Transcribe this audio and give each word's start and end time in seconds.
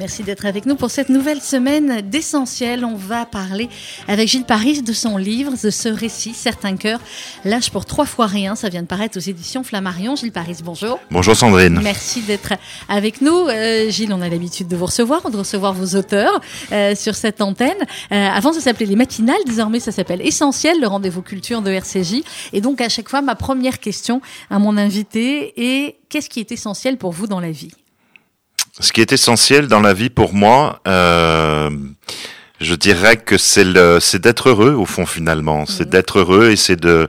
Merci 0.00 0.22
d'être 0.22 0.46
avec 0.46 0.64
nous 0.64 0.76
pour 0.76 0.90
cette 0.90 1.10
nouvelle 1.10 1.42
semaine 1.42 2.00
d'essentiel. 2.00 2.86
On 2.86 2.94
va 2.94 3.26
parler 3.26 3.68
avec 4.08 4.28
Gilles 4.28 4.46
Paris 4.46 4.80
de 4.80 4.94
son 4.94 5.18
livre, 5.18 5.52
de 5.62 5.68
ce 5.68 5.90
récit, 5.90 6.32
Certains 6.32 6.76
cœurs, 6.76 7.00
lâche 7.44 7.68
pour 7.68 7.84
trois 7.84 8.06
fois 8.06 8.26
rien. 8.26 8.54
Ça 8.54 8.70
vient 8.70 8.80
de 8.80 8.86
paraître 8.86 9.18
aux 9.18 9.20
éditions 9.20 9.62
Flammarion. 9.62 10.16
Gilles 10.16 10.32
Paris, 10.32 10.56
bonjour. 10.64 10.98
Bonjour 11.10 11.36
Sandrine. 11.36 11.80
Merci 11.82 12.22
d'être 12.22 12.54
avec 12.88 13.20
nous. 13.20 13.46
Euh, 13.48 13.90
Gilles, 13.90 14.14
on 14.14 14.22
a 14.22 14.30
l'habitude 14.30 14.68
de 14.68 14.76
vous 14.76 14.86
recevoir, 14.86 15.30
de 15.30 15.36
recevoir 15.36 15.74
vos 15.74 15.94
auteurs 15.98 16.40
euh, 16.72 16.94
sur 16.94 17.14
cette 17.14 17.42
antenne. 17.42 17.76
Euh, 18.10 18.28
avant, 18.28 18.54
ça 18.54 18.62
s'appelait 18.62 18.86
Les 18.86 18.96
Matinales. 18.96 19.44
Désormais, 19.44 19.80
ça 19.80 19.92
s'appelle 19.92 20.22
Essentiel, 20.26 20.80
le 20.80 20.86
rendez-vous 20.86 21.20
culture 21.20 21.60
de 21.60 21.72
RCJ. 21.72 22.22
Et 22.54 22.62
donc, 22.62 22.80
à 22.80 22.88
chaque 22.88 23.10
fois, 23.10 23.20
ma 23.20 23.34
première 23.34 23.78
question 23.78 24.22
à 24.48 24.58
mon 24.58 24.78
invité 24.78 25.52
est 25.60 25.96
qu'est-ce 26.08 26.30
qui 26.30 26.40
est 26.40 26.52
essentiel 26.52 26.96
pour 26.96 27.12
vous 27.12 27.26
dans 27.26 27.40
la 27.40 27.50
vie? 27.50 27.72
Ce 28.78 28.92
qui 28.92 29.00
est 29.00 29.12
essentiel 29.12 29.66
dans 29.66 29.80
la 29.80 29.94
vie 29.94 30.10
pour 30.10 30.32
moi, 30.34 30.80
euh, 30.86 31.70
je 32.60 32.74
dirais 32.74 33.16
que 33.16 33.38
c'est 33.38 33.64
le, 33.64 33.98
c'est 34.00 34.20
d'être 34.20 34.50
heureux 34.50 34.72
au 34.74 34.84
fond 34.84 35.06
finalement. 35.06 35.66
C'est 35.66 35.86
mhm. 35.86 35.90
d'être 35.90 36.18
heureux 36.20 36.50
et 36.50 36.56
c'est 36.56 36.78
de, 36.78 37.08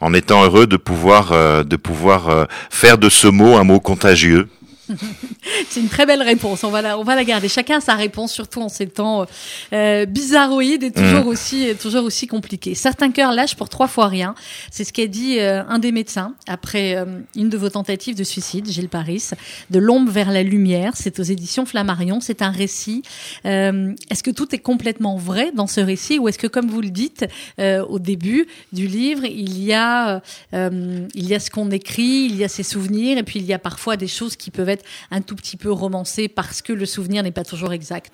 en 0.00 0.14
étant 0.14 0.44
heureux, 0.44 0.66
de 0.66 0.76
pouvoir, 0.76 1.32
euh, 1.32 1.64
de 1.64 1.76
pouvoir 1.76 2.28
euh, 2.28 2.44
faire 2.70 2.98
de 2.98 3.08
ce 3.08 3.26
mot 3.26 3.56
un 3.56 3.64
mot 3.64 3.80
contagieux. 3.80 4.48
C'est 5.68 5.80
une 5.80 5.88
très 5.88 6.06
belle 6.06 6.22
réponse. 6.22 6.64
On 6.64 6.70
va 6.70 6.82
la, 6.82 6.98
on 6.98 7.04
va 7.04 7.14
la 7.14 7.24
garder. 7.24 7.48
Chacun 7.48 7.78
a 7.78 7.80
sa 7.80 7.94
réponse, 7.94 8.32
surtout 8.32 8.60
en 8.60 8.68
ces 8.68 8.86
temps 8.86 9.26
euh, 9.72 10.06
bizarroïdes 10.06 10.82
et 10.82 10.90
toujours 10.90 11.24
mm. 11.24 11.28
aussi, 11.28 11.74
toujours 11.80 12.04
aussi 12.04 12.26
compliqués. 12.26 12.74
Certains 12.74 13.10
cœurs 13.10 13.32
lâchent 13.32 13.54
pour 13.54 13.68
trois 13.68 13.88
fois 13.88 14.08
rien. 14.08 14.34
C'est 14.70 14.84
ce 14.84 14.92
qu'a 14.92 15.06
dit 15.06 15.38
euh, 15.38 15.62
un 15.68 15.78
des 15.78 15.92
médecins 15.92 16.34
après 16.46 16.96
euh, 16.96 17.04
une 17.36 17.48
de 17.48 17.56
vos 17.56 17.70
tentatives 17.70 18.16
de 18.16 18.24
suicide, 18.24 18.68
Gilles 18.68 18.88
Paris, 18.88 19.30
de 19.70 19.78
l'ombre 19.78 20.10
vers 20.10 20.30
la 20.30 20.42
lumière. 20.42 20.92
C'est 20.94 21.20
aux 21.20 21.24
éditions 21.24 21.64
Flammarion. 21.64 22.20
C'est 22.20 22.42
un 22.42 22.50
récit. 22.50 23.02
Euh, 23.46 23.92
est-ce 24.10 24.22
que 24.22 24.30
tout 24.30 24.54
est 24.54 24.58
complètement 24.58 25.16
vrai 25.16 25.52
dans 25.54 25.66
ce 25.66 25.80
récit 25.80 26.18
ou 26.18 26.28
est-ce 26.28 26.38
que, 26.38 26.46
comme 26.46 26.68
vous 26.68 26.80
le 26.80 26.90
dites 26.90 27.24
au 27.58 27.98
début 27.98 28.46
du 28.72 28.86
livre, 28.86 29.24
il 29.24 29.62
y 29.62 29.72
a, 29.72 30.22
il 30.52 31.08
y 31.14 31.34
a 31.34 31.40
ce 31.40 31.50
qu'on 31.50 31.70
écrit, 31.70 32.26
il 32.30 32.36
y 32.36 32.44
a 32.44 32.48
ses 32.48 32.62
souvenirs 32.62 33.18
et 33.18 33.22
puis 33.22 33.38
il 33.38 33.46
y 33.46 33.52
a 33.52 33.58
parfois 33.58 33.96
des 33.96 34.08
choses 34.08 34.36
qui 34.36 34.50
peuvent 34.50 34.68
être 34.68 34.71
un 35.10 35.20
tout 35.20 35.36
petit 35.36 35.56
peu 35.56 35.70
romancé 35.70 36.28
parce 36.28 36.62
que 36.62 36.72
le 36.72 36.86
souvenir 36.86 37.22
n'est 37.22 37.32
pas 37.32 37.44
toujours 37.44 37.72
exact 37.72 38.12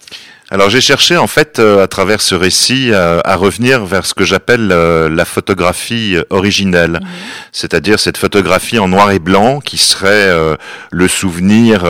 Alors 0.51 0.71
j'ai 0.71 0.81
cherché 0.81 1.17
en 1.17 1.27
fait 1.27 1.59
euh, 1.59 1.83
à 1.85 1.87
travers 1.87 2.21
ce 2.21 2.35
récit 2.35 2.91
euh, 2.91 3.21
à 3.25 3.37
revenir 3.37 3.85
vers 3.85 4.07
ce 4.07 4.15
que 4.15 4.25
j'appelle 4.25 4.71
euh, 4.73 5.09
la 5.09 5.25
photographie 5.25 6.17
originelle, 6.31 7.01
mhm. 7.03 7.09
c'est-à-dire 7.53 8.01
cette 8.01 8.17
photographie 8.17 8.79
en 8.79 8.89
noir 8.89 9.11
et 9.11 9.19
blanc 9.19 9.61
qui 9.61 9.79
serait 9.79 10.29
le 10.91 11.09
souvenir 11.09 11.85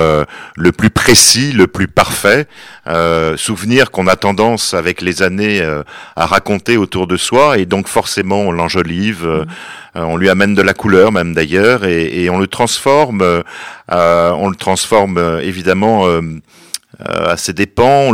le 0.57 0.73
plus 0.73 0.91
précis, 0.91 1.53
le 1.53 1.67
plus 1.67 1.89
parfait, 1.89 2.47
souvenir 3.37 3.91
qu'on 3.91 4.07
a 4.07 4.17
tendance 4.17 4.75
avec 4.75 5.03
les 5.03 5.23
années 5.23 5.63
à 6.17 6.27
raconter 6.27 6.77
autour 6.77 7.07
de 7.07 7.17
soi 7.17 7.59
et 7.59 7.67
donc 7.67 7.89
forcément 7.89 8.41
on 8.41 8.53
l'enjolive. 8.53 9.25
Mhm. 9.25 9.47
Euh, 9.97 10.03
on 10.03 10.17
lui 10.17 10.29
amène 10.29 10.55
de 10.55 10.63
la 10.63 10.75
couleur 10.75 11.13
même 11.13 11.35
d'ailleurs 11.35 11.85
et, 11.85 12.29
on 12.31 12.39
le 12.39 12.47
transforme, 12.47 13.23
euh, 13.23 13.43
on 13.89 14.49
le 14.49 14.57
transforme 14.57 15.19
euh, 15.19 15.41
évidemment 15.41 16.07
à 17.01 17.37
ses 17.37 17.53
dépens. 17.53 18.13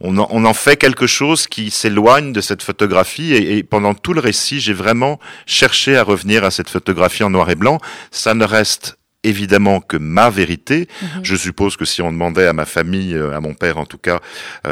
On 0.00 0.16
en, 0.16 0.54
fait 0.54 0.76
quelque 0.76 1.06
chose 1.06 1.46
qui 1.46 1.70
s'éloigne 1.70 2.32
de 2.32 2.40
cette 2.40 2.62
photographie 2.62 3.34
et, 3.34 3.62
pendant 3.62 3.94
tout 3.94 4.12
le 4.12 4.20
récit, 4.20 4.60
j'ai 4.60 4.72
vraiment 4.72 5.18
cherché 5.46 5.96
à 5.96 6.02
revenir 6.02 6.44
à 6.44 6.50
cette 6.50 6.68
photographie 6.68 7.22
en 7.22 7.30
noir 7.30 7.50
et 7.50 7.54
blanc. 7.54 7.78
Ça 8.10 8.34
ne 8.34 8.44
reste 8.44 8.98
évidemment 9.24 9.80
que 9.80 9.96
ma 9.96 10.30
vérité. 10.30 10.88
Mhm. 11.02 11.08
Je 11.24 11.36
suppose 11.36 11.76
que 11.76 11.84
si 11.84 12.02
on 12.02 12.12
demandait 12.12 12.46
à 12.46 12.52
ma 12.52 12.64
famille, 12.66 13.16
à 13.16 13.40
mon 13.40 13.54
père 13.54 13.78
en 13.78 13.86
tout 13.86 13.98
cas, 13.98 14.20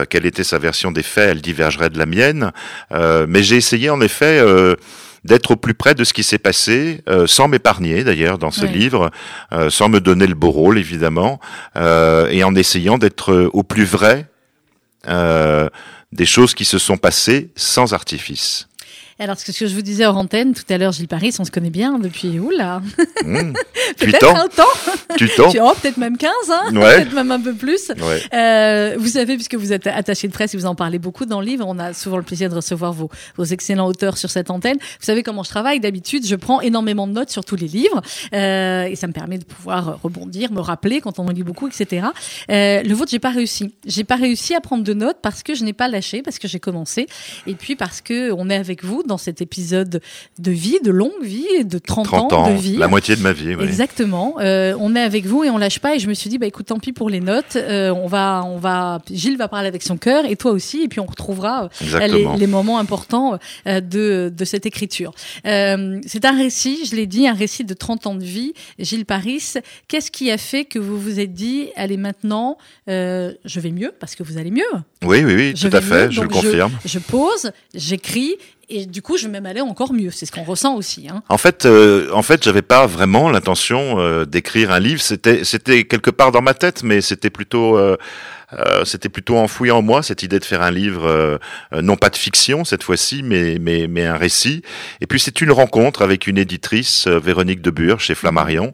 quelle 0.08 0.26
était 0.26 0.44
sa 0.44 0.58
version 0.58 0.92
des 0.92 1.02
faits, 1.02 1.30
elle 1.30 1.40
divergerait 1.40 1.90
de 1.90 1.98
la 1.98 2.06
mienne. 2.06 2.52
mais 2.90 3.42
j'ai 3.42 3.56
essayé 3.56 3.90
en 3.90 4.00
effet 4.00 4.40
d'être 5.24 5.52
au 5.52 5.56
plus 5.56 5.74
près 5.74 5.94
de 5.94 6.04
ce 6.04 6.12
qui 6.12 6.22
s'est 6.22 6.38
passé, 6.38 7.02
euh, 7.08 7.26
sans 7.26 7.48
m'épargner 7.48 8.04
d'ailleurs 8.04 8.38
dans 8.38 8.50
ce 8.50 8.66
livre, 8.66 9.10
euh, 9.52 9.70
sans 9.70 9.88
me 9.88 10.00
donner 10.00 10.26
le 10.26 10.34
beau 10.34 10.50
rôle 10.50 10.78
évidemment, 10.78 11.40
euh, 11.76 12.28
et 12.28 12.42
en 12.44 12.54
essayant 12.54 12.98
d'être 12.98 13.50
au 13.52 13.62
plus 13.62 13.84
vrai 13.84 14.26
des 16.12 16.26
choses 16.26 16.54
qui 16.54 16.64
se 16.64 16.78
sont 16.78 16.96
passées 16.96 17.50
sans 17.56 17.92
artifice. 17.92 18.68
Alors, 19.22 19.38
ce 19.38 19.52
que 19.52 19.68
je 19.68 19.72
vous 19.72 19.82
disais 19.82 20.04
hors 20.04 20.16
antenne 20.16 20.52
tout 20.52 20.64
à 20.68 20.78
l'heure, 20.78 20.90
Gilles 20.90 21.06
Paris, 21.06 21.32
on 21.38 21.44
se 21.44 21.52
connaît 21.52 21.70
bien 21.70 22.00
depuis 22.00 22.40
où 22.40 22.50
là 22.50 22.82
mmh. 23.24 23.52
Peut-être 23.98 24.36
un 24.36 24.48
temps. 24.48 24.64
Tu. 25.16 25.30
Oh, 25.38 25.72
peut-être 25.80 25.96
même 25.96 26.16
15, 26.16 26.30
hein 26.48 26.72
peut-être 26.72 27.14
même 27.14 27.30
un 27.30 27.40
peu 27.40 27.54
plus. 27.54 27.90
Ouais. 27.90 28.22
Euh, 28.34 28.96
vous 28.98 29.08
savez, 29.08 29.34
puisque 29.34 29.54
vous 29.54 29.72
êtes 29.72 29.86
attaché 29.86 30.26
de 30.26 30.32
presse 30.32 30.54
et 30.54 30.56
vous 30.56 30.66
en 30.66 30.74
parlez 30.74 30.98
beaucoup 30.98 31.24
dans 31.24 31.40
le 31.40 31.46
livre, 31.46 31.64
on 31.68 31.78
a 31.78 31.92
souvent 31.92 32.16
le 32.16 32.24
plaisir 32.24 32.48
de 32.50 32.56
recevoir 32.56 32.92
vos, 32.92 33.10
vos 33.36 33.44
excellents 33.44 33.86
auteurs 33.86 34.18
sur 34.18 34.30
cette 34.30 34.50
antenne. 34.50 34.78
Vous 34.80 35.06
savez 35.06 35.22
comment 35.22 35.44
je 35.44 35.50
travaille 35.50 35.78
D'habitude, 35.78 36.26
je 36.26 36.34
prends 36.34 36.60
énormément 36.60 37.06
de 37.06 37.12
notes 37.12 37.30
sur 37.30 37.44
tous 37.44 37.56
les 37.56 37.68
livres 37.68 38.02
euh, 38.34 38.84
et 38.84 38.96
ça 38.96 39.06
me 39.06 39.12
permet 39.12 39.38
de 39.38 39.44
pouvoir 39.44 40.00
rebondir, 40.02 40.50
me 40.50 40.60
rappeler 40.60 41.00
quand 41.00 41.20
on 41.20 41.28
en 41.28 41.30
lit 41.30 41.44
beaucoup, 41.44 41.68
etc. 41.68 42.06
Euh, 42.50 42.82
le 42.82 42.94
vôtre, 42.94 43.10
j'ai 43.12 43.20
pas 43.20 43.30
réussi. 43.30 43.72
J'ai 43.86 44.04
pas 44.04 44.16
réussi 44.16 44.54
à 44.54 44.60
prendre 44.60 44.82
de 44.82 44.94
notes 44.94 45.18
parce 45.22 45.44
que 45.44 45.54
je 45.54 45.62
n'ai 45.62 45.74
pas 45.74 45.86
lâché, 45.86 46.22
parce 46.22 46.38
que 46.38 46.48
j'ai 46.48 46.60
commencé 46.60 47.06
et 47.46 47.54
puis 47.54 47.76
parce 47.76 48.00
que 48.00 48.32
on 48.32 48.50
est 48.50 48.56
avec 48.56 48.84
vous 48.84 49.02
dans 49.02 49.11
cet 49.18 49.40
épisode 49.40 50.00
de 50.38 50.50
vie, 50.50 50.78
de 50.82 50.90
longue 50.90 51.10
vie, 51.22 51.64
de 51.64 51.78
30, 51.78 52.32
ans, 52.32 52.50
de 52.50 52.54
vie. 52.54 52.76
La 52.76 52.88
moitié 52.88 53.16
de 53.16 53.22
ma 53.22 53.32
vie. 53.32 53.54
Oui. 53.54 53.64
Exactement. 53.64 54.36
Euh, 54.40 54.74
on 54.78 54.94
est 54.96 55.00
avec 55.00 55.26
vous 55.26 55.44
et 55.44 55.50
on 55.50 55.58
lâche 55.58 55.78
pas. 55.78 55.94
Et 55.94 55.98
je 55.98 56.08
me 56.08 56.14
suis 56.14 56.30
dit, 56.30 56.38
bah 56.38 56.46
écoute, 56.46 56.66
tant 56.66 56.78
pis 56.78 56.92
pour 56.92 57.10
les 57.10 57.20
notes. 57.20 57.56
Euh, 57.56 57.90
on 57.90 58.06
va, 58.06 58.42
on 58.46 58.58
va. 58.58 59.00
Gilles 59.10 59.36
va 59.36 59.48
parler 59.48 59.68
avec 59.68 59.82
son 59.82 59.96
cœur 59.96 60.24
et 60.24 60.36
toi 60.36 60.52
aussi. 60.52 60.82
Et 60.82 60.88
puis 60.88 61.00
on 61.00 61.06
retrouvera 61.06 61.64
euh, 61.82 62.06
les, 62.06 62.26
les, 62.38 62.46
moments 62.46 62.78
importants 62.78 63.38
de, 63.66 64.32
de 64.34 64.44
cette 64.44 64.66
écriture. 64.66 65.12
Euh, 65.46 66.00
c'est 66.06 66.24
un 66.24 66.36
récit, 66.36 66.86
je 66.86 66.96
l'ai 66.96 67.06
dit, 67.06 67.26
un 67.26 67.34
récit 67.34 67.64
de 67.64 67.74
30 67.74 68.06
ans 68.06 68.14
de 68.14 68.24
vie. 68.24 68.52
Gilles 68.78 69.06
Paris, 69.06 69.54
qu'est-ce 69.88 70.10
qui 70.10 70.30
a 70.30 70.38
fait 70.38 70.64
que 70.64 70.78
vous 70.78 70.98
vous 70.98 71.20
êtes 71.20 71.32
dit, 71.32 71.68
allez 71.76 71.96
maintenant, 71.96 72.58
je 72.86 73.60
vais 73.60 73.70
mieux 73.70 73.92
parce 73.98 74.14
que 74.14 74.22
vous 74.22 74.38
allez 74.38 74.50
mieux? 74.50 74.62
Oui, 75.04 75.22
oui, 75.24 75.34
oui, 75.34 75.54
tout 75.54 75.74
à 75.76 75.80
fait, 75.80 76.10
je 76.10 76.20
le 76.20 76.28
confirme. 76.28 76.72
Je, 76.84 76.88
je 76.90 76.98
pose, 76.98 77.52
j'écris 77.74 78.36
et 78.74 78.86
du 78.86 79.02
coup, 79.02 79.18
je 79.18 79.26
vais 79.26 79.30
même 79.30 79.44
aller 79.44 79.60
encore 79.60 79.92
mieux. 79.92 80.10
C'est 80.10 80.24
ce 80.24 80.32
qu'on 80.32 80.44
ressent 80.44 80.76
aussi. 80.76 81.06
Hein. 81.08 81.22
En 81.28 81.36
fait, 81.36 81.66
euh, 81.66 82.08
en 82.14 82.22
fait, 82.22 82.42
j'avais 82.42 82.62
pas 82.62 82.86
vraiment 82.86 83.28
l'intention 83.28 84.00
euh, 84.00 84.24
d'écrire 84.24 84.72
un 84.72 84.80
livre. 84.80 85.02
C'était, 85.02 85.84
quelque 85.84 86.10
part 86.10 86.32
dans 86.32 86.40
ma 86.40 86.54
tête, 86.54 86.82
mais 86.82 87.02
c'était 87.02 87.28
plutôt 87.28 87.76
euh, 87.76 87.98
euh, 88.58 88.84
c'était 88.84 89.08
plutôt 89.08 89.36
enfoui 89.36 89.70
en 89.70 89.82
moi 89.82 90.02
cette 90.02 90.22
idée 90.22 90.38
de 90.38 90.44
faire 90.44 90.62
un 90.62 90.70
livre, 90.70 91.06
euh, 91.06 91.38
euh, 91.72 91.82
non 91.82 91.96
pas 91.96 92.10
de 92.10 92.16
fiction 92.16 92.64
cette 92.64 92.82
fois-ci, 92.82 93.22
mais, 93.22 93.58
mais, 93.60 93.86
mais 93.88 94.04
un 94.04 94.16
récit. 94.16 94.62
Et 95.00 95.06
puis 95.06 95.20
c'est 95.20 95.40
une 95.40 95.52
rencontre 95.52 96.02
avec 96.02 96.26
une 96.26 96.38
éditrice, 96.38 97.06
Véronique 97.08 97.62
Debure, 97.62 98.00
chez 98.00 98.14
Flammarion, 98.14 98.72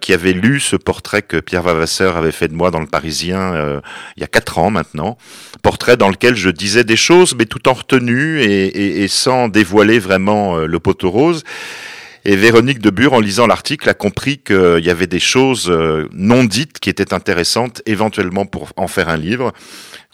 qui 0.00 0.12
avait 0.12 0.32
lu 0.32 0.60
ce 0.60 0.76
portrait 0.76 1.22
que 1.22 1.38
Pierre 1.38 1.62
Vavasseur 1.62 2.16
avait 2.16 2.32
fait 2.32 2.48
de 2.48 2.54
moi 2.54 2.70
dans 2.70 2.80
Le 2.80 2.86
Parisien 2.86 3.80
il 4.16 4.20
y 4.20 4.24
a 4.24 4.26
quatre 4.26 4.58
ans 4.58 4.70
maintenant. 4.70 5.16
Portrait 5.62 5.96
dans 5.96 6.08
lequel 6.08 6.34
je 6.34 6.50
disais 6.50 6.84
des 6.84 6.96
choses, 6.96 7.34
mais 7.36 7.46
tout 7.46 7.68
en 7.68 7.72
retenue 7.72 8.40
et, 8.40 8.66
et, 8.66 9.02
et 9.02 9.08
sans 9.08 9.48
dévoiler 9.48 9.98
vraiment 9.98 10.56
le 10.56 10.78
poteau 10.78 11.10
rose. 11.10 11.44
Et 12.26 12.36
Véronique 12.36 12.78
de 12.78 12.88
Bure, 12.88 13.12
en 13.12 13.20
lisant 13.20 13.46
l'article, 13.46 13.88
a 13.90 13.94
compris 13.94 14.38
qu'il 14.38 14.82
y 14.82 14.88
avait 14.88 15.06
des 15.06 15.20
choses 15.20 15.68
euh, 15.68 16.08
non 16.12 16.44
dites 16.44 16.78
qui 16.78 16.88
étaient 16.88 17.12
intéressantes 17.12 17.82
éventuellement 17.84 18.46
pour 18.46 18.72
en 18.76 18.88
faire 18.88 19.10
un 19.10 19.18
livre. 19.18 19.52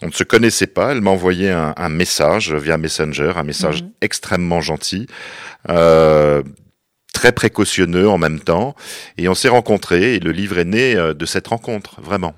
On 0.01 0.07
ne 0.07 0.11
se 0.11 0.25
connaissait 0.25 0.67
pas. 0.67 0.91
Elle 0.91 0.99
m'a 0.99 1.11
envoyé 1.11 1.49
un, 1.49 1.89
message 1.89 2.53
via 2.53 2.77
Messenger, 2.77 3.33
un 3.37 3.43
message 3.43 3.83
mhm. 3.83 3.91
extrêmement 4.01 4.59
gentil. 4.59 5.07
Euh, 5.69 6.43
très 7.13 7.31
précautionneux 7.31 8.09
en 8.09 8.17
même 8.17 8.41
temps. 8.41 8.75
Et 9.17 9.29
on 9.29 9.35
s'est 9.35 9.49
rencontrés 9.49 10.15
et 10.15 10.19
le 10.19 10.31
livre 10.31 10.57
est 10.57 10.65
né 10.65 10.95
euh, 10.95 11.13
de 11.13 11.25
cette 11.25 11.47
rencontre, 11.47 12.01
vraiment. 12.01 12.33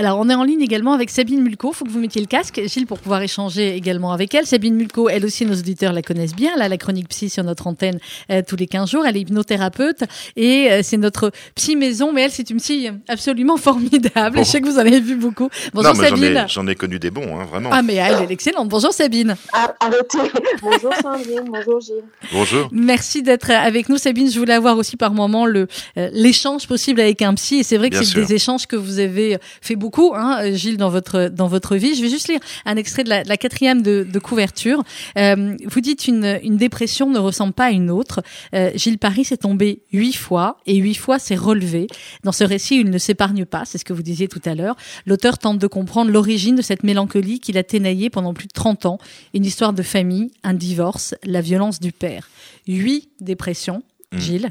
Alors, 0.00 0.18
on 0.18 0.30
est 0.30 0.34
en 0.34 0.44
ligne 0.44 0.62
également 0.62 0.94
avec 0.94 1.10
Sabine 1.10 1.42
Mulco. 1.42 1.72
Il 1.72 1.76
faut 1.76 1.84
que 1.84 1.90
vous 1.90 1.98
mettiez 1.98 2.22
le 2.22 2.26
casque, 2.26 2.58
Gilles, 2.64 2.86
pour 2.86 2.98
pouvoir 3.00 3.20
échanger 3.20 3.76
également 3.76 4.12
avec 4.12 4.34
elle. 4.34 4.46
Sabine 4.46 4.74
Mulco, 4.74 5.10
elle 5.10 5.26
aussi, 5.26 5.44
nos 5.44 5.52
auditeurs 5.52 5.92
la 5.92 6.00
connaissent 6.00 6.34
bien. 6.34 6.56
Là, 6.56 6.70
la 6.70 6.78
chronique 6.78 7.06
psy 7.10 7.28
sur 7.28 7.44
notre 7.44 7.66
antenne 7.66 7.98
euh, 8.30 8.40
tous 8.40 8.56
les 8.56 8.66
15 8.66 8.90
jours. 8.90 9.04
Elle 9.04 9.18
est 9.18 9.20
hypnothérapeute 9.20 10.04
et 10.36 10.70
euh, 10.70 10.80
c'est 10.82 10.96
notre 10.96 11.32
psy 11.54 11.76
maison. 11.76 12.14
Mais 12.14 12.22
elle, 12.22 12.30
c'est 12.30 12.48
une 12.48 12.56
psy 12.56 12.88
absolument 13.08 13.58
formidable. 13.58 14.38
Je 14.38 14.44
sais 14.44 14.62
que 14.62 14.68
vous 14.68 14.76
en 14.76 14.86
avez 14.86 15.00
vu 15.00 15.16
beaucoup. 15.16 15.50
Bonjour 15.74 15.94
Sabine. 15.94 16.46
J'en 16.48 16.66
ai, 16.66 16.76
connu 16.76 16.98
des 16.98 17.10
bons, 17.10 17.38
hein, 17.38 17.44
vraiment. 17.44 17.68
Ah, 17.70 17.82
mais 17.82 17.96
elle, 17.96 18.22
est 18.22 18.32
excellente. 18.32 18.70
Bonjour 18.70 18.94
Sabine. 18.94 19.36
Ah, 19.52 19.74
arrêtez. 19.80 20.16
Bonjour 20.62 20.94
Sandrine. 20.94 21.44
Bonjour 21.52 21.78
Gilles. 21.82 22.04
Bonjour. 22.32 22.70
Merci 22.72 23.22
d'être 23.22 23.50
avec 23.50 23.90
nous, 23.90 23.98
Sabine. 23.98 24.30
Je 24.30 24.38
voulais 24.38 24.54
avoir 24.54 24.78
aussi 24.78 24.96
par 24.96 25.12
moment 25.12 25.44
le 25.44 25.68
euh, 25.98 26.08
l'échange 26.14 26.66
possible 26.66 27.02
avec 27.02 27.20
un 27.20 27.34
psy. 27.34 27.56
Et 27.56 27.62
c'est 27.64 27.76
vrai 27.76 27.90
que 27.90 28.02
c'est 28.02 28.14
des 28.14 28.32
échanges 28.32 28.66
que 28.66 28.76
vous 28.76 28.98
avez 28.98 29.36
fait 29.60 29.76
beaucoup 29.76 29.89
beaucoup, 29.90 30.14
hein, 30.14 30.52
Gilles, 30.52 30.76
dans 30.76 30.88
votre 30.88 31.30
dans 31.30 31.48
votre 31.48 31.74
vie. 31.74 31.96
Je 31.96 32.02
vais 32.02 32.08
juste 32.08 32.28
lire 32.28 32.38
un 32.64 32.76
extrait 32.76 33.02
de 33.02 33.08
la, 33.08 33.36
quatrième 33.36 33.82
de, 33.82 34.06
de 34.08 34.18
couverture. 34.20 34.84
Euh, 35.18 35.56
vous 35.66 35.80
dites 35.80 36.06
une, 36.06 36.38
une 36.44 36.56
dépression 36.56 37.10
ne 37.10 37.18
ressemble 37.18 37.52
pas 37.52 37.64
à 37.64 37.70
une 37.72 37.90
autre. 37.90 38.22
Euh, 38.54 38.70
Gilles 38.76 38.98
Paris 38.98 39.24
s'est 39.24 39.38
tombé 39.38 39.82
huit 39.92 40.12
fois 40.12 40.58
et 40.66 40.76
huit 40.76 40.94
fois 40.94 41.18
s'est 41.18 41.34
relevé. 41.34 41.88
Dans 42.22 42.30
ce 42.30 42.44
récit, 42.44 42.78
il 42.78 42.88
ne 42.88 42.98
s'épargne 42.98 43.44
pas, 43.44 43.64
c'est 43.64 43.78
ce 43.78 43.84
que 43.84 43.92
vous 43.92 44.04
disiez 44.04 44.28
tout 44.28 44.42
à 44.44 44.54
l'heure. 44.54 44.76
L'auteur 45.06 45.38
tente 45.38 45.58
de 45.58 45.66
comprendre 45.66 46.12
l'origine 46.12 46.54
de 46.54 46.62
cette 46.62 46.84
mélancolie 46.84 47.40
qu'il 47.40 47.58
a 47.58 47.64
ténaillée 47.64 48.10
pendant 48.10 48.32
plus 48.32 48.46
de 48.46 48.52
30 48.52 48.86
ans. 48.86 48.98
Une 49.34 49.44
histoire 49.44 49.72
de 49.72 49.82
famille, 49.82 50.30
un 50.44 50.54
divorce, 50.54 51.16
la 51.24 51.40
violence 51.40 51.80
du 51.80 51.90
père. 51.90 52.28
Huit 52.68 53.08
dépressions, 53.20 53.82
Mm. 54.12 54.18
Gilles. 54.18 54.50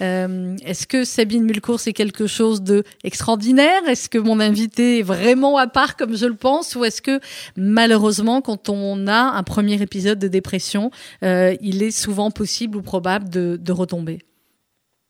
Euh, 0.00 0.56
Est-ce 0.64 0.86
que 0.86 1.04
Sabine 1.04 1.44
Mulcourt 1.44 1.78
c'est 1.78 1.92
quelque 1.92 2.26
chose 2.26 2.62
de 2.62 2.82
extraordinaire? 3.04 3.86
Est-ce 3.86 4.08
que 4.08 4.18
mon 4.18 4.40
invité 4.40 4.98
est 4.98 5.02
vraiment 5.02 5.56
à 5.56 5.66
part 5.68 5.96
comme 5.96 6.16
je 6.16 6.26
le 6.26 6.34
pense? 6.34 6.74
Ou 6.74 6.84
est-ce 6.84 7.00
que 7.00 7.20
malheureusement 7.56 8.40
quand 8.40 8.68
on 8.68 9.06
a 9.06 9.36
un 9.36 9.42
premier 9.42 9.80
épisode 9.80 10.18
de 10.18 10.28
dépression, 10.28 10.90
euh, 11.22 11.54
il 11.60 11.82
est 11.82 11.92
souvent 11.92 12.30
possible 12.30 12.76
ou 12.76 12.82
probable 12.82 13.28
de, 13.28 13.56
de 13.60 13.72
retomber? 13.72 14.18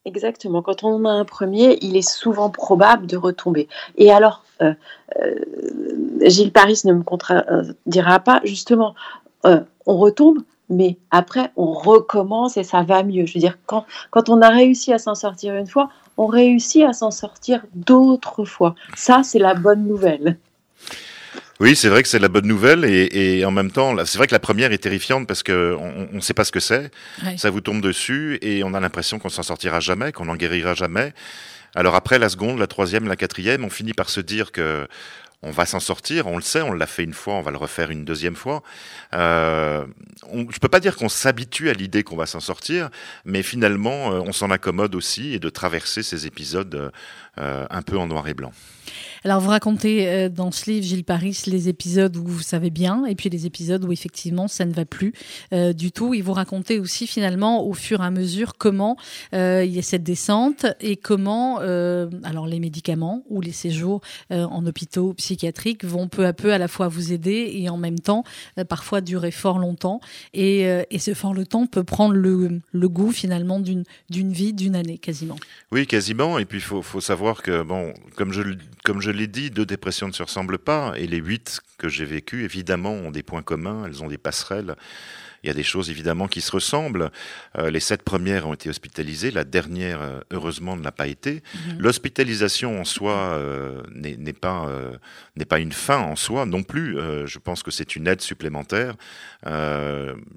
Exactement. 0.04 0.60
Quand 0.60 0.84
on 0.84 0.96
en 0.96 1.04
a 1.06 1.10
un 1.10 1.24
premier, 1.24 1.78
il 1.80 1.96
est 1.96 2.06
souvent 2.06 2.50
probable 2.50 3.06
de 3.06 3.16
retomber. 3.16 3.68
Et 3.96 4.12
alors, 4.12 4.44
euh, 4.60 4.74
euh, 5.18 5.34
Gilles 6.20 6.52
Paris 6.52 6.82
ne 6.84 6.92
me 6.92 7.02
contredira 7.02 8.20
pas, 8.20 8.40
justement, 8.44 8.94
euh, 9.46 9.60
on 9.86 9.96
retombe, 9.96 10.40
mais 10.70 10.96
après, 11.10 11.50
on 11.56 11.72
recommence 11.72 12.56
et 12.56 12.64
ça 12.64 12.82
va 12.82 13.02
mieux. 13.02 13.26
Je 13.26 13.34
veux 13.34 13.40
dire, 13.40 13.58
quand, 13.66 13.84
quand 14.10 14.28
on 14.28 14.40
a 14.42 14.48
réussi 14.48 14.92
à 14.92 14.98
s'en 14.98 15.14
sortir 15.14 15.54
une 15.54 15.66
fois, 15.66 15.90
on 16.16 16.26
réussit 16.26 16.84
à 16.84 16.92
s'en 16.92 17.10
sortir 17.10 17.62
d'autres 17.74 18.44
fois. 18.44 18.74
Ça, 18.96 19.22
c'est 19.24 19.38
la 19.38 19.54
bonne 19.54 19.86
nouvelle. 19.86 20.38
Oui, 21.60 21.76
c'est 21.76 21.88
vrai 21.88 22.02
que 22.02 22.08
c'est 22.08 22.18
la 22.18 22.28
bonne 22.28 22.46
nouvelle 22.46 22.84
et, 22.84 23.38
et 23.38 23.44
en 23.44 23.52
même 23.52 23.70
temps, 23.70 23.94
c'est 24.04 24.18
vrai 24.18 24.26
que 24.26 24.34
la 24.34 24.40
première 24.40 24.72
est 24.72 24.78
terrifiante 24.78 25.28
parce 25.28 25.42
que 25.42 25.76
on 25.78 26.16
ne 26.16 26.20
sait 26.20 26.34
pas 26.34 26.44
ce 26.44 26.50
que 26.50 26.60
c'est. 26.60 26.90
Ça 27.36 27.50
vous 27.50 27.60
tombe 27.60 27.80
dessus 27.80 28.38
et 28.42 28.64
on 28.64 28.74
a 28.74 28.80
l'impression 28.80 29.18
qu'on 29.18 29.28
s'en 29.28 29.44
sortira 29.44 29.78
jamais, 29.80 30.10
qu'on 30.10 30.28
en 30.28 30.34
guérira 30.34 30.74
jamais. 30.74 31.14
Alors 31.76 31.94
après 31.94 32.18
la 32.18 32.28
seconde, 32.28 32.58
la 32.58 32.66
troisième, 32.66 33.06
la 33.06 33.16
quatrième, 33.16 33.64
on 33.64 33.70
finit 33.70 33.94
par 33.94 34.08
se 34.08 34.20
dire 34.20 34.52
que 34.52 34.86
on 35.44 35.50
va 35.50 35.66
s'en 35.66 35.80
sortir. 35.80 36.26
On 36.26 36.36
le 36.36 36.42
sait, 36.42 36.62
on 36.62 36.72
l'a 36.72 36.86
fait 36.86 37.04
une 37.04 37.14
fois, 37.14 37.34
on 37.34 37.42
va 37.42 37.50
le 37.50 37.56
refaire 37.56 37.90
une 37.90 38.04
deuxième 38.04 38.36
fois. 38.36 38.62
Euh, 39.12 39.84
on, 40.30 40.50
je 40.50 40.58
peux 40.58 40.68
pas 40.68 40.80
dire 40.80 40.96
qu'on 40.96 41.08
s'habitue 41.08 41.70
à 41.70 41.74
l'idée 41.74 42.02
qu'on 42.02 42.16
va 42.16 42.26
s'en 42.26 42.40
sortir, 42.40 42.90
mais 43.24 43.42
finalement, 43.42 44.12
euh, 44.12 44.20
on 44.20 44.32
s'en 44.32 44.50
accommode 44.50 44.94
aussi 44.94 45.34
et 45.34 45.38
de 45.38 45.50
traverser 45.50 46.02
ces 46.02 46.26
épisodes 46.26 46.92
euh, 47.38 47.66
un 47.70 47.82
peu 47.82 47.98
en 47.98 48.06
noir 48.06 48.26
et 48.28 48.34
blanc. 48.34 48.52
Alors, 49.24 49.40
vous 49.40 49.50
racontez 49.50 50.08
euh, 50.08 50.28
dans 50.28 50.50
ce 50.50 50.70
livre, 50.70 50.86
Gilles 50.86 51.04
Paris, 51.04 51.42
les 51.46 51.68
épisodes 51.68 52.16
où 52.16 52.26
vous 52.26 52.42
savez 52.42 52.70
bien, 52.70 53.04
et 53.06 53.14
puis 53.14 53.30
les 53.30 53.46
épisodes 53.46 53.84
où 53.84 53.92
effectivement 53.92 54.48
ça 54.48 54.64
ne 54.64 54.72
va 54.72 54.84
plus 54.84 55.12
euh, 55.52 55.72
du 55.72 55.92
tout. 55.92 56.14
Et 56.14 56.20
vous 56.20 56.32
racontez 56.32 56.78
aussi 56.78 57.06
finalement 57.06 57.66
au 57.66 57.72
fur 57.72 58.02
et 58.02 58.04
à 58.04 58.10
mesure 58.10 58.54
comment 58.58 58.96
euh, 59.34 59.64
il 59.64 59.74
y 59.74 59.78
a 59.78 59.82
cette 59.82 60.02
descente 60.02 60.66
et 60.80 60.96
comment 60.96 61.58
alors 62.22 62.46
les 62.46 62.60
médicaments 62.60 63.22
ou 63.28 63.40
les 63.40 63.52
séjours 63.52 64.00
en 64.30 64.66
hôpitaux 64.66 65.14
psychiatriques 65.14 65.84
vont 65.84 66.08
peu 66.08 66.26
à 66.26 66.32
peu 66.32 66.52
à 66.52 66.58
la 66.58 66.68
fois 66.68 66.88
vous 66.88 67.12
aider 67.12 67.50
et 67.54 67.68
en 67.68 67.76
même 67.76 67.98
temps 67.98 68.24
parfois 68.68 69.00
durer 69.00 69.30
fort 69.30 69.58
longtemps. 69.58 70.00
Et, 70.32 70.66
ce 70.98 71.14
fort 71.14 71.34
le 71.34 71.44
temps 71.44 71.66
peut 71.66 71.84
prendre 71.84 72.14
le, 72.14 72.60
goût 72.88 73.12
finalement 73.12 73.60
d'une 73.60 73.84
d'une 74.10 74.32
vie, 74.32 74.52
d'une 74.52 74.76
année 74.76 74.98
quasiment. 74.98 75.36
Oui, 75.72 75.86
quasiment. 75.86 76.38
Et 76.38 76.44
puis, 76.44 76.58
il 76.58 76.62
faut, 76.64 76.82
faut 76.82 77.00
savoir 77.00 77.42
que, 77.42 77.62
bon, 77.62 77.92
comme 78.16 78.32
je, 78.32 78.42
le- 78.42 78.58
comme 78.84 79.00
je 79.00 79.10
l'ai 79.10 79.26
dit, 79.26 79.50
deux 79.50 79.64
dépressions 79.64 80.08
ne 80.08 80.12
se 80.12 80.22
ressemblent 80.22 80.58
pas. 80.58 80.92
Et 80.96 81.06
les 81.06 81.16
huit 81.16 81.60
que 81.78 81.88
j'ai 81.88 82.04
vécues, 82.04 82.44
évidemment, 82.44 82.92
ont 82.92 83.10
des 83.10 83.22
points 83.22 83.42
communs. 83.42 83.84
Elles 83.86 84.04
ont 84.04 84.08
des 84.08 84.18
passerelles. 84.18 84.76
Il 85.42 85.48
y 85.48 85.50
a 85.50 85.54
des 85.54 85.62
choses, 85.62 85.90
évidemment, 85.90 86.26
qui 86.26 86.40
se 86.40 86.50
ressemblent. 86.50 87.10
Euh, 87.58 87.70
les 87.70 87.80
sept 87.80 88.02
premières 88.02 88.46
ont 88.46 88.54
été 88.54 88.70
hospitalisées. 88.70 89.30
La 89.30 89.44
dernière, 89.44 90.00
euh, 90.00 90.20
heureusement, 90.32 90.76
ne 90.76 90.82
l'a 90.82 90.92
pas 90.92 91.06
été. 91.06 91.42
L'hospitalisation 91.78 92.80
en 92.80 92.84
soi 92.84 93.12
euh, 93.12 93.82
n'est 93.90 94.32
pas, 94.32 94.66
euh, 94.68 94.96
n'est 95.36 95.44
pas 95.44 95.58
une 95.58 95.72
fin 95.72 95.98
en 95.98 96.16
soi 96.16 96.46
non 96.46 96.62
plus. 96.62 96.96
Je 97.26 97.38
pense 97.38 97.62
que 97.62 97.70
c'est 97.70 97.96
une 97.96 98.06
aide 98.06 98.22
supplémentaire. 98.22 98.96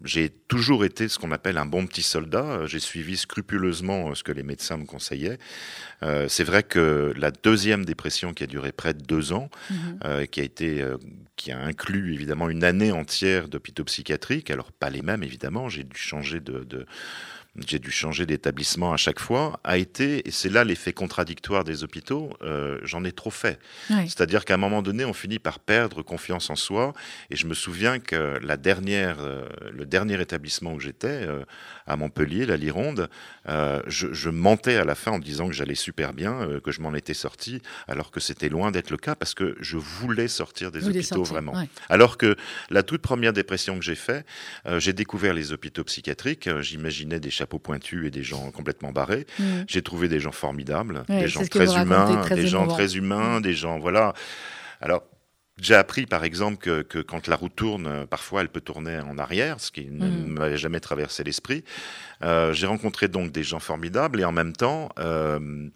J'ai 0.03 0.29
toujours 0.29 0.83
été 0.83 1.07
ce 1.07 1.17
qu'on 1.17 1.31
appelle 1.31 1.57
un 1.57 1.65
bon 1.65 1.85
petit 1.85 2.03
soldat. 2.03 2.65
J'ai 2.65 2.79
suivi 2.79 3.15
scrupuleusement 3.15 4.13
ce 4.13 4.23
que 4.23 4.33
les 4.33 4.43
médecins 4.43 4.77
me 4.77 4.85
conseillaient. 4.85 5.37
Euh, 6.03 6.27
c'est 6.27 6.43
vrai 6.43 6.63
que 6.63 7.13
la 7.17 7.31
deuxième 7.31 7.85
dépression 7.85 8.33
qui 8.33 8.43
a 8.43 8.47
duré 8.47 8.71
près 8.71 8.93
de 8.93 9.01
deux 9.01 9.33
ans, 9.33 9.49
euh, 10.05 10.25
qui 10.25 10.41
a 10.41 10.43
été, 10.43 10.81
euh, 10.81 10.97
qui 11.35 11.51
a 11.51 11.59
inclus 11.59 12.13
évidemment 12.13 12.49
une 12.49 12.63
année 12.63 12.91
entière 12.91 13.47
d'hôpitaux 13.47 13.83
psychiatriques, 13.85 14.51
alors 14.51 14.71
pas 14.71 14.89
les 14.89 15.01
mêmes 15.01 15.23
évidemment, 15.23 15.69
j'ai 15.69 15.83
dû 15.83 15.97
changer 15.97 16.39
de, 16.39 16.63
de 16.63 16.85
j'ai 17.65 17.79
dû 17.79 17.91
changer 17.91 18.25
d'établissement 18.25 18.93
à 18.93 18.97
chaque 18.97 19.19
fois, 19.19 19.59
a 19.63 19.77
été, 19.77 20.27
et 20.27 20.31
c'est 20.31 20.49
là 20.49 20.63
l'effet 20.63 20.93
contradictoire 20.93 21.63
des 21.63 21.83
hôpitaux, 21.83 22.29
euh, 22.43 22.79
j'en 22.83 23.03
ai 23.03 23.11
trop 23.11 23.31
fait. 23.31 23.59
C'est-à-dire 23.89 24.45
qu'à 24.45 24.55
un 24.55 24.57
moment 24.57 24.81
donné, 24.81 25.05
on 25.05 25.13
finit 25.13 25.39
par 25.39 25.59
perdre 25.59 26.01
confiance 26.01 26.49
en 26.49 26.55
soi. 26.55 26.93
Et 27.29 27.35
je 27.35 27.47
me 27.47 27.53
souviens 27.53 27.99
que 27.99 28.37
la 28.41 28.57
dernière, 28.57 29.17
euh, 29.19 29.47
le 29.71 29.85
dernier 29.85 30.21
établissement 30.21 30.73
où 30.73 30.79
j'étais, 30.79 31.07
euh, 31.07 31.43
à 31.87 31.95
Montpellier, 31.95 32.45
la 32.45 32.57
Lironde, 32.57 33.09
euh, 33.49 33.81
je, 33.87 34.11
je 34.13 34.29
mentais 34.29 34.75
à 34.75 34.85
la 34.85 34.93
fin 34.95 35.11
en 35.11 35.19
disant 35.19 35.47
que 35.47 35.53
j'allais 35.53 35.75
super 35.75 36.13
bien, 36.13 36.33
euh, 36.41 36.59
que 36.59 36.71
je 36.71 36.81
m'en 36.81 36.93
étais 36.93 37.13
sorti, 37.13 37.61
alors 37.87 38.11
que 38.11 38.19
c'était 38.19 38.49
loin 38.49 38.71
d'être 38.71 38.89
le 38.91 38.97
cas 38.97 39.15
parce 39.15 39.33
que 39.33 39.55
je 39.61 39.77
voulais 39.77 40.27
sortir 40.27 40.71
des 40.71 40.79
Vous 40.79 40.89
hôpitaux 40.89 41.23
vraiment. 41.23 41.53
ouais. 41.53 41.69
Alors 41.89 42.17
que 42.17 42.35
la 42.69 42.83
toute 42.83 43.01
première 43.01 43.33
dépression 43.33 43.77
que 43.79 43.85
j'ai 43.85 43.95
fait, 43.95 44.25
euh, 44.67 44.79
j'ai 44.79 44.93
découvert 44.93 45.33
les 45.33 45.53
hôpitaux 45.53 45.83
psychiatriques. 45.85 46.47
euh, 46.47 46.61
J'imaginais 46.61 47.19
des 47.19 47.31
chapeaux 47.31 47.59
pointus 47.59 48.05
et 48.05 48.11
des 48.11 48.23
gens 48.23 48.51
complètement 48.51 48.91
barrés. 48.91 49.25
Mm. 49.39 49.43
J'ai 49.67 49.81
trouvé 49.81 50.07
des 50.09 50.19
gens 50.19 50.31
formidables, 50.33 51.03
Ouais, 51.09 51.21
des 51.21 51.27
gens 51.27 51.45
très 51.45 51.67
racontez, 51.67 51.81
humains, 51.81 52.21
très 52.23 52.35
des 52.35 52.47
gens 52.47 52.67
très 52.67 52.95
humains, 52.97 53.39
des 53.41 53.53
gens 53.53 53.79
voilà. 53.79 54.13
Alors 54.81 55.03
j'ai 55.59 55.75
appris 55.75 56.05
par 56.05 56.23
exemple 56.23 56.57
que, 56.57 56.81
que 56.83 56.99
quand 56.99 57.27
la 57.27 57.35
roue 57.35 57.49
tourne, 57.49 57.87
euh, 57.87 58.05
parfois 58.05 58.41
elle 58.41 58.49
peut 58.49 58.61
tourner 58.61 58.99
en 58.99 59.17
arrière, 59.17 59.59
ce 59.59 59.71
qui 59.71 59.85
ne 59.85 60.07
Mhm. 60.07 60.27
m'avait 60.27 60.57
jamais 60.57 60.79
traversé 60.79 61.23
l'esprit. 61.23 61.63
Euh, 62.23 62.53
j'ai 62.53 62.67
rencontré 62.67 63.07
donc 63.07 63.31
des 63.31 63.43
gens 63.43 63.59
formidables 63.59 64.19
et 64.21 64.25
en 64.25 64.31
même 64.31 64.53
temps. 64.53 64.89
Euh, 64.99 65.69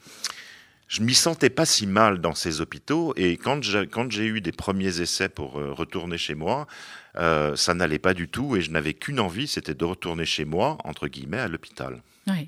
je 0.87 1.01
m'y 1.01 1.13
sentais 1.13 1.49
pas 1.49 1.65
si 1.65 1.87
mal 1.87 2.19
dans 2.19 2.35
ces 2.35 2.59
hôpitaux 2.59 3.13
et 3.15 3.37
quand 3.37 3.63
j'ai, 3.63 3.87
quand 3.87 4.11
j'ai 4.11 4.25
eu 4.25 4.41
des 4.41 4.51
premiers 4.51 4.99
essais 4.99 5.29
pour 5.29 5.57
euh, 5.57 5.71
retourner 5.71 6.17
chez 6.17 6.35
moi, 6.35 6.67
ça 7.55 7.73
n'allait 7.73 7.99
pas 7.99 8.13
du 8.13 8.27
tout 8.29 8.55
et 8.55 8.61
je 8.61 8.71
n'avais 8.71 8.93
qu'une 8.93 9.19
envie, 9.19 9.47
c'était 9.47 9.73
de 9.73 9.83
retourner 9.85 10.25
chez 10.25 10.45
moi, 10.45 10.77
entre 10.85 11.07
guillemets, 11.07 11.39
à 11.39 11.47
l'hôpital. 11.49 12.01
Ouais. 12.27 12.47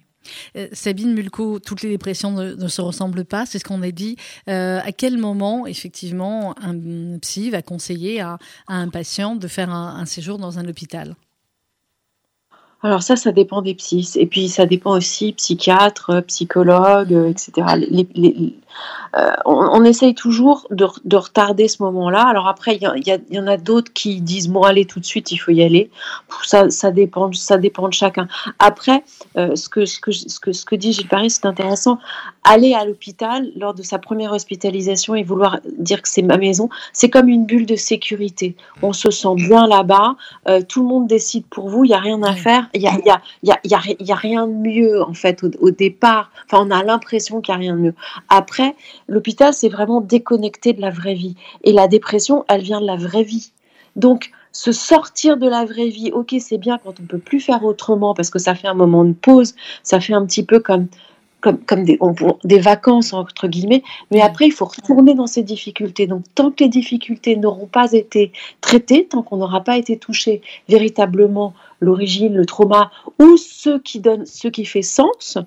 Euh, 0.57 0.67
Sabine 0.71 1.13
Mulco, 1.13 1.59
toutes 1.59 1.81
les 1.81 1.89
dépressions 1.89 2.31
ne, 2.31 2.67
se 2.67 2.81
ressemblent 2.81 3.25
pas, 3.25 3.45
c'est 3.45 3.59
ce 3.59 3.63
qu'on 3.63 3.81
a 3.81 3.91
dit. 3.91 4.17
Euh, 4.49 4.79
à 4.83 4.91
quel 4.91 5.17
moment, 5.17 5.67
effectivement, 5.67 6.55
un 6.61 7.17
psy 7.19 7.49
va 7.49 7.61
conseiller 7.61 8.21
à, 8.21 8.37
un 8.67 8.89
patient 8.89 9.35
de 9.35 9.47
faire 9.47 9.69
un, 9.69 10.05
séjour 10.05 10.37
dans 10.37 10.59
un 10.59 10.67
hôpital? 10.67 11.15
Alors 12.81 13.01
ça, 13.01 13.15
ça 13.15 13.31
dépend 13.31 13.61
des 13.61 13.75
psys. 13.75 14.11
Et 14.15 14.25
puis 14.25 14.49
ça 14.49 14.65
dépend 14.65 14.97
aussi 14.97 15.31
psychiatre, 15.33 16.21
psychologue, 16.27 17.11
etc. 17.29 17.67
euh, 19.15 19.31
on, 19.45 19.53
on 19.53 19.83
essaye 19.83 20.15
toujours 20.15 20.67
de, 20.71 20.87
de 21.05 21.17
retarder 21.17 21.67
ce 21.67 21.83
moment-là. 21.83 22.23
Alors 22.27 22.47
après, 22.47 22.75
il 22.75 22.81
y, 22.81 23.09
y 23.09 23.35
y 23.35 23.39
en 23.39 23.47
a 23.47 23.57
d'autres 23.57 23.93
qui 23.93 24.21
disent 24.21 24.49
bon 24.49 24.63
allez 24.63 24.85
tout 24.85 24.99
de 24.99 25.05
suite, 25.05 25.31
il 25.31 25.37
faut 25.37 25.51
y 25.51 25.63
aller. 25.63 25.89
Ça, 26.43 26.69
ça 26.69 26.91
dépend, 26.91 27.31
ça 27.33 27.57
dépend 27.57 27.87
de 27.87 27.93
chacun. 27.93 28.27
Après, 28.59 29.03
euh, 29.37 29.55
ce 29.55 29.69
que 29.69 29.85
ce 29.85 29.99
que 29.99 30.11
ce 30.11 30.39
que 30.39 30.51
ce 30.51 30.65
que 30.65 30.75
dit 30.75 30.93
Gilles 30.93 31.07
Paris, 31.07 31.29
c'est 31.29 31.45
intéressant. 31.45 31.99
Aller 32.43 32.73
à 32.73 32.83
l'hôpital 32.85 33.51
lors 33.55 33.73
de 33.73 33.83
sa 33.83 33.99
première 33.99 34.33
hospitalisation 34.33 35.15
et 35.15 35.23
vouloir 35.23 35.59
dire 35.77 36.01
que 36.01 36.09
c'est 36.09 36.21
ma 36.21 36.37
maison, 36.37 36.69
c'est 36.91 37.09
comme 37.09 37.29
une 37.29 37.45
bulle 37.45 37.65
de 37.65 37.75
sécurité. 37.75 38.55
On 38.81 38.93
se 38.93 39.11
sent 39.11 39.35
bien 39.35 39.67
là-bas. 39.67 40.15
Euh, 40.49 40.61
tout 40.67 40.81
le 40.81 40.87
monde 40.87 41.07
décide 41.07 41.45
pour 41.45 41.69
vous. 41.69 41.85
Il 41.85 41.91
y 41.91 41.93
a 41.93 41.99
rien 41.99 42.21
à 42.23 42.33
faire. 42.33 42.67
Il 42.73 42.81
y 42.81 42.87
a, 42.87 42.95
y, 43.43 43.49
y, 43.49 43.51
y, 43.63 44.03
y 44.09 44.13
rien 44.13 44.47
de 44.47 44.53
mieux 44.53 45.01
en 45.03 45.13
fait 45.13 45.43
au, 45.43 45.51
au 45.61 45.71
départ. 45.71 46.31
Enfin, 46.45 46.65
on 46.67 46.71
a 46.71 46.83
l'impression 46.83 47.41
qu'il 47.41 47.53
n'y 47.53 47.57
a 47.57 47.59
rien 47.59 47.75
de 47.75 47.81
mieux. 47.81 47.95
Après, 48.29 48.62
l'hôpital, 49.07 49.53
c'est 49.53 49.69
vraiment 49.69 50.01
déconnecté 50.01 50.73
de 50.73 50.81
la 50.81 50.89
vraie 50.89 51.13
vie. 51.13 51.35
Et 51.63 51.71
la 51.71 51.87
dépression, 51.87 52.45
elle 52.49 52.61
vient 52.61 52.81
de 52.81 52.85
la 52.85 52.95
vraie 52.95 53.23
vie. 53.23 53.51
Donc, 53.95 54.31
se 54.51 54.71
sortir 54.71 55.37
de 55.37 55.49
la 55.49 55.65
vraie 55.65 55.89
vie, 55.89 56.11
ok, 56.11 56.35
c'est 56.39 56.57
bien 56.57 56.77
quand 56.77 56.99
on 56.99 57.05
peut 57.05 57.17
plus 57.17 57.39
faire 57.39 57.65
autrement 57.65 58.13
parce 58.13 58.29
que 58.29 58.39
ça 58.39 58.53
fait 58.53 58.67
un 58.67 58.75
moment 58.75 59.03
de 59.03 59.13
pause. 59.13 59.55
Ça 59.81 59.99
fait 59.99 60.13
un 60.13 60.25
petit 60.25 60.43
peu 60.43 60.59
comme 60.59 60.87
comme, 61.43 61.57
comme 61.57 61.83
des, 61.83 61.99
des 62.45 62.59
vacances, 62.59 63.11
entre 63.11 63.49
guillemets, 63.49 63.83
mais 64.11 64.21
après, 64.21 64.45
il 64.45 64.53
faut 64.53 64.63
retourner 64.63 65.13
dans 65.13 65.27
ces 65.27 65.43
difficultés. 65.43 66.07
Donc, 66.07 66.23
tant 66.35 66.51
que 66.51 66.63
les 66.63 66.69
difficultés 66.69 67.35
n'auront 67.35 67.67
pas 67.67 67.91
été 67.91 68.31
traitées, 68.61 69.05
tant 69.05 69.23
qu'on 69.23 69.37
n'aura 69.37 69.61
pas 69.61 69.77
été 69.77 69.97
touché 69.97 70.41
véritablement 70.69 71.53
l'origine, 71.81 72.33
le 72.33 72.45
trauma, 72.45 72.91
ou 73.19 73.35
ce 73.35 73.77
qui 73.77 73.99
donne, 73.99 74.25
ce 74.25 74.47
qui 74.47 74.63
fait 74.63 74.81
sens, 74.81 75.37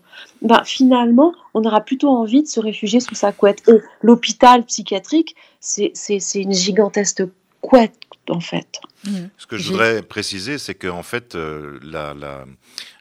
ben, 0.42 0.62
finalement, 0.64 1.32
on 1.54 1.64
aura 1.64 1.80
plutôt 1.80 2.10
envie 2.10 2.42
de 2.42 2.46
se 2.46 2.60
réfugier 2.60 3.00
sous 3.00 3.14
sa 3.14 3.32
couette. 3.32 3.66
Et 3.66 3.80
l'hôpital 4.02 4.64
psychiatrique, 4.64 5.34
c'est 5.60 5.94
une 6.34 6.52
gigantesque 6.52 7.22
couette, 7.66 7.98
en 8.28 8.40
fait. 8.40 8.80
Ce 9.38 9.46
que 9.46 9.56
je 9.56 9.70
voudrais 9.70 10.02
préciser, 10.02 10.58
c'est 10.58 10.74
qu'en 10.74 11.02
fait, 11.02 11.34
euh, 11.34 11.78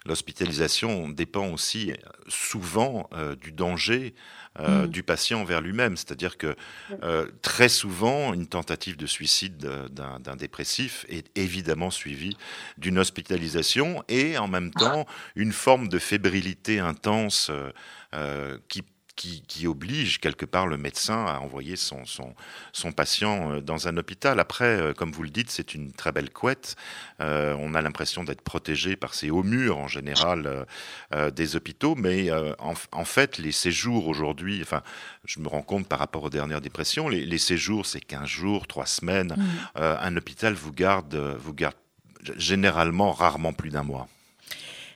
l'hospitalisation 0.04 1.08
dépend 1.08 1.48
aussi 1.48 1.92
souvent 2.26 3.08
euh, 3.12 3.36
du 3.36 3.52
danger 3.52 4.14
euh, 4.58 4.84
mm. 4.84 4.86
du 4.88 5.02
patient 5.04 5.44
vers 5.44 5.60
lui-même. 5.60 5.96
C'est-à-dire 5.96 6.36
que 6.36 6.56
très 7.42 7.68
souvent, 7.68 8.34
une 8.34 8.48
tentative 8.48 8.96
de 8.96 9.06
suicide 9.06 9.56
d'un 9.90 10.36
dépressif 10.36 11.06
est 11.08 11.26
évidemment 11.38 11.90
suivie 11.90 12.36
d'une 12.76 12.98
hospitalisation 12.98 14.02
et 14.08 14.38
en 14.38 14.48
même 14.48 14.72
temps 14.72 15.06
une 15.36 15.52
forme 15.52 15.88
de 15.88 15.98
fébrilité 15.98 16.80
intense 16.80 17.52
qui 18.68 18.82
qui, 19.16 19.66
oblige 19.66 20.20
quelque 20.20 20.44
part 20.44 20.66
le 20.66 20.76
médecin 20.76 21.24
à 21.24 21.38
envoyer 21.38 21.76
son, 21.76 22.04
son, 22.04 22.34
son, 22.72 22.92
patient 22.92 23.52
euh, 23.52 23.60
dans 23.60 23.88
un 23.88 23.96
hôpital. 23.96 24.38
Après, 24.38 24.64
euh, 24.64 24.92
comme 24.92 25.10
vous 25.10 25.22
le 25.22 25.30
dites, 25.30 25.50
c'est 25.50 25.74
une 25.74 25.90
très 25.92 26.12
belle 26.12 26.30
couette. 26.30 26.76
Euh, 27.20 27.56
on 27.58 27.74
a 27.74 27.80
l'impression 27.80 28.22
d'être 28.22 28.42
protégé 28.42 28.94
par 28.94 29.14
ces 29.14 29.30
hauts 29.30 29.42
murs 29.42 29.78
en 29.78 29.88
général 29.88 30.66
des 31.34 31.56
hôpitaux, 31.56 31.94
mais 31.94 32.30
en, 32.58 33.04
fait, 33.04 33.38
les 33.38 33.52
séjours 33.52 34.06
aujourd'hui, 34.08 34.60
enfin, 34.62 34.82
je 35.24 35.40
me 35.40 35.48
rends 35.48 35.62
compte 35.62 35.88
par 35.88 35.98
rapport 35.98 36.22
aux 36.24 36.30
dernières 36.30 36.60
dépressions, 36.60 37.08
les, 37.08 37.38
séjours, 37.38 37.86
c'est 37.86 38.00
15 38.00 38.26
jours, 38.26 38.66
3 38.66 38.86
semaines. 38.86 39.34
Mmh. 39.36 39.80
un 39.80 40.16
hôpital 40.16 40.54
vous 40.54 40.72
garde, 40.72 41.14
vous 41.38 41.54
garde 41.54 41.76
généralement 42.36 43.12
rarement 43.12 43.52
plus 43.52 43.70
d'un 43.70 43.82
mois. 43.82 44.08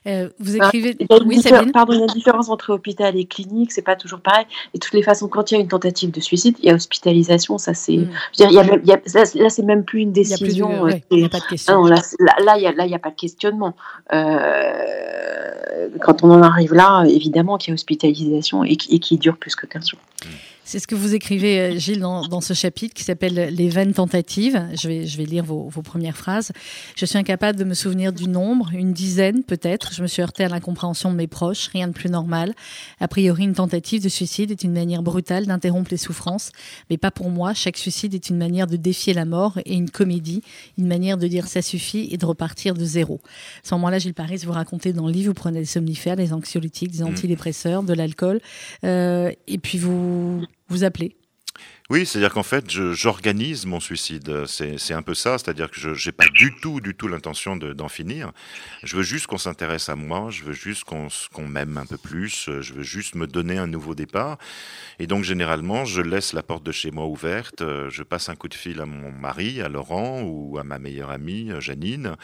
Euh, 0.07 0.29
vous 0.39 0.55
ah, 0.59 0.67
écrivez. 0.67 0.97
oui, 1.25 1.41
Pardon, 1.73 1.93
il 1.93 1.99
y 1.99 2.01
a 2.01 2.05
une 2.05 2.07
différence 2.07 2.49
entre 2.49 2.73
hôpital 2.73 3.15
et 3.15 3.25
clinique, 3.25 3.71
c'est 3.71 3.83
pas 3.83 3.95
toujours 3.95 4.19
pareil. 4.19 4.45
Et 4.73 4.79
de 4.79 4.83
toutes 4.83 4.93
les 4.93 5.03
façons, 5.03 5.27
quand 5.27 5.51
il 5.51 5.55
y 5.55 5.57
a 5.57 5.61
une 5.61 5.67
tentative 5.67 6.09
de 6.09 6.19
suicide, 6.19 6.55
il 6.59 6.65
y 6.65 6.71
a 6.71 6.73
hospitalisation. 6.73 7.59
Ça, 7.59 7.75
c'est. 7.75 7.99
là, 8.39 9.49
c'est 9.49 9.63
même 9.63 9.83
plus 9.83 10.01
une 10.01 10.11
décision. 10.11 10.87
Il 10.87 11.19
n'y 11.19 11.25
a, 11.25 11.29
pas 11.29 11.39
de 11.39 11.47
question. 11.47 11.83
là, 11.85 12.01
là, 12.19 12.57
il 12.57 12.87
n'y 12.87 12.95
a, 12.95 12.99
pas 12.99 13.11
de 13.11 13.15
questionnement. 13.15 13.75
Euh, 14.11 15.89
quand 15.99 16.23
on 16.23 16.31
en 16.31 16.41
arrive 16.41 16.73
là, 16.73 17.03
évidemment 17.05 17.57
qu'il 17.57 17.69
y 17.69 17.71
a 17.71 17.75
hospitalisation 17.75 18.63
et, 18.63 18.77
qui 18.77 19.17
dure 19.17 19.37
plus 19.37 19.55
que 19.55 19.67
15 19.67 19.89
jours. 19.89 19.99
Mm. 20.25 20.29
C'est 20.63 20.79
ce 20.79 20.87
que 20.87 20.95
vous 20.95 21.15
écrivez, 21.15 21.59
euh, 21.59 21.77
Gilles, 21.77 21.99
dans, 21.99 22.41
ce 22.41 22.53
chapitre 22.53 22.93
qui 22.93 23.03
s'appelle 23.03 23.53
Les 23.53 23.67
vaines 23.67 23.93
tentatives. 23.93 24.63
Je 24.79 24.87
vais, 24.87 25.07
je 25.07 25.17
vais 25.17 25.25
lire 25.25 25.43
vos, 25.43 25.69
premières 25.81 26.15
phrases. 26.15 26.51
Je 26.95 27.05
suis 27.05 27.17
incapable 27.17 27.57
de 27.57 27.63
me 27.63 27.73
souvenir 27.73 28.13
du 28.13 28.27
nombre, 28.29 28.69
une 28.73 28.93
dizaine 28.93 29.43
peut-être. 29.43 29.93
Je 29.93 30.03
me 30.03 30.07
suis 30.07 30.21
heurté 30.21 30.43
à 30.43 30.49
l'incompréhension 30.49 31.11
de 31.11 31.17
mes 31.17 31.27
proches, 31.27 31.67
rien 31.69 31.87
de 31.87 31.93
plus 31.93 32.09
normal. 32.09 32.53
A 32.99 33.07
priori, 33.07 33.43
une 33.43 33.55
tentative 33.55 34.03
de 34.03 34.09
suicide 34.09 34.51
est 34.51 34.63
une 34.63 34.71
manière 34.71 35.01
brutale 35.01 35.47
d'interrompre 35.47 35.89
les 35.91 35.97
souffrances, 35.97 36.51
mais 36.89 36.97
pas 36.97 37.11
pour 37.11 37.29
moi. 37.29 37.53
Chaque 37.53 37.77
suicide 37.77 38.13
est 38.13 38.29
une 38.29 38.37
manière 38.37 38.67
de 38.67 38.77
défier 38.77 39.13
la 39.13 39.25
mort 39.25 39.59
et 39.65 39.73
une 39.73 39.89
comédie, 39.89 40.43
une 40.77 40.87
manière 40.87 41.17
de 41.17 41.27
dire 41.27 41.47
ça 41.47 41.63
suffit 41.63 42.07
et 42.11 42.17
de 42.17 42.25
repartir 42.25 42.75
de 42.75 42.85
zéro. 42.85 43.19
À 43.63 43.67
ce 43.67 43.73
moment-là, 43.75 43.97
Gilles 43.97 44.13
Paris, 44.13 44.37
vous 44.45 44.53
racontez 44.53 44.93
dans 44.93 45.07
le 45.07 45.13
livre, 45.13 45.29
vous 45.29 45.33
prenez 45.33 45.59
des 45.59 45.65
somnifères, 45.65 46.15
des 46.15 46.33
anxiolytiques, 46.33 46.91
des 46.91 47.03
mmh. 47.03 47.07
antidépresseurs, 47.07 47.83
de 47.83 47.93
l'alcool, 47.93 48.39
euh, 48.85 49.31
et 49.47 49.57
puis 49.57 49.79
vous 49.79 50.45
vous 50.71 50.83
appelez 50.83 51.15
oui, 51.91 52.05
c'est-à-dire 52.05 52.33
qu'en 52.33 52.41
fait, 52.41 52.69
j'organise 52.69 53.65
mon 53.65 53.81
suicide. 53.81 54.45
C'est 54.47 54.93
un 54.93 55.01
peu 55.01 55.13
ça, 55.13 55.37
c'est-à-dire 55.37 55.69
que 55.69 55.77
je 55.77 55.89
n'ai 55.89 56.13
pas 56.13 56.29
du 56.33 56.55
tout, 56.55 56.79
du 56.79 56.95
tout 56.95 57.09
l'intention 57.09 57.57
d'en 57.57 57.89
finir. 57.89 58.31
Je 58.81 58.95
veux 58.95 59.03
juste 59.03 59.27
qu'on 59.27 59.37
s'intéresse 59.37 59.89
à 59.89 59.97
moi, 59.97 60.29
je 60.29 60.45
veux 60.45 60.53
juste 60.53 60.85
qu'on 60.85 61.47
m'aime 61.47 61.77
un 61.77 61.85
peu 61.85 61.97
plus, 61.97 62.49
je 62.61 62.73
veux 62.73 62.83
juste 62.83 63.15
me 63.15 63.27
donner 63.27 63.57
un 63.57 63.67
nouveau 63.67 63.93
départ. 63.93 64.37
Et 64.99 65.07
donc, 65.07 65.25
généralement, 65.25 65.83
je 65.83 66.01
laisse 66.01 66.31
la 66.31 66.43
porte 66.43 66.63
de 66.63 66.71
chez 66.71 66.91
moi 66.91 67.07
ouverte, 67.07 67.61
je 67.89 68.03
passe 68.03 68.29
un 68.29 68.35
coup 68.35 68.47
de 68.47 68.53
fil 68.53 68.79
à 68.79 68.85
mon 68.85 69.11
mari, 69.11 69.61
à 69.61 69.67
Laurent, 69.67 70.21
ou 70.21 70.57
à 70.57 70.63
ma 70.63 70.79
meilleure 70.79 71.11
amie, 71.11 71.51
Janine, 71.59 72.15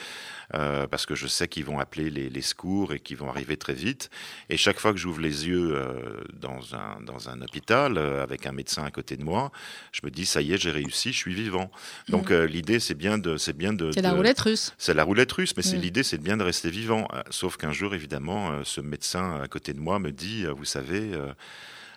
euh, 0.53 0.87
parce 0.87 1.05
que 1.05 1.13
je 1.13 1.27
sais 1.27 1.49
qu'ils 1.49 1.65
vont 1.65 1.79
appeler 1.79 2.09
les, 2.09 2.41
secours 2.41 2.93
et 2.93 3.01
qu'ils 3.01 3.17
vont 3.17 3.29
arriver 3.29 3.57
très 3.57 3.73
vite. 3.73 4.09
Et 4.49 4.55
chaque 4.55 4.79
fois 4.79 4.93
que 4.93 4.97
j'ouvre 4.97 5.19
les 5.19 5.45
yeux 5.47 5.75
euh, 5.75 6.23
dans, 6.33 6.73
un, 6.73 7.01
dans 7.01 7.27
un 7.27 7.41
hôpital, 7.41 7.97
euh, 7.97 8.23
avec 8.23 8.45
un 8.45 8.53
médecin 8.53 8.85
à 8.85 8.91
côté 8.91 9.17
de 9.17 9.23
moi, 9.25 9.51
je 9.91 10.01
me 10.03 10.11
dis 10.11 10.25
ça 10.25 10.41
y 10.41 10.53
est, 10.53 10.57
j'ai 10.57 10.71
réussi, 10.71 11.13
je 11.13 11.17
suis 11.17 11.33
vivant. 11.33 11.71
Donc 12.09 12.31
mmh. 12.31 12.43
l'idée 12.45 12.79
c'est 12.79 12.95
bien 12.95 13.17
de 13.17 13.37
c'est 13.37 13.55
bien 13.55 13.73
de 13.73 13.91
c'est 13.91 14.01
la 14.01 14.13
roulette 14.13 14.39
russe. 14.39 14.73
C'est 14.77 14.93
la 14.93 15.03
roulette 15.03 15.31
russe, 15.31 15.53
mais 15.55 15.63
c'est 15.63 15.77
mmh. 15.77 15.81
l'idée 15.81 16.03
c'est 16.03 16.17
bien 16.17 16.37
de 16.37 16.43
rester 16.43 16.69
vivant. 16.69 17.07
Sauf 17.29 17.57
qu'un 17.57 17.71
jour 17.71 17.95
évidemment, 17.95 18.63
ce 18.63 18.81
médecin 18.81 19.39
à 19.41 19.47
côté 19.47 19.73
de 19.73 19.79
moi 19.79 19.99
me 19.99 20.11
dit, 20.11 20.45
vous 20.45 20.65
savez, 20.65 21.11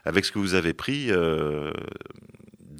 avec 0.04 0.24
ce 0.24 0.32
que 0.32 0.38
vous 0.38 0.54
avez 0.54 0.72
pris, 0.72 1.10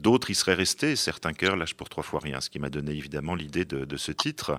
D'autres 0.01 0.31
y 0.31 0.35
seraient 0.35 0.55
restés, 0.55 0.97
certains 0.97 1.35
cœurs 1.35 1.57
lâchent 1.57 1.75
pour 1.75 1.91
trois 1.91 2.03
fois 2.03 2.21
rien, 2.21 2.41
ce 2.41 2.49
qui 2.49 2.59
m'a 2.59 2.71
donné 2.71 2.93
évidemment 2.93 3.35
l'idée 3.35 3.67
de, 3.67 3.97
ce 3.97 4.13
titre. 4.13 4.59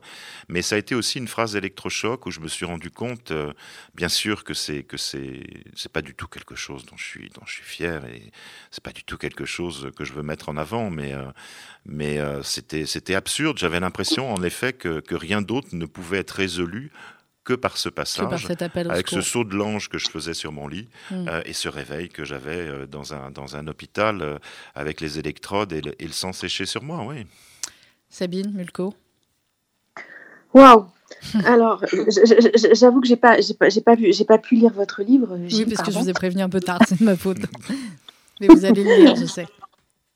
Mais 0.50 0.62
ça 0.62 0.75
a 0.75 0.77
été 0.77 0.93
aussi 0.93 1.17
une 1.17 1.27
phrase 1.27 1.55
électrochoc 1.55 2.27
où 2.27 2.31
je 2.31 2.39
me 2.39 2.48
suis 2.48 2.65
rendu 2.65 2.91
compte, 2.91 3.31
euh, 3.31 3.51
bien 3.95 4.10
sûr, 4.10 4.43
que 4.43 4.53
c'est 4.53 4.83
que 4.83 4.98
c'est 4.98 5.43
pas 5.91 6.03
du 6.03 6.13
tout 6.13 6.27
quelque 6.27 6.55
chose 6.55 6.86
dont 6.86 6.95
je 6.95 7.05
suis 7.05 7.29
dont 7.29 7.41
je 7.45 7.53
suis 7.53 7.63
fier 7.63 8.05
et 8.05 8.31
c'est 8.69 8.83
pas 8.83 8.91
du 8.91 9.03
tout 9.03 9.17
quelque 9.17 9.45
chose 9.45 9.89
que 9.98 10.05
je 10.05 10.13
veux 10.13 10.21
mettre 10.24 10.50
en 10.50 10.57
avant, 10.57 10.91
mais 10.91 11.13
euh, 11.13 11.25
mais 11.86 12.19
euh, 12.19 12.43
c'était 12.43 12.86
c'était 12.86 13.15
absurde. 13.15 13.57
J'avais 13.57 13.79
l'impression, 13.79 14.31
en 14.31 14.43
effet, 14.43 14.74
que, 14.74 15.00
que 15.00 15.15
rien 15.15 15.41
d'autre 15.41 15.69
ne 15.71 15.86
pouvait 15.88 16.19
être 16.19 16.31
résolu 16.31 16.91
que 17.43 17.53
par 17.53 17.77
ce 17.77 17.89
passage, 17.89 18.48
avec 18.75 19.07
ce 19.07 19.21
saut 19.21 19.43
de 19.43 19.55
l'ange 19.55 19.89
que 19.89 19.98
je 19.98 20.10
faisais 20.10 20.33
sur 20.33 20.51
mon 20.51 20.67
lit 20.67 20.89
hmm. 21.10 21.27
euh, 21.27 21.41
et 21.45 21.53
ce 21.53 21.69
réveil 21.69 22.10
que 22.10 22.24
j'avais 22.24 22.67
euh, 22.67 22.86
dans, 22.86 23.13
un, 23.13 23.31
dans 23.31 23.55
un 23.55 23.67
hôpital 23.67 24.21
euh, 24.21 24.38
avec 24.75 25.01
les 25.01 25.17
électrodes 25.17 25.74
et 25.74 25.81
le, 25.81 26.12
sang 26.12 26.33
séché 26.33 26.65
sur 26.65 26.83
moi, 26.83 27.03
oui. 27.07 27.25
Sabine 28.10 28.51
Mulco 28.51 28.93
Waouh 30.53 30.86
alors, 31.45 31.83
j'avoue 32.74 33.01
que 33.01 33.07
j'ai 33.07 33.17
pas, 33.17 33.41
j'ai 33.41 33.53
pas, 33.53 33.67
pas, 33.86 33.95
j'ai 34.00 34.25
pas 34.25 34.38
pu 34.38 34.55
lire 34.55 34.71
votre 34.71 35.03
livre. 35.03 35.38
Oui, 35.38 35.65
parce 35.65 35.86
que 35.86 35.91
je 35.91 36.00
vous 36.00 36.10
ai 36.10 36.13
prévenu 36.13 36.41
un 36.41 36.50
peu 36.50 36.62
tard, 36.62 36.79
c'est 36.88 37.00
de 37.00 37.03
ma 37.03 37.17
faute. 37.17 37.38
Mais 38.39 38.48
vous 38.48 38.63
allez 38.63 38.83
le 38.83 38.95
lire, 38.95 39.15
je 39.17 39.25
sais. 39.25 39.45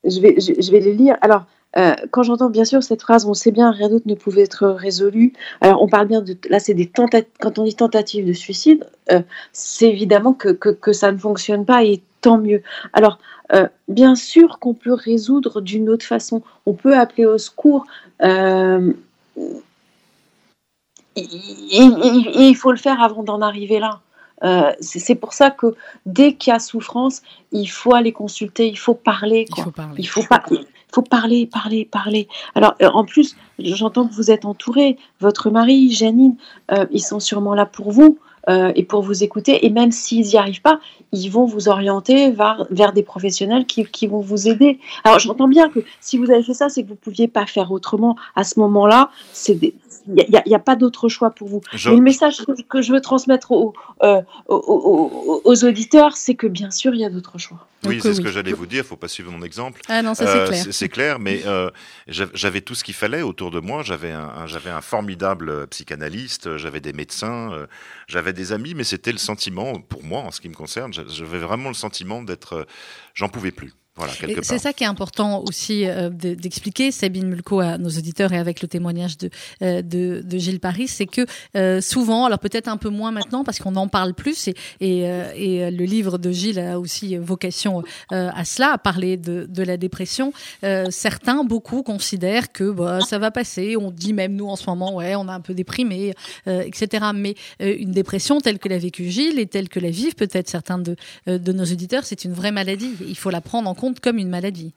Je 0.04 0.20
vais, 0.20 0.40
je, 0.40 0.60
je 0.60 0.70
vais 0.70 0.80
les 0.80 0.94
lire. 0.94 1.16
Alors, 1.20 1.44
euh, 1.76 1.94
quand 2.10 2.22
j'entends 2.22 2.48
bien 2.48 2.64
sûr 2.64 2.82
cette 2.82 3.02
phrase, 3.02 3.26
on 3.26 3.34
sait 3.34 3.50
bien, 3.50 3.70
rien 3.70 3.88
d'autre 3.88 4.06
ne 4.06 4.14
pouvait 4.14 4.42
être 4.42 4.66
résolu. 4.66 5.34
Alors 5.60 5.82
on 5.82 5.88
parle 5.88 6.06
bien 6.06 6.22
de, 6.22 6.36
là 6.48 6.58
c'est 6.58 6.74
des 6.74 6.86
tentatives, 6.86 7.30
quand 7.40 7.58
on 7.58 7.64
dit 7.64 7.74
tentative 7.74 8.26
de 8.26 8.32
suicide, 8.32 8.86
euh, 9.12 9.20
c'est 9.52 9.88
évidemment 9.88 10.32
que, 10.32 10.48
que, 10.48 10.92
ça 10.92 11.12
ne 11.12 11.18
fonctionne 11.18 11.64
pas 11.66 11.84
et 11.84 12.00
tant 12.22 12.38
mieux. 12.38 12.62
Alors 12.92 13.18
euh, 13.52 13.68
bien 13.88 14.14
sûr 14.14 14.58
qu'on 14.58 14.74
peut 14.74 14.94
résoudre 14.94 15.60
d'une 15.60 15.90
autre 15.90 16.06
façon, 16.06 16.42
on 16.64 16.72
peut 16.72 16.96
appeler 16.96 17.26
au 17.26 17.38
secours. 17.38 17.84
il 18.20 18.94
faut 22.56 22.72
le 22.72 22.78
faire 22.78 23.02
avant 23.02 23.22
d'en 23.22 23.42
arriver 23.42 23.80
là. 23.80 24.00
c'est 24.80 25.14
pour 25.14 25.34
ça 25.34 25.50
que 25.50 25.74
dès 26.06 26.34
qu'il 26.34 26.52
y 26.52 26.56
a 26.56 26.58
souffrance, 26.58 27.20
il 27.52 27.66
faut 27.66 27.94
aller 27.94 28.12
consulter, 28.12 28.66
il 28.66 28.78
faut 28.78 28.94
parler. 28.94 29.44
Il 29.56 29.62
faut 29.62 29.70
parler. 29.70 29.94
Il 29.98 30.08
faut 30.08 30.22
pas, 30.22 30.42
faut 30.92 31.02
parler, 31.02 31.46
parler, 31.46 31.84
parler. 31.84 32.28
Alors, 32.54 32.74
euh, 32.82 32.88
en 32.88 33.04
plus, 33.04 33.36
j'entends 33.58 34.06
que 34.06 34.14
vous 34.14 34.30
êtes 34.30 34.44
entouré. 34.44 34.96
Votre 35.20 35.50
mari, 35.50 35.90
Janine, 35.90 36.36
euh, 36.72 36.86
ils 36.90 37.02
sont 37.02 37.20
sûrement 37.20 37.54
là 37.54 37.66
pour 37.66 37.90
vous 37.90 38.18
euh, 38.48 38.72
et 38.76 38.84
pour 38.84 39.02
vous 39.02 39.24
écouter. 39.24 39.66
Et 39.66 39.70
même 39.70 39.90
s'ils 39.90 40.26
n'y 40.26 40.36
arrivent 40.36 40.62
pas, 40.62 40.80
ils 41.12 41.28
vont 41.28 41.44
vous 41.44 41.68
orienter 41.68 42.30
vers, 42.30 42.92
des 42.94 43.02
professionnels 43.02 43.66
qui, 43.66 44.06
vont 44.06 44.20
vous 44.20 44.48
aider. 44.48 44.78
Alors, 45.04 45.18
j'entends 45.18 45.48
bien 45.48 45.68
que 45.68 45.80
si 46.00 46.16
vous 46.16 46.30
avez 46.30 46.42
fait 46.42 46.54
ça, 46.54 46.68
c'est 46.68 46.82
que 46.82 46.88
vous 46.88 46.94
ne 46.94 46.98
pouviez 46.98 47.28
pas 47.28 47.46
faire 47.46 47.72
autrement. 47.72 48.16
À 48.34 48.44
ce 48.44 48.58
moment-là, 48.60 49.10
c'est 49.32 49.58
n'y 50.08 50.54
a, 50.54 50.58
pas 50.58 50.76
d'autre 50.76 51.08
choix 51.08 51.30
pour 51.30 51.48
vous. 51.48 51.60
le 51.72 52.00
message 52.00 52.44
que, 52.68 52.82
je 52.82 52.92
veux 52.92 53.00
transmettre 53.00 53.52
aux, 53.52 53.74
aux 54.08 55.64
auditeurs, 55.64 56.16
c'est 56.16 56.34
que 56.34 56.46
bien 56.46 56.70
sûr, 56.70 56.94
il 56.94 57.00
y 57.00 57.04
a 57.04 57.10
d'autres 57.10 57.38
choix. 57.38 57.66
Oui, 57.84 58.00
c'est 58.02 58.14
ce 58.14 58.20
que 58.20 58.30
j'allais 58.30 58.52
vous 58.52 58.66
dire. 58.66 58.82
Il 58.84 58.86
faut 58.86 58.96
pas 58.96 59.08
suivre 59.08 59.30
mon 59.30 59.42
exemple. 59.42 59.80
Ah 59.88 60.02
non, 60.02 60.14
ça 60.14 60.26
c'est 60.26 60.38
euh, 60.38 60.48
clair. 60.48 60.64
C'est 60.70 60.88
clair, 60.88 61.18
mais 61.18 61.42
euh, 61.46 61.70
j'avais 62.08 62.60
tout 62.60 62.74
ce 62.74 62.84
qu'il 62.84 62.94
fallait 62.94 63.22
autour 63.22 63.50
de 63.50 63.60
moi. 63.60 63.82
J'avais 63.82 64.12
un, 64.12 64.46
j'avais 64.46 64.70
un 64.70 64.80
formidable 64.80 65.48
euh, 65.48 65.66
psychanalyste, 65.66 66.56
j'avais 66.56 66.80
des 66.80 66.92
médecins, 66.92 67.66
j'avais 68.06 68.32
des 68.32 68.52
amis, 68.52 68.74
mais 68.74 68.84
c'était 68.84 69.12
le 69.12 69.18
sentiment, 69.18 69.80
pour 69.80 70.04
moi, 70.04 70.20
en 70.20 70.30
ce 70.30 70.40
qui 70.40 70.48
me 70.48 70.54
concerne, 70.54 70.92
j'avais 70.92 71.38
vraiment 71.38 71.68
le 71.68 71.74
sentiment 71.74 72.22
d'être, 72.22 72.66
j'en 73.14 73.28
pouvais 73.28 73.50
plus. 73.50 73.72
Voilà. 73.96 74.12
C'est 74.42 74.58
ça 74.58 74.74
qui 74.74 74.84
est 74.84 74.86
important 74.86 75.42
aussi 75.48 75.86
euh, 75.86 76.10
d'expliquer, 76.10 76.90
Sabine 76.92 77.28
Mulco, 77.28 77.60
à 77.60 77.78
nos 77.78 77.88
auditeurs 77.88 78.30
et 78.34 78.38
avec 78.38 78.60
le 78.60 78.68
témoignage 78.68 79.16
de, 79.16 79.30
euh, 79.62 79.80
de, 79.80 80.22
de, 80.22 80.38
Gilles 80.38 80.60
Paris, 80.60 80.86
c'est 80.86 81.06
que 81.06 81.24
euh, 81.56 81.80
souvent, 81.80 82.26
alors 82.26 82.38
peut-être 82.38 82.68
un 82.68 82.76
peu 82.76 82.90
moins 82.90 83.10
maintenant 83.10 83.42
parce 83.42 83.58
qu'on 83.58 83.74
en 83.76 83.88
parle 83.88 84.12
plus 84.12 84.48
et, 84.48 84.54
et, 84.80 85.00
et, 85.34 85.70
le 85.70 85.84
livre 85.84 86.18
de 86.18 86.30
Gilles 86.30 86.58
a 86.58 86.78
aussi 86.78 87.16
vocation 87.16 87.82
à 88.10 88.44
cela, 88.44 88.72
à 88.72 88.78
parler 88.78 89.16
de, 89.16 89.46
de 89.48 89.62
la 89.62 89.76
dépression. 89.76 90.32
certains, 90.90 91.44
beaucoup 91.44 91.82
considèrent 91.82 92.52
que 92.52 92.70
bah, 92.70 93.00
ça 93.00 93.18
va 93.18 93.30
passer. 93.30 93.76
On 93.78 93.90
dit 93.90 94.12
même 94.12 94.34
nous 94.34 94.46
en 94.46 94.56
ce 94.56 94.68
moment, 94.68 94.94
ouais, 94.94 95.14
on 95.16 95.28
a 95.28 95.32
un 95.32 95.40
peu 95.40 95.54
déprimé, 95.54 96.12
etc. 96.46 97.06
Mais 97.14 97.34
une 97.60 97.92
dépression 97.92 98.40
telle 98.40 98.58
que 98.58 98.68
l'a 98.68 98.78
vécu 98.78 99.08
Gilles 99.08 99.38
et 99.38 99.46
telle 99.46 99.68
que 99.68 99.80
la 99.80 99.90
vivent 99.90 100.14
peut-être 100.14 100.48
certains 100.48 100.78
de, 100.78 100.96
de 101.26 101.52
nos 101.52 101.64
auditeurs, 101.64 102.04
c'est 102.04 102.24
une 102.24 102.32
vraie 102.32 102.52
maladie. 102.52 102.92
Il 103.08 103.16
faut 103.16 103.30
la 103.30 103.40
prendre 103.40 103.68
en 103.68 103.74
compte 103.74 103.85
comme 103.94 104.18
une 104.18 104.28
maladie. 104.28 104.74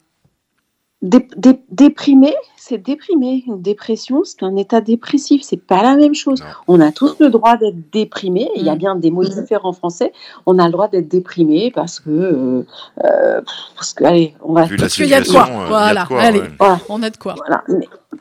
déprimé, 1.02 2.34
c'est 2.70 2.78
déprimé. 2.78 3.44
Une 3.48 3.62
dépression, 3.62 4.24
c'est 4.24 4.44
un 4.44 4.56
état 4.56 4.80
dépressif. 4.80 5.42
C'est 5.44 5.62
pas 5.62 5.82
la 5.82 5.96
même 5.96 6.14
chose. 6.14 6.44
On 6.68 6.80
a 6.80 6.92
tous 6.92 7.16
le 7.20 7.30
droit 7.30 7.58
d'être 7.58 7.92
déprimé. 7.92 8.48
Il 8.56 8.64
y 8.64 8.70
a 8.70 8.76
mm. 8.76 8.78
bien 8.78 8.96
des 8.96 9.10
mots 9.10 9.24
mm. 9.24 9.42
différents 9.42 9.70
en 9.70 9.74
français. 9.74 10.14
On 10.46 10.60
a 10.60 10.66
le 10.66 10.72
droit 10.72 10.88
d'être 10.88 11.08
déprimé 11.08 11.72
parce 11.74 12.00
que, 12.00 12.10
euh, 12.10 12.66
euh, 13.04 13.42
parce 13.76 13.94
que, 13.94 14.04
allez, 14.04 14.36
on 14.42 14.54
va. 14.54 14.68
parce 14.68 14.96
qu'il 14.96 15.08
y 15.08 15.14
a 15.16 15.22
de 15.22 15.28
quoi. 15.28 15.50
voilà. 15.68 16.08
allez, 16.12 16.44
on 16.90 17.02
a 17.02 17.10
de 17.10 17.18
quoi. 17.18 17.36
Voilà. 17.38 17.64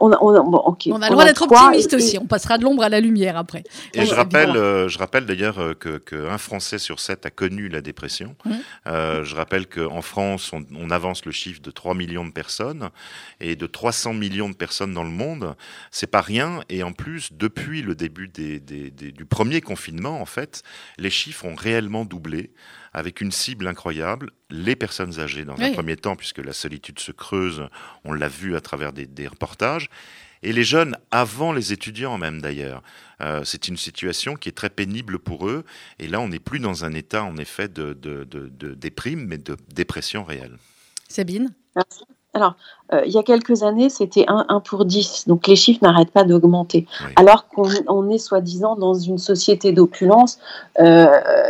on, 0.01 0.13
a, 0.13 0.19
on, 0.21 0.31
le 0.31 1.11
droit 1.11 1.25
d'être 1.25 1.43
optimiste 1.43 1.93
aussi. 1.93 2.19
On 2.19 2.27
passera 2.27 2.57
de 2.57 2.65
l'ombre 2.65 2.83
à 2.83 2.89
la 2.89 3.01
lumière 3.01 3.37
après. 3.37 3.65
Et 3.93 4.07
je 4.07 4.15
rappelle, 4.15 4.57
euh, 4.57 4.89
je 4.89 4.99
rappelle 4.99 5.27
d'ailleurs 5.27 5.59
que 5.79 5.99
qu'un 5.99 6.39
Français 6.39 6.79
sur 6.79 7.01
sept 7.01 7.27
a 7.27 7.31
connu 7.31 7.69
la 7.69 7.83
dépression. 7.83 8.35
Mm. 8.47 8.53
je 9.25 9.35
rappelle 9.35 9.67
qu'en 9.67 10.01
France, 10.01 10.53
on, 10.55 10.65
on 10.75 10.91
avance 10.91 11.27
le 11.27 11.33
chiffre 11.33 11.61
de 11.61 11.71
3 11.71 11.95
millions 11.95 12.25
de 12.25 12.33
personnes 12.33 12.89
et 13.41 13.55
de 13.55 13.67
300 13.67 14.15
millions 14.15 14.38
de 14.47 14.55
personnes 14.55 14.93
dans 14.93 15.05
le 15.05 15.11
monde, 15.11 15.57
c'est 15.91 16.07
pas 16.07 16.21
rien. 16.21 16.63
Et 16.69 16.83
en 16.83 16.93
plus, 16.93 17.33
depuis 17.33 17.83
le 17.83 17.95
début 17.95 18.29
du 18.29 19.25
premier 19.25 19.61
confinement, 19.61 20.21
en 20.21 20.27
fait, 20.27 20.63
les 20.99 21.11
chiffres 21.11 21.47
ont 21.47 21.55
réellement 21.55 22.05
doublé 22.05 22.51
avec 22.93 23.21
une 23.21 23.33
cible 23.33 23.67
incroyable, 23.67 24.31
les 24.51 24.77
personnes 24.77 25.19
âgées 25.21 25.45
dans 25.45 25.59
un 25.61 25.73
premier 25.73 25.97
temps, 25.97 26.17
puisque 26.17 26.39
la 26.39 26.53
solitude 26.53 26.99
se 26.99 27.13
creuse, 27.13 27.69
on 28.05 28.13
l'a 28.13 28.29
vu 28.29 28.57
à 28.57 28.61
travers 28.61 28.93
des, 28.93 29.29
reportages, 29.29 29.89
et 30.43 30.53
les 30.53 30.65
jeunes 30.65 30.97
avant 31.11 31.53
les 31.53 31.73
étudiants 31.73 32.17
même 32.17 32.41
d'ailleurs. 32.41 32.83
Euh, 33.21 33.43
c'est 33.45 33.69
une 33.69 33.77
situation 33.77 34.37
qui 34.37 34.49
est 34.49 34.53
très 34.53 34.71
pénible 34.71 35.19
pour 35.19 35.49
eux, 35.49 35.65
et 35.99 36.07
là 36.07 36.21
on 36.21 36.29
n'est 36.29 36.39
plus 36.39 36.61
dans 36.61 36.85
un 36.85 36.93
état 36.95 37.25
en 37.25 37.37
effet 37.37 37.69
de, 37.69 37.93
de, 37.93 38.25
de 38.25 38.75
déprime, 38.75 39.27
mais 39.27 39.39
de 39.39 39.57
dépression 39.75 40.25
réelle. 40.25 40.57
Sabine? 41.09 41.55
Alors, 42.35 42.55
euh, 42.93 43.03
il 43.07 43.13
y 43.13 43.19
a 43.19 43.23
quelques 43.23 43.63
années, 43.63 43.89
c'était 43.89 44.25
1, 44.29 44.61
pour 44.61 44.85
10, 44.85 45.25
donc 45.29 45.47
les 45.47 45.57
chiffres 45.57 45.81
n'arrêtent 45.83 46.11
pas 46.11 46.25
d'augmenter. 46.25 46.87
Alors 47.17 47.49
qu'on 47.49 48.11
est 48.11 48.19
soi-disant 48.19 48.77
dans 48.77 48.95
une 48.95 49.19
société 49.19 49.73
d'opulence 49.73 50.39
euh, 50.79 51.09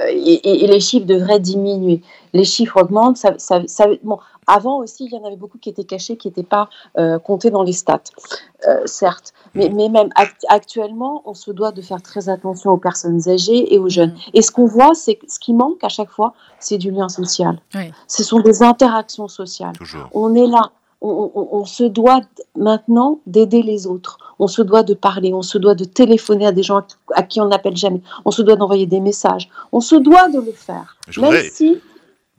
et, 0.09 0.67
les 0.67 0.81
chiffres 0.81 1.07
devraient 1.07 1.41
diminuer. 1.41 2.01
Les 2.33 2.45
chiffres 2.45 2.81
augmentent. 2.81 3.17
Ça, 3.17 3.61
bon, 4.03 4.19
avant 4.49 4.79
aussi, 4.79 5.05
il 5.05 5.13
y 5.13 5.17
en 5.17 5.25
avait 5.25 5.37
beaucoup 5.37 5.59
qui 5.59 5.69
étaient 5.69 5.85
cachés, 5.85 6.17
qui 6.17 6.29
n'étaient 6.29 6.43
pas 6.43 6.69
euh, 6.99 7.19
comptés 7.19 7.51
dans 7.51 7.63
les 7.63 7.73
stats, 7.73 8.03
certes. 8.87 9.33
Mais, 9.55 9.69
mais, 9.69 9.89
même 9.89 10.09
actuellement, 10.49 11.23
on 11.25 11.35
se 11.35 11.51
doit 11.53 11.71
de 11.71 11.81
faire 11.81 12.03
très 12.03 12.29
attention 12.29 12.73
aux 12.73 12.79
personnes 12.79 13.29
âgées 13.29 13.73
et 13.73 13.79
aux 13.79 13.89
jeunes. 13.89 14.11
Mm. 14.11 14.31
Et 14.35 14.43
ce 14.43 14.51
qu'on 14.51 14.67
voit, 14.67 14.95
c'est 14.95 15.15
que 15.15 15.27
ce 15.29 15.39
qui 15.39 15.53
manque 15.55 15.83
à 15.85 15.89
chaque 15.89 16.11
fois, 16.11 16.35
c'est 16.59 16.79
du 16.79 16.91
lien 16.91 17.09
social. 17.09 17.61
Ce 18.09 18.25
sont 18.25 18.41
des 18.41 18.63
interactions 18.63 19.29
sociales. 19.29 19.75
On 20.13 20.35
est 20.35 20.47
là 20.47 20.73
on, 21.01 21.65
se 21.65 21.85
doit 21.85 22.21
maintenant 22.57 23.21
d'aider 23.27 23.63
les 23.63 23.87
autres. 23.87 24.19
On 24.39 24.47
se 24.47 24.63
doit 24.63 24.83
de 24.83 24.95
parler, 24.95 25.33
on 25.33 25.43
se 25.43 25.59
doit 25.59 25.75
de 25.75 25.85
téléphoner 25.85 26.47
à 26.47 26.53
des 26.53 26.63
gens 26.63 26.83
à 27.15 27.23
qui 27.23 27.41
on 27.41 27.47
n'appelle 27.47 27.77
jamais. 27.77 28.01
On 28.25 28.31
se 28.31 28.43
doit 28.43 28.57
d'envoyer 28.57 28.87
des 28.87 29.01
messages. 29.01 29.49
On 29.73 29.81
se 29.81 29.95
doit 29.95 30.29
de 30.29 30.41
le 30.41 30.53
faire. 30.53 30.97
Je 31.09 31.21
voudrais, 31.21 31.49
si... 31.51 31.79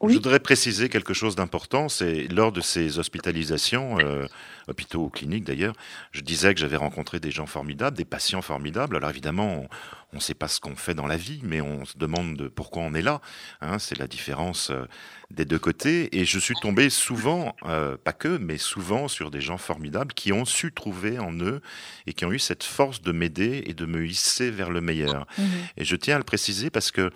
je 0.07 0.13
voudrais 0.13 0.39
préciser 0.39 0.89
quelque 0.89 1.13
chose 1.13 1.35
d'important. 1.35 1.89
C'est 1.89 2.27
lors 2.27 2.51
de 2.51 2.61
ces 2.61 2.99
hospitalisations, 2.99 3.99
euh, 3.99 4.27
hôpitaux 4.69 5.03
ou 5.03 5.09
cliniques 5.09 5.43
d'ailleurs, 5.43 5.75
je 6.11 6.21
disais 6.21 6.53
que 6.53 6.59
j'avais 6.59 6.77
rencontré 6.77 7.19
des 7.19 7.31
gens 7.31 7.45
formidables, 7.45 7.97
des 7.97 8.05
patients 8.05 8.41
formidables. 8.41 8.95
Alors 8.95 9.09
évidemment, 9.09 9.67
on 10.13 10.17
ne 10.17 10.21
sait 10.21 10.33
pas 10.33 10.47
ce 10.47 10.59
qu'on 10.59 10.75
fait 10.75 10.93
dans 10.93 11.07
la 11.07 11.17
vie, 11.17 11.41
mais 11.43 11.61
on 11.61 11.85
se 11.85 11.97
demande 11.97 12.49
pourquoi 12.49 12.83
on 12.83 12.93
est 12.93 13.01
là. 13.01 13.21
Hein. 13.61 13.79
c'est 13.79 13.97
la 13.97 14.07
différence. 14.07 14.71
Euh, 14.71 14.85
des 15.31 15.45
deux 15.45 15.59
côtés. 15.59 16.17
Et 16.17 16.25
je 16.25 16.39
suis 16.39 16.55
tombé 16.61 16.89
souvent, 16.89 17.55
euh, 17.65 17.97
pas 17.97 18.13
que, 18.13 18.37
mais 18.37 18.57
souvent 18.57 19.07
sur 19.07 19.31
des 19.31 19.41
gens 19.41 19.57
formidables 19.57 20.13
qui 20.13 20.33
ont 20.33 20.45
su 20.45 20.71
trouver 20.71 21.19
en 21.19 21.33
eux 21.39 21.61
et 22.07 22.13
qui 22.13 22.25
ont 22.25 22.31
eu 22.31 22.39
cette 22.39 22.63
force 22.63 23.01
de 23.01 23.11
m'aider 23.11 23.63
et 23.65 23.73
de 23.73 23.85
me 23.85 24.05
hisser 24.05 24.49
vers 24.49 24.71
le 24.71 24.81
meilleur. 24.81 25.27
Mmh. 25.37 25.43
Et 25.77 25.85
je 25.85 25.95
tiens 25.95 26.15
à 26.15 26.17
le 26.17 26.23
préciser 26.23 26.69
parce 26.69 26.91
que 26.91 27.11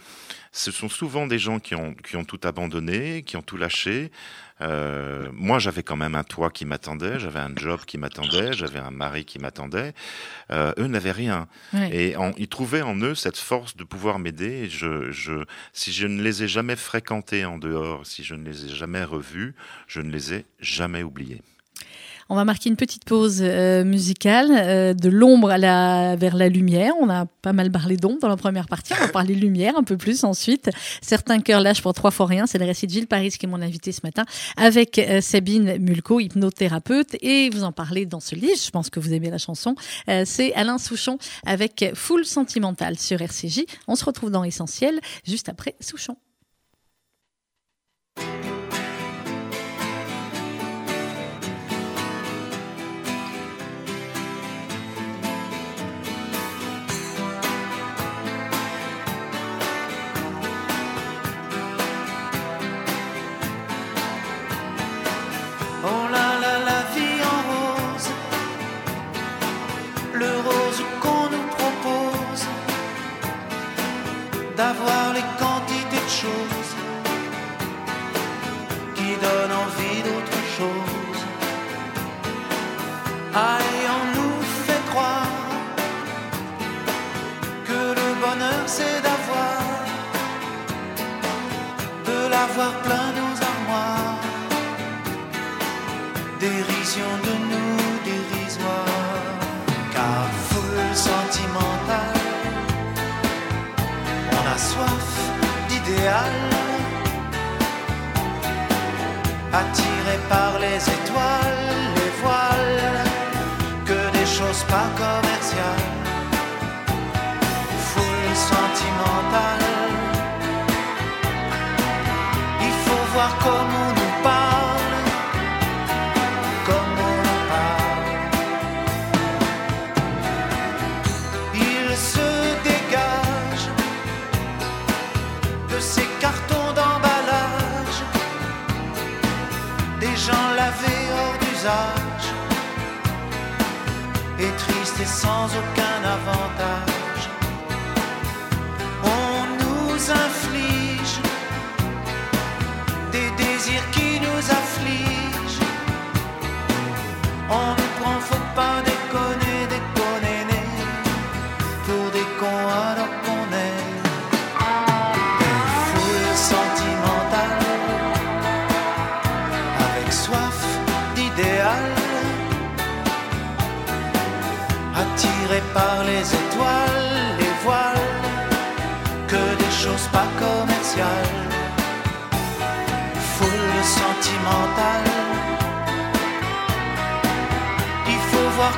ce 0.51 0.71
sont 0.71 0.89
souvent 0.89 1.25
des 1.25 1.39
gens 1.39 1.59
qui 1.59 1.73
ont, 1.73 1.95
qui 1.95 2.15
ont 2.15 2.25
tout 2.25 2.39
abandonné, 2.43 3.23
qui 3.23 3.37
ont 3.37 3.41
tout 3.41 3.57
lâché, 3.57 4.11
euh, 4.63 5.27
moi, 5.33 5.59
j'avais 5.59 5.83
quand 5.83 5.95
même 5.95 6.15
un 6.15 6.23
toit 6.23 6.49
qui 6.49 6.65
m'attendait, 6.65 7.19
j'avais 7.19 7.39
un 7.39 7.51
job 7.55 7.81
qui 7.85 7.97
m'attendait, 7.97 8.53
j'avais 8.53 8.79
un 8.79 8.91
mari 8.91 9.25
qui 9.25 9.39
m'attendait. 9.39 9.93
Euh, 10.51 10.73
eux 10.77 10.87
n'avaient 10.87 11.11
rien. 11.11 11.47
Et 11.91 12.15
ils 12.37 12.47
trouvaient 12.47 12.81
en 12.81 12.95
eux 13.01 13.15
cette 13.15 13.37
force 13.37 13.75
de 13.75 13.83
pouvoir 13.83 14.19
m'aider. 14.19 14.69
Je, 14.69 15.11
je, 15.11 15.43
si 15.73 15.91
je 15.91 16.07
ne 16.07 16.21
les 16.21 16.43
ai 16.43 16.47
jamais 16.47 16.75
fréquentés 16.75 17.45
en 17.45 17.57
dehors, 17.57 18.05
si 18.05 18.23
je 18.23 18.35
ne 18.35 18.45
les 18.45 18.65
ai 18.65 18.69
jamais 18.69 19.03
revus, 19.03 19.55
je 19.87 20.01
ne 20.01 20.11
les 20.11 20.33
ai 20.33 20.45
jamais 20.59 21.03
oubliés. 21.03 21.41
On 22.33 22.35
va 22.35 22.45
marquer 22.45 22.71
une 22.71 22.77
petite 22.77 23.05
pause 23.05 23.41
euh, 23.43 23.83
musicale 23.83 24.49
euh, 24.49 24.95
de 24.95 25.07
l'ombre 25.07 25.51
à 25.51 25.59
la, 25.59 26.15
vers 26.15 26.35
la 26.35 26.49
lumière. 26.49 26.93
On 26.99 27.07
a 27.07 27.27
pas 27.27 27.53
mal 27.53 27.71
parlé 27.71 27.95
d'ombre 27.95 28.21
dans 28.21 28.27
la 28.27 28.37
première 28.37 28.65
partie. 28.65 28.91
On 28.99 29.05
va 29.05 29.07
parler 29.09 29.35
lumière 29.35 29.77
un 29.77 29.83
peu 29.83 29.97
plus 29.97 30.23
ensuite. 30.23 30.71
Certains 31.03 31.41
cœurs 31.41 31.61
lâchent 31.61 31.83
pour 31.83 31.93
trois 31.93 32.09
fois 32.09 32.25
rien. 32.25 32.47
C'est 32.47 32.57
le 32.57 32.65
récit 32.65 32.87
de 32.87 32.91
Gilles 32.91 33.05
Paris 33.05 33.29
qui 33.29 33.45
est 33.45 33.47
mon 33.49 33.61
invité 33.61 33.91
ce 33.91 33.99
matin 34.03 34.25
avec 34.57 34.97
euh, 34.97 35.21
Sabine 35.21 35.77
Mulco, 35.77 36.19
hypnothérapeute. 36.19 37.17
Et 37.21 37.51
vous 37.51 37.63
en 37.63 37.71
parlez 37.71 38.07
dans 38.07 38.19
ce 38.19 38.33
livre. 38.33 38.57
Je 38.59 38.71
pense 38.71 38.89
que 38.89 38.99
vous 38.99 39.13
aimez 39.13 39.29
la 39.29 39.37
chanson. 39.37 39.75
C'est 40.25 40.55
Alain 40.55 40.79
Souchon 40.79 41.19
avec 41.45 41.91
Foule 41.93 42.25
Sentimentale 42.25 42.97
sur 42.97 43.21
RCJ. 43.21 43.65
On 43.87 43.95
se 43.95 44.05
retrouve 44.05 44.31
dans 44.31 44.43
Essentiel 44.43 44.99
juste 45.23 45.49
après 45.49 45.75
Souchon. 45.81 46.17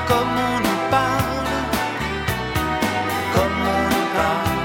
Comme 0.07 0.35
on 0.51 0.57
nous 0.65 0.81
parle, 0.89 1.51
comme 3.35 3.59
on 3.77 3.83
nous 3.93 4.07
parle. 4.19 4.61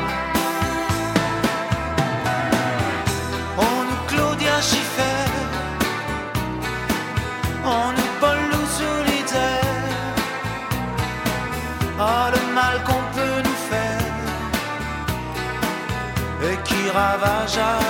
On 3.67 3.77
nous 3.89 4.01
Claudia 4.09 4.57
Schiffer, 4.61 5.31
on 7.65 7.87
nous 7.97 8.13
Paul 8.21 8.51
Solitaire. 8.79 9.61
Ah, 11.99 12.31
le 12.35 12.43
mal 12.55 12.77
qu'on 12.87 13.05
peut 13.17 13.41
nous 13.47 13.61
faire 13.71 14.09
et 16.43 16.57
qui 16.67 16.91
ravage 16.91 17.59
à 17.59 17.90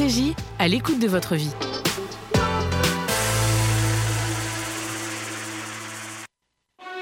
RCJ, 0.00 0.34
à 0.58 0.66
l'écoute 0.66 0.98
de 0.98 1.06
votre 1.06 1.34
vie. 1.34 1.50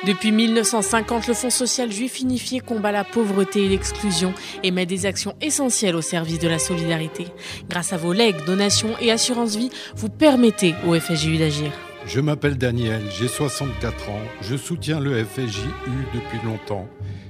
Depuis 0.06 0.32
1950, 0.32 1.28
le 1.28 1.34
Fonds 1.34 1.50
social 1.50 1.92
juif 1.92 2.18
unifié 2.20 2.61
combat 2.61 2.90
la 2.90 3.04
pauvreté 3.04 3.66
et 3.66 3.68
l'exclusion 3.68 4.32
et 4.62 4.70
met 4.70 4.87
des 4.87 5.06
actions 5.06 5.37
essentielles 5.40 5.94
au 5.94 6.00
service 6.00 6.38
de 6.38 6.48
la 6.48 6.58
solidarité. 6.58 7.26
Grâce 7.68 7.92
à 7.92 7.98
vos 7.98 8.12
legs, 8.12 8.44
donations 8.46 8.96
et 9.00 9.12
assurances 9.12 9.56
vie, 9.56 9.70
vous 9.94 10.08
permettez 10.08 10.74
au 10.87 10.98
FSJU 10.98 11.37
d'agir. 11.37 11.70
Je 12.06 12.20
m'appelle 12.20 12.56
Daniel, 12.56 13.02
j'ai 13.16 13.28
64 13.28 14.11
ans, 14.11 14.22
je 14.40 14.56
soutiens 14.56 14.98
le 14.98 15.24
FSJU 15.24 15.68
depuis 16.14 16.38
longtemps, 16.44 16.88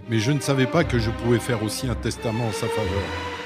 mais 0.09 0.19
je 0.19 0.31
ne 0.33 0.41
savais 0.41 0.67
pas 0.67 0.85
que 0.85 0.99
je 0.99 1.11
pouvais 1.11 1.41
faire 1.41 1.63
aussi 1.63 1.89
un 1.89 1.95
testament 1.95 2.47
en 2.47 2.53
sa 2.53 2.69
faveur. 2.69 3.38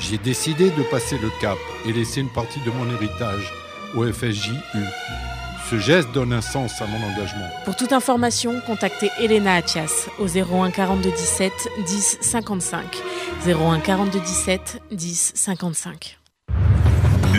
J'ai 0.00 0.18
décidé 0.18 0.70
de 0.70 0.82
passer 0.84 1.18
le 1.18 1.30
cap 1.40 1.58
et 1.86 1.92
laisser 1.92 2.20
une 2.20 2.30
partie 2.30 2.60
de 2.60 2.70
mon 2.70 2.90
héritage 2.94 3.52
au 3.94 4.04
FSJU. 4.10 4.54
Ce 5.70 5.78
geste 5.78 6.10
donne 6.12 6.32
un 6.32 6.40
sens 6.40 6.80
à 6.82 6.86
mon 6.86 6.96
engagement. 6.96 7.48
Pour 7.64 7.76
toute 7.76 7.92
information, 7.92 8.60
contactez 8.66 9.10
Elena 9.20 9.54
Atias 9.54 10.08
au 10.18 10.26
01 10.26 10.70
42 10.70 11.10
17 11.10 11.52
10 11.86 12.18
55. 12.20 12.84
01 13.46 13.80
42 13.80 14.18
17 14.18 14.82
10 14.90 15.32
55. 15.36 16.19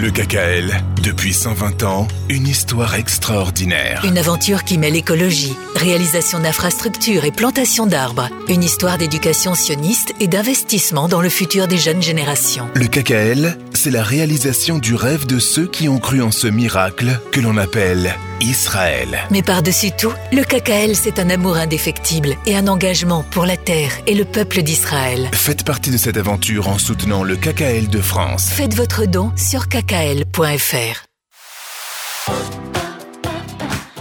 Le 0.01 0.09
KKL, 0.09 0.83
depuis 1.03 1.31
120 1.31 1.83
ans, 1.83 2.07
une 2.27 2.47
histoire 2.47 2.95
extraordinaire. 2.95 4.03
Une 4.03 4.17
aventure 4.17 4.63
qui 4.63 4.79
mêle 4.79 4.95
écologie, 4.95 5.55
réalisation 5.75 6.39
d'infrastructures 6.39 7.23
et 7.23 7.31
plantation 7.31 7.85
d'arbres. 7.85 8.27
Une 8.49 8.63
histoire 8.63 8.97
d'éducation 8.97 9.53
sioniste 9.53 10.15
et 10.19 10.27
d'investissement 10.27 11.07
dans 11.07 11.21
le 11.21 11.29
futur 11.29 11.67
des 11.67 11.77
jeunes 11.77 12.01
générations. 12.01 12.67
Le 12.73 12.87
KKL, 12.87 13.55
c'est 13.75 13.91
la 13.91 14.01
réalisation 14.01 14.79
du 14.79 14.95
rêve 14.95 15.27
de 15.27 15.37
ceux 15.37 15.67
qui 15.67 15.87
ont 15.87 15.99
cru 15.99 16.23
en 16.23 16.31
ce 16.31 16.47
miracle 16.47 17.19
que 17.31 17.39
l'on 17.39 17.57
appelle 17.57 18.15
Israël. 18.41 19.19
Mais 19.29 19.41
par-dessus 19.41 19.91
tout, 19.91 20.13
le 20.31 20.43
KKL, 20.43 20.95
c'est 20.95 21.19
un 21.19 21.29
amour 21.29 21.55
indéfectible 21.55 22.35
et 22.45 22.55
un 22.55 22.67
engagement 22.67 23.23
pour 23.23 23.45
la 23.45 23.57
terre 23.57 23.91
et 24.07 24.15
le 24.15 24.25
peuple 24.25 24.61
d'Israël. 24.63 25.29
Faites 25.31 25.63
partie 25.63 25.91
de 25.91 25.97
cette 25.97 26.17
aventure 26.17 26.67
en 26.67 26.77
soutenant 26.77 27.23
le 27.23 27.35
KKL 27.35 27.87
de 27.87 28.01
France. 28.01 28.49
Faites 28.49 28.73
votre 28.73 29.05
don 29.05 29.31
sur 29.37 29.67
kkl.fr. 29.69 31.05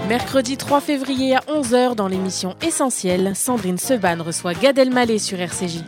Mercredi 0.09 0.57
3 0.57 0.81
février 0.81 1.37
à 1.37 1.41
11h 1.47 1.95
dans 1.95 2.09
l'émission 2.09 2.57
Essentielle, 2.67 3.33
Sandrine 3.37 3.79
Seban 3.79 4.25
reçoit 4.25 4.55
Gad 4.55 4.77
Elmaleh 4.77 5.21
sur 5.21 5.39
RCJ. 5.39 5.85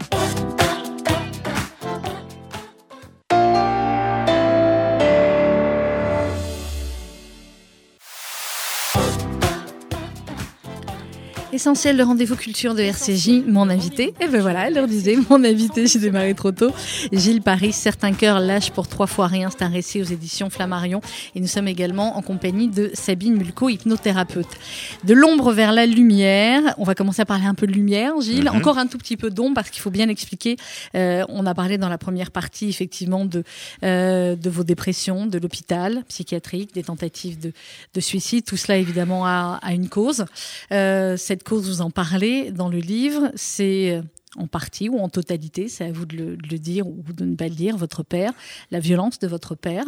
Essentiel 11.62 11.96
le 11.96 12.02
rendez-vous 12.02 12.34
culture 12.34 12.74
de 12.74 12.82
RCJ, 12.82 13.44
mon 13.46 13.70
invité. 13.70 14.14
Et 14.20 14.26
ben 14.26 14.40
voilà, 14.40 14.66
elle 14.66 14.74
leur 14.74 14.88
disait, 14.88 15.16
mon 15.30 15.44
invité, 15.44 15.86
j'ai 15.86 16.00
démarré 16.00 16.34
trop 16.34 16.50
tôt. 16.50 16.72
Gilles 17.12 17.40
Paris, 17.40 17.72
Certains 17.72 18.14
cœurs 18.14 18.40
lâchent 18.40 18.72
pour 18.72 18.88
trois 18.88 19.06
fois 19.06 19.28
rien. 19.28 19.48
C'est 19.48 19.62
un 19.62 19.68
récit 19.68 20.00
aux 20.00 20.06
éditions 20.06 20.50
Flammarion. 20.50 21.00
Et 21.36 21.40
nous 21.40 21.46
sommes 21.46 21.68
également 21.68 22.16
en 22.16 22.22
compagnie 22.22 22.66
de 22.66 22.90
Sabine 22.94 23.36
Mulco, 23.36 23.68
hypnothérapeute. 23.68 24.48
De 25.04 25.14
l'ombre 25.14 25.52
vers 25.52 25.70
la 25.70 25.86
lumière. 25.86 26.74
On 26.78 26.82
va 26.82 26.96
commencer 26.96 27.22
à 27.22 27.26
parler 27.26 27.46
un 27.46 27.54
peu 27.54 27.68
de 27.68 27.72
lumière, 27.72 28.20
Gilles. 28.20 28.50
Mhm. 28.50 28.56
Encore 28.56 28.78
un 28.78 28.88
tout 28.88 28.98
petit 28.98 29.16
peu 29.16 29.30
d'ombre 29.30 29.54
parce 29.54 29.70
qu'il 29.70 29.82
faut 29.82 29.92
bien 29.92 30.08
expliquer. 30.08 30.56
Euh, 30.96 31.24
on 31.28 31.46
a 31.46 31.54
parlé 31.54 31.78
dans 31.78 31.88
la 31.88 31.98
première 31.98 32.32
partie, 32.32 32.68
effectivement, 32.70 33.24
de, 33.24 33.44
euh, 33.84 34.34
de 34.34 34.50
vos 34.50 34.64
dépressions, 34.64 35.26
de 35.26 35.38
l'hôpital 35.38 36.02
psychiatrique, 36.08 36.74
des 36.74 36.82
tentatives 36.82 37.38
de, 37.38 37.52
de 37.94 38.00
suicide. 38.00 38.44
Tout 38.44 38.56
cela, 38.56 38.78
évidemment, 38.78 39.24
a, 39.26 39.60
a 39.62 39.72
une 39.74 39.88
cause. 39.88 40.24
Euh, 40.72 41.16
cette 41.16 41.44
cause, 41.44 41.51
vous 41.60 41.80
en 41.80 41.90
parlez 41.90 42.50
dans 42.50 42.68
le 42.68 42.78
livre, 42.78 43.30
c'est 43.34 44.02
en 44.36 44.46
partie 44.46 44.88
ou 44.88 44.98
en 44.98 45.08
totalité, 45.08 45.68
c'est 45.68 45.84
à 45.84 45.92
vous 45.92 46.06
de 46.06 46.16
le, 46.16 46.36
de 46.36 46.48
le 46.50 46.58
dire 46.58 46.86
ou 46.86 47.02
de 47.14 47.24
ne 47.24 47.34
pas 47.34 47.48
le 47.48 47.54
dire, 47.54 47.76
votre 47.76 48.02
père, 48.02 48.32
la 48.70 48.80
violence 48.80 49.18
de 49.18 49.26
votre 49.26 49.54
père, 49.54 49.84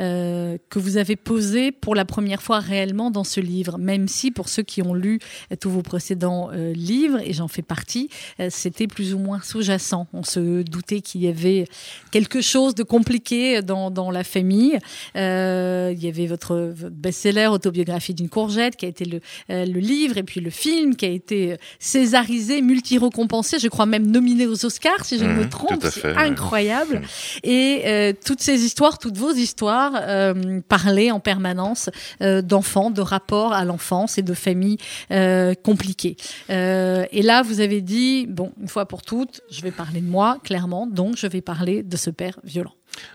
euh, 0.00 0.56
que 0.70 0.78
vous 0.78 0.96
avez 0.96 1.16
posé 1.16 1.72
pour 1.72 1.94
la 1.94 2.04
première 2.04 2.42
fois 2.42 2.60
réellement 2.60 3.10
dans 3.10 3.24
ce 3.24 3.40
livre, 3.40 3.78
même 3.78 4.08
si 4.08 4.30
pour 4.30 4.48
ceux 4.48 4.62
qui 4.62 4.82
ont 4.82 4.94
lu 4.94 5.18
tous 5.60 5.70
vos 5.70 5.82
précédents 5.82 6.50
euh, 6.52 6.72
livres, 6.72 7.20
et 7.22 7.32
j'en 7.32 7.48
fais 7.48 7.62
partie, 7.62 8.08
euh, 8.40 8.48
c'était 8.50 8.86
plus 8.86 9.12
ou 9.12 9.18
moins 9.18 9.40
sous-jacent. 9.42 10.06
On 10.12 10.22
se 10.22 10.62
doutait 10.62 11.00
qu'il 11.02 11.22
y 11.22 11.28
avait 11.28 11.66
quelque 12.10 12.40
chose 12.40 12.74
de 12.74 12.82
compliqué 12.82 13.60
dans, 13.60 13.90
dans 13.90 14.10
la 14.10 14.24
famille. 14.24 14.78
Euh, 15.16 15.92
il 15.94 16.02
y 16.02 16.08
avait 16.08 16.26
votre, 16.26 16.74
best-seller 16.90 17.48
Autobiographie 17.48 18.14
d'une 18.14 18.28
courgette, 18.28 18.76
qui 18.76 18.86
a 18.86 18.88
été 18.88 19.04
le, 19.04 19.20
le 19.48 19.80
livre, 19.80 20.16
et 20.16 20.22
puis 20.22 20.40
le 20.40 20.50
film, 20.50 20.96
qui 20.96 21.04
a 21.04 21.10
été 21.10 21.56
césarisé, 21.78 22.62
multi-récompensé, 22.62 23.58
je 23.58 23.68
crois 23.68 23.81
crois 23.82 23.98
même 23.98 24.10
nominé 24.10 24.46
aux 24.46 24.64
Oscars, 24.64 25.04
si 25.04 25.18
je 25.18 25.24
ne 25.24 25.32
me 25.32 25.42
Mhm, 25.42 25.48
trompe. 25.48 25.84
C'est 25.90 26.16
incroyable. 26.16 27.02
Et 27.42 27.82
euh, 27.86 28.12
toutes 28.24 28.40
ces 28.40 28.64
histoires, 28.64 28.98
toutes 28.98 29.16
vos 29.16 29.32
histoires, 29.32 29.92
euh, 29.96 30.60
parlaient 30.68 31.10
en 31.10 31.20
permanence 31.20 31.90
euh, 32.20 32.42
d'enfants, 32.42 32.90
de 32.90 33.00
rapports 33.00 33.52
à 33.52 33.64
l'enfance 33.64 34.18
et 34.18 34.22
de 34.22 34.34
familles 34.34 34.78
euh, 35.10 35.54
compliquées. 35.54 36.16
Et 36.48 37.22
là, 37.22 37.42
vous 37.42 37.60
avez 37.60 37.80
dit, 37.80 38.26
bon, 38.28 38.52
une 38.60 38.68
fois 38.68 38.86
pour 38.86 39.02
toutes, 39.02 39.40
je 39.50 39.60
vais 39.62 39.70
parler 39.72 40.00
de 40.00 40.06
moi, 40.06 40.38
clairement, 40.44 40.86
donc 40.86 41.16
je 41.16 41.26
vais 41.26 41.40
parler 41.40 41.82
de 41.82 41.96
ce 41.96 42.10
père 42.10 42.38
violent. 42.44 42.74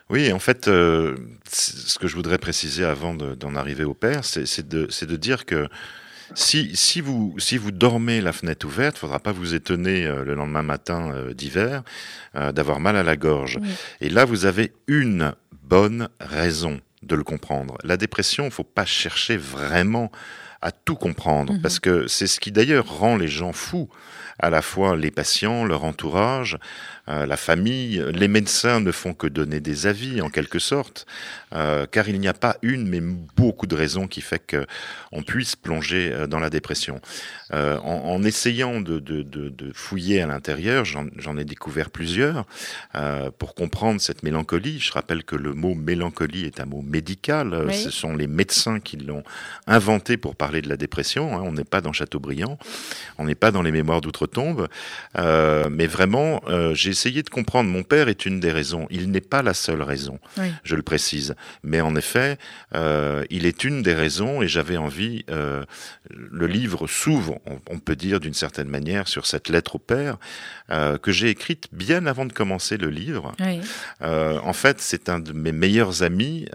Oui, 0.09 0.31
en 0.31 0.39
fait, 0.39 0.65
ce 0.65 1.99
que 1.99 2.07
je 2.07 2.15
voudrais 2.15 2.37
préciser 2.39 2.83
avant 2.83 3.13
de- 3.13 3.35
d'en 3.35 3.55
arriver 3.55 3.83
au 3.83 3.93
père, 3.93 4.25
c'est 4.25 4.45
c'est 4.47 4.67
de, 4.67 4.87
c'est 4.89 5.05
de 5.05 5.15
dire 5.15 5.45
que 5.45 5.67
si, 6.35 6.75
si, 6.75 7.01
vous, 7.01 7.35
si 7.37 7.57
vous 7.57 7.71
dormez 7.71 8.21
la 8.21 8.33
fenêtre 8.33 8.65
ouverte, 8.67 8.97
il 8.97 8.99
faudra 8.99 9.19
pas 9.19 9.31
vous 9.31 9.53
étonner 9.53 10.05
euh, 10.05 10.23
le 10.23 10.33
lendemain 10.33 10.61
matin 10.63 11.11
euh, 11.13 11.33
d'hiver 11.33 11.83
euh, 12.35 12.51
d'avoir 12.51 12.79
mal 12.79 12.95
à 12.97 13.03
la 13.03 13.15
gorge. 13.15 13.57
Oui. 13.61 13.69
Et 14.01 14.09
là, 14.09 14.25
vous 14.25 14.45
avez 14.45 14.73
une 14.87 15.33
bonne 15.63 16.09
raison 16.19 16.79
de 17.03 17.15
le 17.15 17.23
comprendre. 17.23 17.77
La 17.83 17.97
dépression, 17.97 18.45
il 18.45 18.51
faut 18.51 18.63
pas 18.63 18.85
chercher 18.85 19.37
vraiment 19.37 20.11
à 20.61 20.71
tout 20.71 20.95
comprendre, 20.95 21.53
Mhm. 21.53 21.61
parce 21.61 21.79
que 21.79 22.07
c'est 22.07 22.25
ce 22.27 22.39
qui 22.39 22.51
d'ailleurs 22.51 22.87
rend 22.99 23.15
les 23.15 23.27
gens 23.27 23.53
fous, 23.53 23.89
à 24.39 24.49
la 24.49 24.61
fois 24.61 24.95
les 24.95 25.11
patients, 25.11 25.65
leur 25.65 25.83
entourage, 25.83 26.57
euh, 27.09 27.25
la 27.25 27.37
famille. 27.37 28.03
Les 28.13 28.27
médecins 28.27 28.79
ne 28.79 28.91
font 28.91 29.13
que 29.13 29.27
donner 29.27 29.59
des 29.59 29.87
avis, 29.87 30.21
en 30.21 30.29
quelque 30.29 30.59
sorte, 30.59 31.05
euh, 31.53 31.85
car 31.85 32.09
il 32.09 32.19
n'y 32.19 32.27
a 32.27 32.33
pas 32.33 32.57
une, 32.61 32.87
mais 32.87 33.01
beaucoup 33.35 33.67
de 33.67 33.75
raisons 33.75 34.07
qui 34.07 34.21
fait 34.21 34.45
que 34.45 34.65
on 35.11 35.23
puisse 35.23 35.55
plonger 35.55 36.11
euh, 36.11 36.27
dans 36.27 36.39
la 36.39 36.49
dépression. 36.49 36.99
Euh, 37.53 37.77
en, 37.79 38.13
en 38.13 38.23
essayant 38.23 38.81
de, 38.81 38.99
de, 38.99 39.23
de, 39.23 39.49
de 39.49 39.71
fouiller 39.73 40.21
à 40.21 40.27
l'intérieur, 40.27 40.83
j'en 40.85 41.37
ai 41.37 41.45
découvert 41.45 41.89
plusieurs 41.89 42.45
pour 43.39 43.55
comprendre 43.55 44.01
cette 44.01 44.23
mélancolie. 44.23 44.79
Je 44.79 44.91
rappelle 44.91 45.23
que 45.23 45.35
le 45.35 45.53
mot 45.53 45.75
mélancolie 45.75 46.45
est 46.45 46.59
un 46.59 46.65
mot 46.65 46.81
médical. 46.81 47.65
Oui. 47.67 47.75
Ce 47.75 47.89
sont 47.89 48.15
les 48.15 48.27
médecins 48.27 48.79
qui 48.79 48.97
l'ont 48.97 49.23
inventé 49.65 50.17
pour 50.17 50.35
parler 50.35 50.61
de 50.61 50.69
la 50.69 50.77
dépression. 50.77 51.37
hein. 51.37 51.41
On 51.45 51.53
n'est 51.53 51.63
pas 51.63 51.81
dans 51.81 51.93
Chateaubriand, 51.93 52.57
on 53.17 53.25
n'est 53.25 53.35
pas 53.35 53.51
dans 53.51 53.61
les 53.61 53.71
mémoires 53.71 54.01
d'outre-tombe. 54.27 54.67
Euh, 55.17 55.67
mais 55.71 55.87
vraiment, 55.87 56.41
euh, 56.47 56.73
j'ai 56.73 56.89
essayé 56.91 57.23
de 57.23 57.29
comprendre. 57.29 57.69
Mon 57.69 57.83
père 57.83 58.09
est 58.09 58.25
une 58.25 58.39
des 58.39 58.51
raisons. 58.51 58.87
Il 58.89 59.09
n'est 59.11 59.21
pas 59.21 59.41
la 59.41 59.53
seule 59.53 59.81
raison, 59.81 60.19
Oui. 60.37 60.51
je 60.63 60.75
le 60.75 60.81
précise. 60.81 61.35
Mais 61.63 61.81
en 61.81 61.95
effet, 61.95 62.37
euh, 62.75 63.23
il 63.29 63.45
est 63.45 63.63
une 63.63 63.81
des 63.81 63.93
raisons 63.93 64.41
et 64.41 64.47
j'avais 64.47 64.77
envie. 64.77 65.23
le 65.29 66.47
livre 66.47 66.87
s'ouvre, 66.87 67.39
on, 67.45 67.59
on 67.69 67.79
peut 67.79 67.95
dire 67.95 68.19
d'une 68.19 68.33
certaine 68.33 68.67
manière, 68.67 69.07
sur 69.07 69.25
cette 69.25 69.49
lettre 69.49 69.75
au 69.75 69.79
père 69.79 70.17
que 70.69 71.11
j'ai 71.11 71.29
écrite 71.29 71.67
bien 71.71 72.05
avant 72.05 72.25
de 72.25 72.33
commencer 72.33 72.77
le 72.77 72.89
livre. 72.89 73.31
Oui. 73.39 73.59
En 74.01 74.53
fait, 74.53 74.79
c'est 74.81 75.09
un 75.09 75.19
de 75.19 75.33
mes 75.33 75.51
meilleurs 75.51 76.03
amis, 76.03 76.47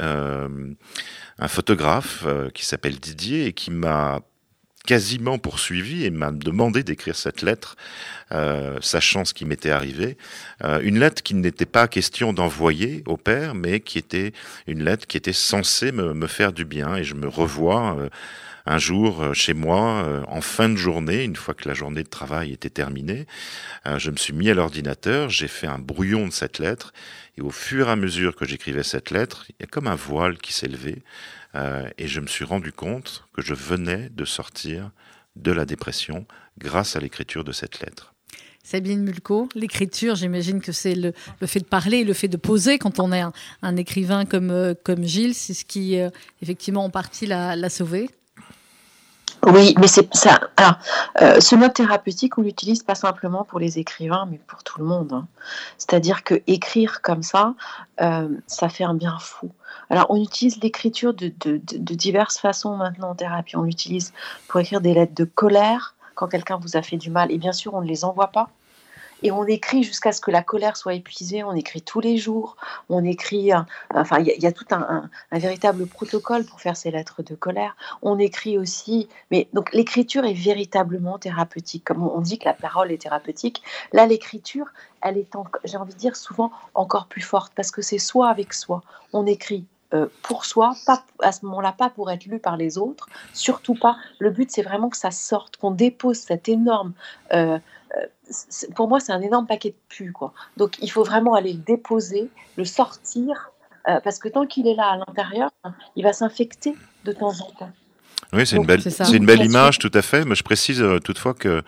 un 1.38 1.48
photographe 1.48 2.24
euh, 2.26 2.50
qui 2.50 2.64
s'appelle 2.64 2.98
Didier 2.98 3.46
et 3.46 3.52
qui 3.52 3.70
m'a 3.70 4.20
quasiment 4.86 5.38
poursuivi 5.38 6.04
et 6.04 6.10
m'a 6.10 6.32
demandé 6.32 6.82
d'écrire 6.82 7.16
cette 7.16 7.42
lettre, 7.42 7.76
euh, 8.32 8.78
sachant 8.80 9.24
ce 9.24 9.34
qui 9.34 9.44
m'était 9.44 9.70
arrivé. 9.70 10.16
Euh, 10.64 10.80
une 10.82 10.98
lettre 10.98 11.22
qui 11.22 11.34
n'était 11.34 11.66
pas 11.66 11.88
question 11.88 12.32
d'envoyer 12.32 13.02
au 13.06 13.16
père, 13.16 13.54
mais 13.54 13.80
qui 13.80 13.98
était 13.98 14.32
une 14.66 14.84
lettre 14.84 15.06
qui 15.06 15.16
était 15.16 15.32
censée 15.32 15.92
me, 15.92 16.14
me 16.14 16.26
faire 16.26 16.52
du 16.52 16.64
bien. 16.64 16.96
Et 16.96 17.04
je 17.04 17.14
me 17.14 17.28
revois 17.28 17.96
euh, 17.98 18.08
un 18.66 18.78
jour 18.78 19.22
euh, 19.22 19.32
chez 19.32 19.54
moi, 19.54 20.04
euh, 20.06 20.22
en 20.28 20.40
fin 20.40 20.68
de 20.68 20.76
journée, 20.76 21.24
une 21.24 21.36
fois 21.36 21.54
que 21.54 21.68
la 21.68 21.74
journée 21.74 22.02
de 22.02 22.08
travail 22.08 22.52
était 22.52 22.70
terminée. 22.70 23.26
Euh, 23.86 23.98
je 23.98 24.10
me 24.10 24.16
suis 24.16 24.32
mis 24.32 24.50
à 24.50 24.54
l'ordinateur, 24.54 25.30
j'ai 25.30 25.48
fait 25.48 25.66
un 25.66 25.78
brouillon 25.78 26.26
de 26.26 26.32
cette 26.32 26.58
lettre. 26.58 26.92
Et 27.38 27.40
au 27.40 27.50
fur 27.50 27.88
et 27.88 27.90
à 27.90 27.96
mesure 27.96 28.36
que 28.36 28.44
j'écrivais 28.44 28.82
cette 28.82 29.10
lettre, 29.10 29.46
il 29.48 29.54
y 29.60 29.62
a 29.64 29.66
comme 29.66 29.86
un 29.86 29.94
voile 29.94 30.38
qui 30.38 30.52
s'est 30.52 30.68
levé. 30.68 31.02
Euh, 31.54 31.88
et 31.98 32.08
je 32.08 32.20
me 32.20 32.26
suis 32.26 32.44
rendu 32.44 32.72
compte 32.72 33.24
que 33.34 33.42
je 33.42 33.54
venais 33.54 34.08
de 34.10 34.24
sortir 34.24 34.90
de 35.36 35.52
la 35.52 35.64
dépression 35.64 36.26
grâce 36.58 36.96
à 36.96 37.00
l'écriture 37.00 37.44
de 37.44 37.52
cette 37.52 37.80
lettre. 37.80 38.14
Sabine 38.64 39.02
Mulco, 39.02 39.48
l'écriture, 39.54 40.14
j'imagine 40.14 40.60
que 40.60 40.70
c'est 40.70 40.94
le, 40.94 41.12
fait 41.46 41.60
de 41.60 41.64
parler, 41.64 42.04
le 42.04 42.12
fait 42.12 42.28
de 42.28 42.36
poser 42.36 42.78
quand 42.78 43.00
on 43.00 43.12
est 43.12 43.24
un, 43.62 43.76
écrivain 43.76 44.24
comme, 44.24 44.50
euh, 44.50 44.74
comme 44.84 45.04
Gilles, 45.04 45.34
c'est 45.34 45.54
ce 45.54 45.64
qui, 45.64 45.98
euh, 45.98 46.10
effectivement, 46.42 46.84
en 46.84 46.90
partie 46.90 47.26
l'a 47.26 47.68
sauvé. 47.68 48.08
Oui, 49.44 49.74
mais 49.80 49.88
c'est 49.88 50.14
ça. 50.14 50.38
Euh, 51.20 51.40
ce 51.40 51.56
mode 51.56 51.74
thérapeutique, 51.74 52.38
on 52.38 52.42
l'utilise 52.42 52.84
pas 52.84 52.94
simplement 52.94 53.42
pour 53.44 53.58
les 53.58 53.80
écrivains, 53.80 54.26
mais 54.30 54.38
pour 54.46 54.62
tout 54.62 54.78
le 54.78 54.84
monde. 54.86 55.12
hein. 55.12 55.26
C'est-à-dire 55.78 56.22
que 56.22 56.40
écrire 56.46 57.02
comme 57.02 57.24
ça, 57.24 57.54
euh, 58.00 58.28
ça 58.46 58.68
fait 58.68 58.84
un 58.84 58.94
bien 58.94 59.18
fou. 59.18 59.50
Alors, 59.90 60.06
on 60.10 60.22
utilise 60.22 60.62
l'écriture 60.62 61.12
de- 61.12 61.32
de- 61.40 61.60
de 61.64 61.94
diverses 61.94 62.38
façons 62.38 62.76
maintenant 62.76 63.10
en 63.10 63.14
thérapie. 63.16 63.56
On 63.56 63.62
l'utilise 63.62 64.12
pour 64.46 64.60
écrire 64.60 64.80
des 64.80 64.94
lettres 64.94 65.14
de 65.14 65.24
colère 65.24 65.96
quand 66.14 66.28
quelqu'un 66.28 66.56
vous 66.56 66.76
a 66.76 66.82
fait 66.82 66.96
du 66.96 67.10
mal. 67.10 67.32
Et 67.32 67.38
bien 67.38 67.52
sûr, 67.52 67.74
on 67.74 67.80
ne 67.80 67.86
les 67.88 68.04
envoie 68.04 68.28
pas. 68.28 68.48
Et 69.22 69.32
on 69.32 69.44
écrit 69.46 69.82
jusqu'à 69.84 70.12
ce 70.12 70.20
que 70.20 70.30
la 70.30 70.42
colère 70.42 70.76
soit 70.76 70.94
épuisée. 70.94 71.44
On 71.44 71.54
écrit 71.54 71.82
tous 71.82 72.00
les 72.00 72.16
jours. 72.18 72.56
On 72.88 73.04
écrit. 73.04 73.52
un- 73.52 73.66
enfin, 73.94 74.18
il 74.20 74.26
y, 74.26 74.46
a- 74.46 74.52
tout 74.52 74.66
un, 74.72 75.10
véritable 75.32 75.86
protocole 75.88 76.44
pour 76.46 76.60
faire 76.60 76.76
ces 76.76 76.90
lettres 76.90 77.22
de 77.22 77.34
colère. 77.34 77.76
On 78.02 78.18
écrit 78.18 78.58
aussi. 78.58 79.08
Mais 79.30 79.48
donc, 79.54 79.72
l'écriture 79.74 80.24
est 80.24 80.34
véritablement 80.34 81.18
thérapeutique. 81.18 81.84
Comme 81.84 82.02
on 82.06 82.20
dit 82.20 82.38
que 82.38 82.46
la 82.46 82.54
parole 82.54 82.92
est 82.92 83.02
thérapeutique, 83.02 83.62
là, 83.92 84.06
l'écriture, 84.06 84.68
elle 85.02 85.18
est, 85.18 85.28
j'ai 85.64 85.76
envie 85.78 85.94
de 85.94 85.98
dire, 85.98 86.16
souvent 86.16 86.52
encore 86.74 87.08
plus 87.08 87.22
forte 87.22 87.52
parce 87.56 87.70
que 87.72 87.82
c'est 87.82 87.98
soi 87.98 88.28
avec 88.30 88.54
soi. 88.54 88.82
On 89.12 89.26
écrit. 89.26 89.66
euh, 89.94 90.08
pour 90.22 90.44
soi, 90.46 90.78
pas 90.86 91.04
à 91.22 91.32
ce 91.32 91.46
moment-là, 91.46 91.72
pas 91.72 91.90
pour 91.90 92.10
être 92.10 92.26
lu 92.26 92.40
par 92.40 92.58
les 92.58 92.78
autres, 92.78 93.08
surtout 93.32 93.74
pas. 93.76 93.96
Le 94.18 94.30
but, 94.30 94.50
c'est 94.50 94.62
vraiment 94.62 94.90
que 94.90 94.98
ça 94.98 95.10
sorte, 95.12 95.56
qu'on 95.56 95.70
dépose 95.72 96.18
cet 96.18 96.48
énorme. 96.50 96.94
euh, 97.32 97.58
euh, 97.58 97.58
pour 98.74 98.88
moi, 98.88 99.00
c'est 99.00 99.12
un 99.12 99.20
énorme 99.20 99.46
paquet 99.46 99.70
de 99.70 99.76
pu, 99.88 100.12
quoi. 100.12 100.32
Donc, 100.56 100.76
il 100.80 100.90
faut 100.90 101.04
vraiment 101.04 101.34
aller 101.34 101.52
le 101.52 101.58
déposer, 101.58 102.30
le 102.56 102.64
sortir, 102.64 103.50
euh, 103.88 104.00
parce 104.02 104.18
que 104.18 104.28
tant 104.28 104.46
qu'il 104.46 104.66
est 104.66 104.74
là 104.74 104.90
à 104.92 104.96
l'intérieur, 104.96 105.50
il 105.96 106.04
va 106.04 106.12
s'infecter 106.12 106.74
de 107.04 107.12
temps 107.12 107.32
en 107.40 107.50
temps. 107.58 107.70
Oui, 108.32 108.46
c'est 108.46 108.56
une 108.56 108.64
belle, 108.64 108.80
c'est 108.80 109.16
une 109.16 109.26
belle 109.26 109.44
image, 109.44 109.78
tout 109.78 109.90
à 109.92 110.02
fait. 110.02 110.24
Mais 110.24 110.34
je 110.34 110.42
précise 110.42 110.80
euh, 110.80 110.98
toutefois 110.98 111.34
que, 111.34 111.62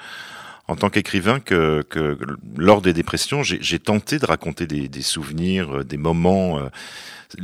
en 0.68 0.77
tant 0.77 0.88
qu'écrivain, 0.90 1.40
que, 1.40 1.83
que 1.83 2.18
lors 2.57 2.81
des 2.81 2.92
dépressions, 2.92 3.42
j'ai 3.42 3.79
tenté 3.79 4.18
de 4.18 4.27
raconter 4.27 4.66
des, 4.66 4.88
des 4.88 5.03
souvenirs, 5.03 5.79
euh, 5.79 5.85
des 5.85 5.98
moments. 5.98 6.59
euh, 6.59 6.68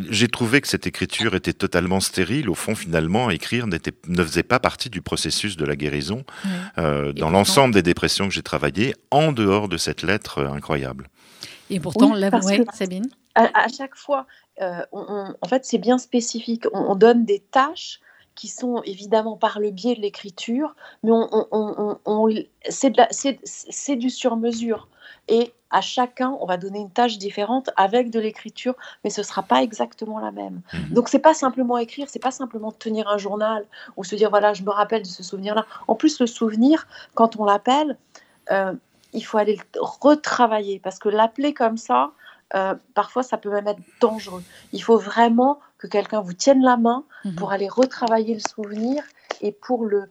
J'ai 0.09 0.29
trouvé 0.29 0.61
que 0.63 0.69
cette 0.69 0.87
écriture 0.87 1.35
était 1.35 1.53
totalement 1.53 2.01
stérile. 2.01 2.49
Au 2.49 2.55
fond, 2.55 2.75
finalement, 2.75 3.29
écrire 3.29 3.67
n'était, 3.67 3.93
ne 4.09 4.23
faisait 4.25 4.43
pas 4.43 4.59
partie 4.59 4.89
du 4.89 5.03
processus 5.03 5.57
de 5.57 5.65
la 5.67 5.77
guérison 5.77 6.25
euh, 6.79 7.13
dans 7.13 7.29
l'ensemble 7.31 7.75
des 7.75 7.83
dépressions 7.83 8.27
que 8.29 8.33
j'ai 8.35 8.43
travaillées, 8.43 8.95
en 9.11 9.33
dehors 9.33 9.69
de 9.69 9.77
cette 9.77 10.03
lettre 10.03 10.43
incroyable. 10.45 11.09
Et 11.69 11.79
pourtant, 11.79 12.13
Oui, 12.13 12.21
ouais, 12.23 12.65
Sabine? 12.73 13.09
à, 13.35 13.51
à 13.65 13.69
chaque 13.69 13.97
fois, 13.97 14.27
euh, 14.63 14.81
on- 14.93 15.05
on- 15.09 15.35
en 15.41 15.49
fait, 15.49 15.65
c'est 15.65 15.79
bien 15.79 15.99
spécifique. 15.99 16.65
On, 16.73 16.81
on 16.93 16.95
donne 16.97 17.25
des 17.25 17.41
tâches 17.41 18.01
qui 18.35 18.49
sont 18.49 18.83
évidemment 18.85 19.37
par 19.37 19.61
le 19.61 19.71
biais 19.71 19.95
de 19.95 20.01
l'écriture, 20.01 20.75
mais 21.03 21.11
on, 21.13 21.29
on- 21.33 21.47
on- 21.51 21.99
on- 22.07 22.29
on- 22.29 22.29
c'est 22.69 23.97
du 23.97 24.11
sur-mesure. 24.11 24.89
Et 25.29 25.53
à 25.71 25.81
chacun, 25.81 26.37
on 26.41 26.47
va 26.47 26.57
donner 26.57 26.81
une 26.81 26.91
tâche 26.91 27.19
différente 27.19 27.71
avec 27.77 28.11
de 28.11 28.19
l'écriture, 28.19 28.75
mais 29.05 29.11
ce 29.11 29.23
sera 29.23 29.43
pas 29.43 29.63
exactement 29.63 30.19
la 30.19 30.33
même. 30.33 30.63
Mhm. 30.73 30.95
Donc 30.95 31.09
c'est 31.09 31.19
pas 31.21 31.35
simplement 31.35 31.79
écrire, 31.79 32.09
c'est 32.09 32.19
pas 32.19 32.31
simplement 32.33 32.73
tenir 32.73 33.09
un 33.09 33.19
journal 33.19 33.67
ou 33.97 34.03
se 34.05 34.17
dire 34.17 34.31
voilà, 34.31 34.53
je 34.55 34.63
me 34.63 34.71
rappelle 34.71 35.03
de 35.03 35.07
ce 35.07 35.23
souvenir-là. 35.23 35.67
En 35.87 35.95
plus, 35.95 36.19
le 36.19 36.27
souvenir, 36.27 36.87
quand 37.15 37.37
on 37.37 37.45
l'appelle, 37.45 37.97
euh, 38.51 38.73
il 39.13 39.23
faut 39.25 39.39
aller 39.39 39.57
le 39.57 39.81
retravailler 39.81 40.81
parce 40.81 40.99
que 40.99 41.09
l'appeler 41.09 41.55
comme 41.55 41.77
ça, 41.77 42.13
euh, 42.55 42.75
parfois 42.95 43.23
ça 43.23 43.37
peut 43.39 43.51
même 43.51 43.69
être 43.69 43.83
dangereux. 44.01 44.43
Il 44.73 44.83
faut 44.83 44.99
vraiment 44.99 45.61
que 45.81 45.87
quelqu'un 45.87 46.21
vous 46.21 46.35
tienne 46.35 46.63
la 46.63 46.77
main 46.77 47.05
Mhm. 47.25 47.35
pour 47.37 47.53
aller 47.53 47.69
retravailler 47.69 48.35
le 48.35 48.41
souvenir 48.41 49.03
et 49.41 49.51
pour 49.53 49.85
le 49.85 50.05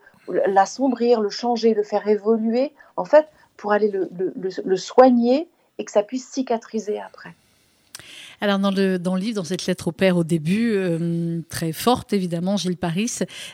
l'assombrir, 0.48 1.22
le 1.22 1.30
changer, 1.30 1.74
le 1.74 1.82
faire 1.82 2.08
évoluer, 2.08 2.72
en 2.98 3.06
fait, 3.06 3.28
pour 3.58 3.72
aller 3.72 3.90
le, 3.90 4.08
le- 4.16 4.32
le- 4.36 4.50
le 4.64 4.78
soigner 4.78 5.50
et 5.80 5.86
que 5.86 5.92
ça 5.92 6.04
puisse 6.04 6.28
cicatriser 6.30 7.00
après. 7.00 7.34
Alors 8.42 8.60
dans 8.60 8.72
le, 8.72 8.98
dans 8.98 9.16
le 9.16 9.22
livre, 9.22 9.36
dans 9.36 9.44
cette 9.44 9.66
lettre 9.66 9.90
au 9.90 9.92
père 9.92 10.18
au 10.18 10.24
début, 10.24 10.72
euh, 10.74 11.42
très 11.50 11.72
forte 11.72 12.14
évidemment, 12.14 12.58
Gilles 12.58 12.78
Paris, 12.78 13.12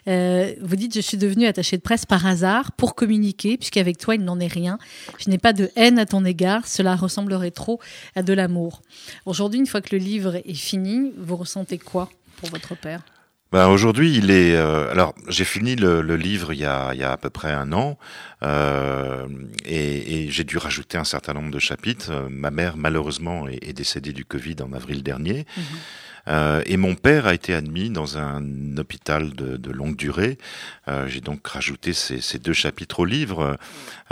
euh, 0.07 0.53
vous 0.61 0.75
dites 0.75 0.93
je 0.93 1.01
suis 1.01 1.17
devenu 1.17 1.45
attaché 1.45 1.77
de 1.77 1.81
presse 1.81 2.05
par 2.05 2.25
hasard 2.25 2.71
pour 2.73 2.95
communiquer, 2.95 3.57
puisqu'avec 3.57 3.97
toi 3.97 4.15
il 4.15 4.23
n'en 4.23 4.39
est 4.39 4.47
rien. 4.47 4.77
Je 5.17 5.29
n'ai 5.29 5.37
pas 5.37 5.53
de 5.53 5.69
haine 5.75 5.99
à 5.99 6.05
ton 6.05 6.23
égard, 6.25 6.67
cela 6.67 6.95
ressemblerait 6.95 7.51
trop 7.51 7.79
à 8.15 8.23
de 8.23 8.33
l'amour. 8.33 8.81
Aujourd'hui, 9.25 9.59
une 9.59 9.67
fois 9.67 9.81
que 9.81 9.95
le 9.95 10.01
livre 10.01 10.35
est 10.35 10.53
fini, 10.53 11.11
vous 11.17 11.35
ressentez 11.35 11.77
quoi 11.77 12.09
pour 12.37 12.49
votre 12.49 12.75
père? 12.75 13.01
Ben, 13.55 13.69
aujourd'hui, 13.69 14.17
il 14.17 14.31
est. 14.31 14.53
euh, 14.53 14.91
alors, 14.91 15.15
j'ai 15.29 15.45
fini 15.45 15.77
le, 15.77 16.01
le 16.01 16.17
livre 16.17 16.51
il 16.51 16.59
y, 16.59 16.65
a, 16.65 16.93
il 16.93 16.99
y 16.99 17.05
a 17.05 17.13
à 17.13 17.15
peu 17.15 17.29
près 17.29 17.53
un 17.53 17.71
an, 17.71 17.97
euh, 18.43 19.25
et, 19.63 20.25
et 20.25 20.29
j'ai 20.29 20.43
dû 20.43 20.57
rajouter 20.57 20.97
un 20.97 21.05
certain 21.05 21.31
nombre 21.31 21.51
de 21.51 21.59
chapitres. 21.59 22.09
Euh, 22.11 22.27
Ma 22.29 22.51
mère, 22.51 22.75
malheureusement, 22.75 23.47
est, 23.47 23.65
est 23.65 23.71
décédée 23.71 24.11
du 24.11 24.25
Covid 24.25 24.57
en 24.61 24.73
avril 24.73 25.03
dernier. 25.03 25.45
Euh, 26.27 26.61
et 26.65 26.77
mon 26.77 26.95
père 26.95 27.27
a 27.27 27.33
été 27.33 27.53
admis 27.53 27.89
dans 27.89 28.17
un 28.17 28.77
hôpital 28.77 29.31
de, 29.33 29.57
de 29.57 29.71
longue 29.71 29.95
durée. 29.95 30.37
Euh, 30.87 31.07
J'ai 31.07 31.21
donc 31.21 31.45
rajouté 31.47 31.93
ces, 31.93 32.21
ces, 32.21 32.39
deux 32.39 32.53
chapitres 32.53 32.99
au 32.99 33.05
livre. 33.05 33.57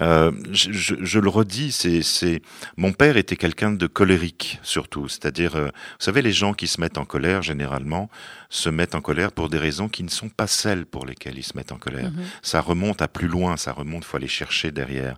Euh, 0.02 0.32
je, 0.52 0.72
je, 0.72 0.96
je, 1.02 1.20
le 1.20 1.30
redis, 1.30 1.72
c'est, 1.72 2.02
c'est 2.02 2.42
mon 2.78 2.94
père 2.94 3.18
était 3.18 3.36
quelqu'un 3.36 3.72
de 3.72 3.88
colérique 3.88 4.60
surtout, 4.64 5.08
c'est-à-dire, 5.08 5.56
euh, 5.56 5.68
vous 5.68 6.06
savez, 6.06 6.22
les 6.22 6.32
gens 6.32 6.54
qui 6.54 6.68
se 6.68 6.82
mettent 6.82 6.98
en 6.98 7.06
colère 7.06 7.42
généralement 7.42 8.10
se 8.50 8.70
mettent 8.70 8.96
en 8.96 9.02
colère 9.02 9.32
pour 9.32 9.50
des 9.50 9.58
raisons 9.58 9.90
qui 9.90 10.04
ne 10.04 10.10
sont 10.10 10.30
pas 10.30 10.48
celles 10.48 10.86
pour 10.86 11.06
lesquelles 11.06 11.38
ils 11.38 11.44
se 11.44 11.58
mettent 11.58 11.72
en 11.72 11.78
colère. 11.78 12.12
Mmh. 12.12 12.24
Ça 12.42 12.62
remonte 12.62 13.02
à 13.02 13.08
plus 13.08 13.28
loin, 13.28 13.58
ça 13.58 13.72
remonte, 13.72 14.06
faut 14.06 14.18
aller 14.18 14.28
chercher 14.28 14.72
derrière. 14.72 15.18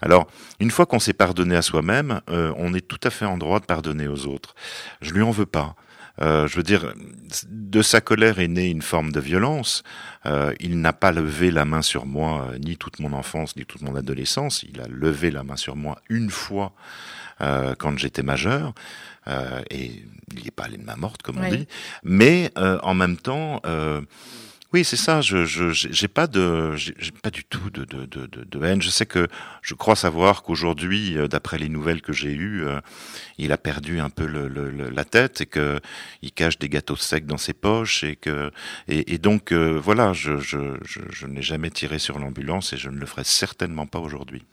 Alors, 0.00 0.28
une 0.60 0.70
fois 0.70 0.86
qu'on 0.86 1.00
s'est 1.00 1.12
pardonné 1.12 1.56
à 1.56 1.62
soi-même, 1.62 2.20
euh, 2.30 2.52
on 2.56 2.74
est 2.74 2.86
tout 2.86 3.00
à 3.02 3.10
fait 3.10 3.24
en 3.24 3.38
droit 3.38 3.60
de 3.60 3.64
pardonner 3.66 4.08
aux 4.08 4.26
autres. 4.26 4.54
Je 5.00 5.12
lui 5.12 5.22
en 5.22 5.30
veux 5.30 5.46
pas. 5.46 5.74
Euh, 6.20 6.46
je 6.46 6.56
veux 6.56 6.62
dire, 6.62 6.94
de 7.48 7.82
sa 7.82 8.00
colère 8.00 8.38
est 8.38 8.48
née 8.48 8.68
une 8.68 8.82
forme 8.82 9.12
de 9.12 9.20
violence. 9.20 9.82
Euh, 10.24 10.54
il 10.60 10.80
n'a 10.80 10.92
pas 10.92 11.12
levé 11.12 11.50
la 11.50 11.64
main 11.64 11.82
sur 11.82 12.06
moi, 12.06 12.48
euh, 12.50 12.58
ni 12.58 12.76
toute 12.76 13.00
mon 13.00 13.12
enfance, 13.12 13.56
ni 13.56 13.64
toute 13.64 13.82
mon 13.82 13.94
adolescence. 13.96 14.62
Il 14.62 14.80
a 14.80 14.88
levé 14.88 15.30
la 15.30 15.42
main 15.42 15.56
sur 15.56 15.76
moi 15.76 16.00
une 16.08 16.30
fois 16.30 16.72
euh, 17.40 17.74
quand 17.78 17.98
j'étais 17.98 18.22
majeur. 18.22 18.72
et 19.70 20.02
il 20.36 20.44
n'est 20.44 20.50
pas 20.50 20.64
allé 20.64 20.76
de 20.76 20.84
main 20.84 20.96
morte, 20.96 21.22
comme 21.22 21.38
on 21.38 21.50
dit. 21.50 21.66
Mais 22.04 22.52
en 22.56 22.94
même 22.94 23.16
temps... 23.16 23.60
Oui, 24.76 24.84
c'est 24.84 24.96
ça. 24.96 25.22
Je, 25.22 25.46
j'ai 25.72 26.06
pas 26.06 26.26
de, 26.26 26.76
j'ai 26.76 26.92
pas 27.22 27.30
du 27.30 27.44
tout 27.44 27.70
de, 27.70 27.86
de, 27.86 28.04
de, 28.04 28.26
de, 28.26 28.62
haine. 28.62 28.82
Je 28.82 28.90
sais 28.90 29.06
que, 29.06 29.26
je 29.62 29.72
crois 29.72 29.96
savoir 29.96 30.42
qu'aujourd'hui, 30.42 31.16
d'après 31.30 31.56
les 31.56 31.70
nouvelles 31.70 32.02
que 32.02 32.12
j'ai 32.12 32.34
eues, 32.34 32.62
euh, 32.62 32.78
il 33.38 33.52
a 33.52 33.56
perdu 33.56 34.00
un 34.00 34.10
peu 34.10 34.26
le, 34.26 34.48
le, 34.48 34.90
la 34.90 35.04
tête 35.06 35.40
et 35.40 35.46
que 35.46 35.80
il 36.20 36.30
cache 36.30 36.58
des 36.58 36.68
gâteaux 36.68 36.94
secs 36.94 37.24
dans 37.24 37.38
ses 37.38 37.54
poches 37.54 38.04
et 38.04 38.16
que, 38.16 38.50
et, 38.86 39.14
et 39.14 39.16
donc 39.16 39.50
euh, 39.50 39.80
voilà, 39.82 40.12
je, 40.12 40.36
je, 40.40 40.76
je, 40.84 41.00
je 41.08 41.26
n'ai 41.26 41.40
jamais 41.40 41.70
tiré 41.70 41.98
sur 41.98 42.18
l'ambulance 42.18 42.74
et 42.74 42.76
je 42.76 42.90
ne 42.90 42.98
le 42.98 43.06
ferai 43.06 43.24
certainement 43.24 43.86
pas 43.86 44.00
aujourd'hui. 44.00 44.44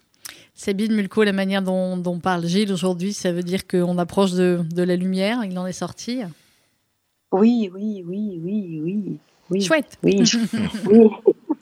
Sabine 0.53 0.95
Mulco, 0.95 1.25
la 1.25 1.33
manière 1.33 1.63
dont, 1.63 1.97
dont 1.97 2.19
parle 2.19 2.45
Gilles 2.45 2.71
aujourd'hui, 2.71 3.11
ça 3.11 3.33
veut 3.33 3.43
dire 3.43 3.67
qu'on 3.67 3.97
approche 3.97 4.31
de, 4.31 4.61
de 4.71 4.83
la 4.83 4.95
lumière. 4.95 5.43
Il 5.43 5.59
en 5.59 5.67
est 5.67 5.73
sorti? 5.73 6.21
Oui, 7.33 7.69
oui, 7.73 8.01
oui, 8.07 8.39
oui, 8.41 8.81
oui. 8.81 9.17
Oui, 9.53 9.61
Chouette. 9.61 9.97
Oui, 10.01 10.23
oui, 10.87 11.09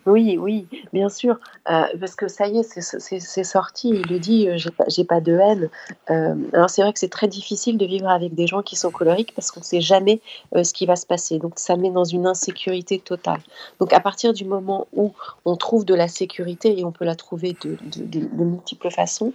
oui, 0.06 0.38
oui, 0.39 0.67
bien 0.93 1.10
sûr. 1.10 1.38
Euh, 1.69 1.84
parce 1.99 2.15
que 2.15 2.27
ça 2.27 2.47
y 2.47 2.60
est, 2.60 2.63
c'est 2.63 3.43
sorti. 3.43 3.89
Il 3.89 4.08
le 4.10 4.17
dit, 4.17 4.47
euh, 4.47 4.58
j'ai 4.88 5.04
pas, 5.04 5.19
de 5.19 5.34
haine. 5.38 5.69
Euh, 6.10 6.36
alors 6.54 6.69
c'est 6.69 6.82
vrai 6.82 6.93
que 6.93 6.99
c'est 6.99 7.10
très 7.10 7.27
difficile 7.27 7.77
de 7.77 7.86
vivre 7.86 8.10
avec 8.10 8.34
des 8.34 8.47
gens 8.47 8.62
qui 8.62 8.75
sont 8.75 8.91
colériques 8.91 9.34
parce 9.36 9.51
qu'on 9.51 9.60
ne 9.60 9.65
sait 9.65 9.82
jamais 9.82 10.21
euh, 10.56 10.63
ce 10.63 10.73
qui 10.73 10.86
va 10.86 10.95
se 10.95 11.06
passer. 11.06 11.38
Donc 11.38 11.54
ça 11.58 11.75
met 11.75 11.91
dans 11.91 12.04
une 12.04 12.25
insécurité 12.25 12.97
totale. 12.99 13.41
Donc 13.80 13.93
à 13.93 13.99
partir 13.99 14.34
du 14.34 14.45
moment 14.45 14.88
où 14.93 15.13
on 15.45 15.56
trouve 15.56 15.86
de 15.86 15.93
la 15.93 16.08
sécurité 16.08 16.80
et 16.80 16.86
on 16.86 16.91
peut 16.91 17.06
la 17.06 17.15
trouver 17.15 17.56
de, 17.62 17.77
de, 17.82 18.04
de, 18.04 18.19
de 18.25 18.43
multiples 18.43 18.89
façons, 18.89 19.34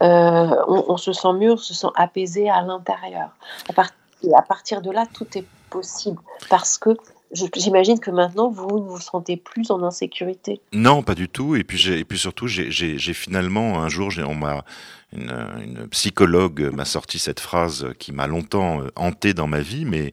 on, 0.00 0.84
on, 0.88 0.96
se 0.96 1.12
sent 1.12 1.32
mieux, 1.34 1.52
on 1.52 1.56
se 1.56 1.74
sent 1.74 1.88
apaisé 1.94 2.50
à 2.50 2.62
l'intérieur. 2.62 3.30
À, 3.68 3.72
part, 3.72 3.90
à 4.34 4.42
partir 4.42 4.82
de 4.82 4.90
là, 4.90 5.06
tout 5.12 5.26
est 5.36 5.44
possible 5.70 6.18
parce 6.48 6.78
que 6.78 6.96
J'imagine 7.32 8.00
que 8.00 8.10
maintenant, 8.10 8.48
vous 8.48 8.78
ne 8.78 8.88
vous 8.88 9.00
sentez 9.00 9.36
plus 9.36 9.70
en 9.70 9.82
insécurité. 9.82 10.60
Non, 10.72 11.02
pas 11.02 11.14
du 11.14 11.28
tout. 11.28 11.56
Et 11.56 11.64
puis, 11.64 11.88
et 11.88 12.04
puis 12.04 12.18
surtout, 12.18 12.46
j'ai 12.48 13.12
finalement, 13.12 13.80
un 13.80 13.88
jour, 13.88 14.10
on 14.26 14.34
m'a 14.34 14.64
une, 15.12 15.30
une, 15.62 15.88
psychologue 15.88 16.70
m'a 16.72 16.84
sorti 16.84 17.18
cette 17.18 17.40
phrase 17.40 17.86
qui 17.98 18.12
m'a 18.12 18.26
longtemps 18.26 18.82
hanté 18.94 19.34
dans 19.34 19.46
ma 19.46 19.60
vie, 19.60 19.84
mais 19.84 20.12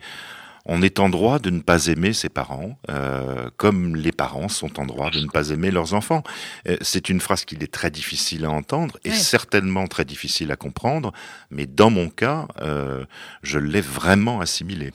on 0.65 0.82
est 0.82 0.99
en 0.99 1.10
droit 1.10 1.38
de 1.39 1.51
ne 1.51 1.62
pas 1.62 1.88
aimer 1.88 2.13
ses 2.13 2.30
parents, 2.30 2.78
euh, 2.89 3.49
comme 3.58 3.95
les 3.95 4.12
parents 4.12 4.49
sont 4.49 4.80
en 4.80 4.86
droit 4.86 5.12
de 5.12 5.19
ne 5.19 5.28
pas 5.28 5.49
aimer 5.49 5.69
leurs 5.69 5.93
enfants. 5.93 6.23
C'est 6.82 7.10
une 7.10 7.21
phrase 7.21 7.45
qu'il 7.45 7.62
est 7.63 7.71
très 7.71 7.91
difficile 7.91 8.45
à 8.45 8.49
entendre 8.49 8.97
et 9.06 9.12
ouais. 9.12 9.15
certainement 9.15 9.88
très 9.88 10.06
difficile 10.06 10.51
à 10.51 10.56
comprendre, 10.56 11.13
mais 11.51 11.67
dans 11.67 11.91
mon 11.91 12.10
cas, 12.10 12.47
euh, 12.62 13.06
je 13.43 13.60
l'ai 13.60 13.82
vraiment 13.82 14.39
assimilé. 14.39 14.91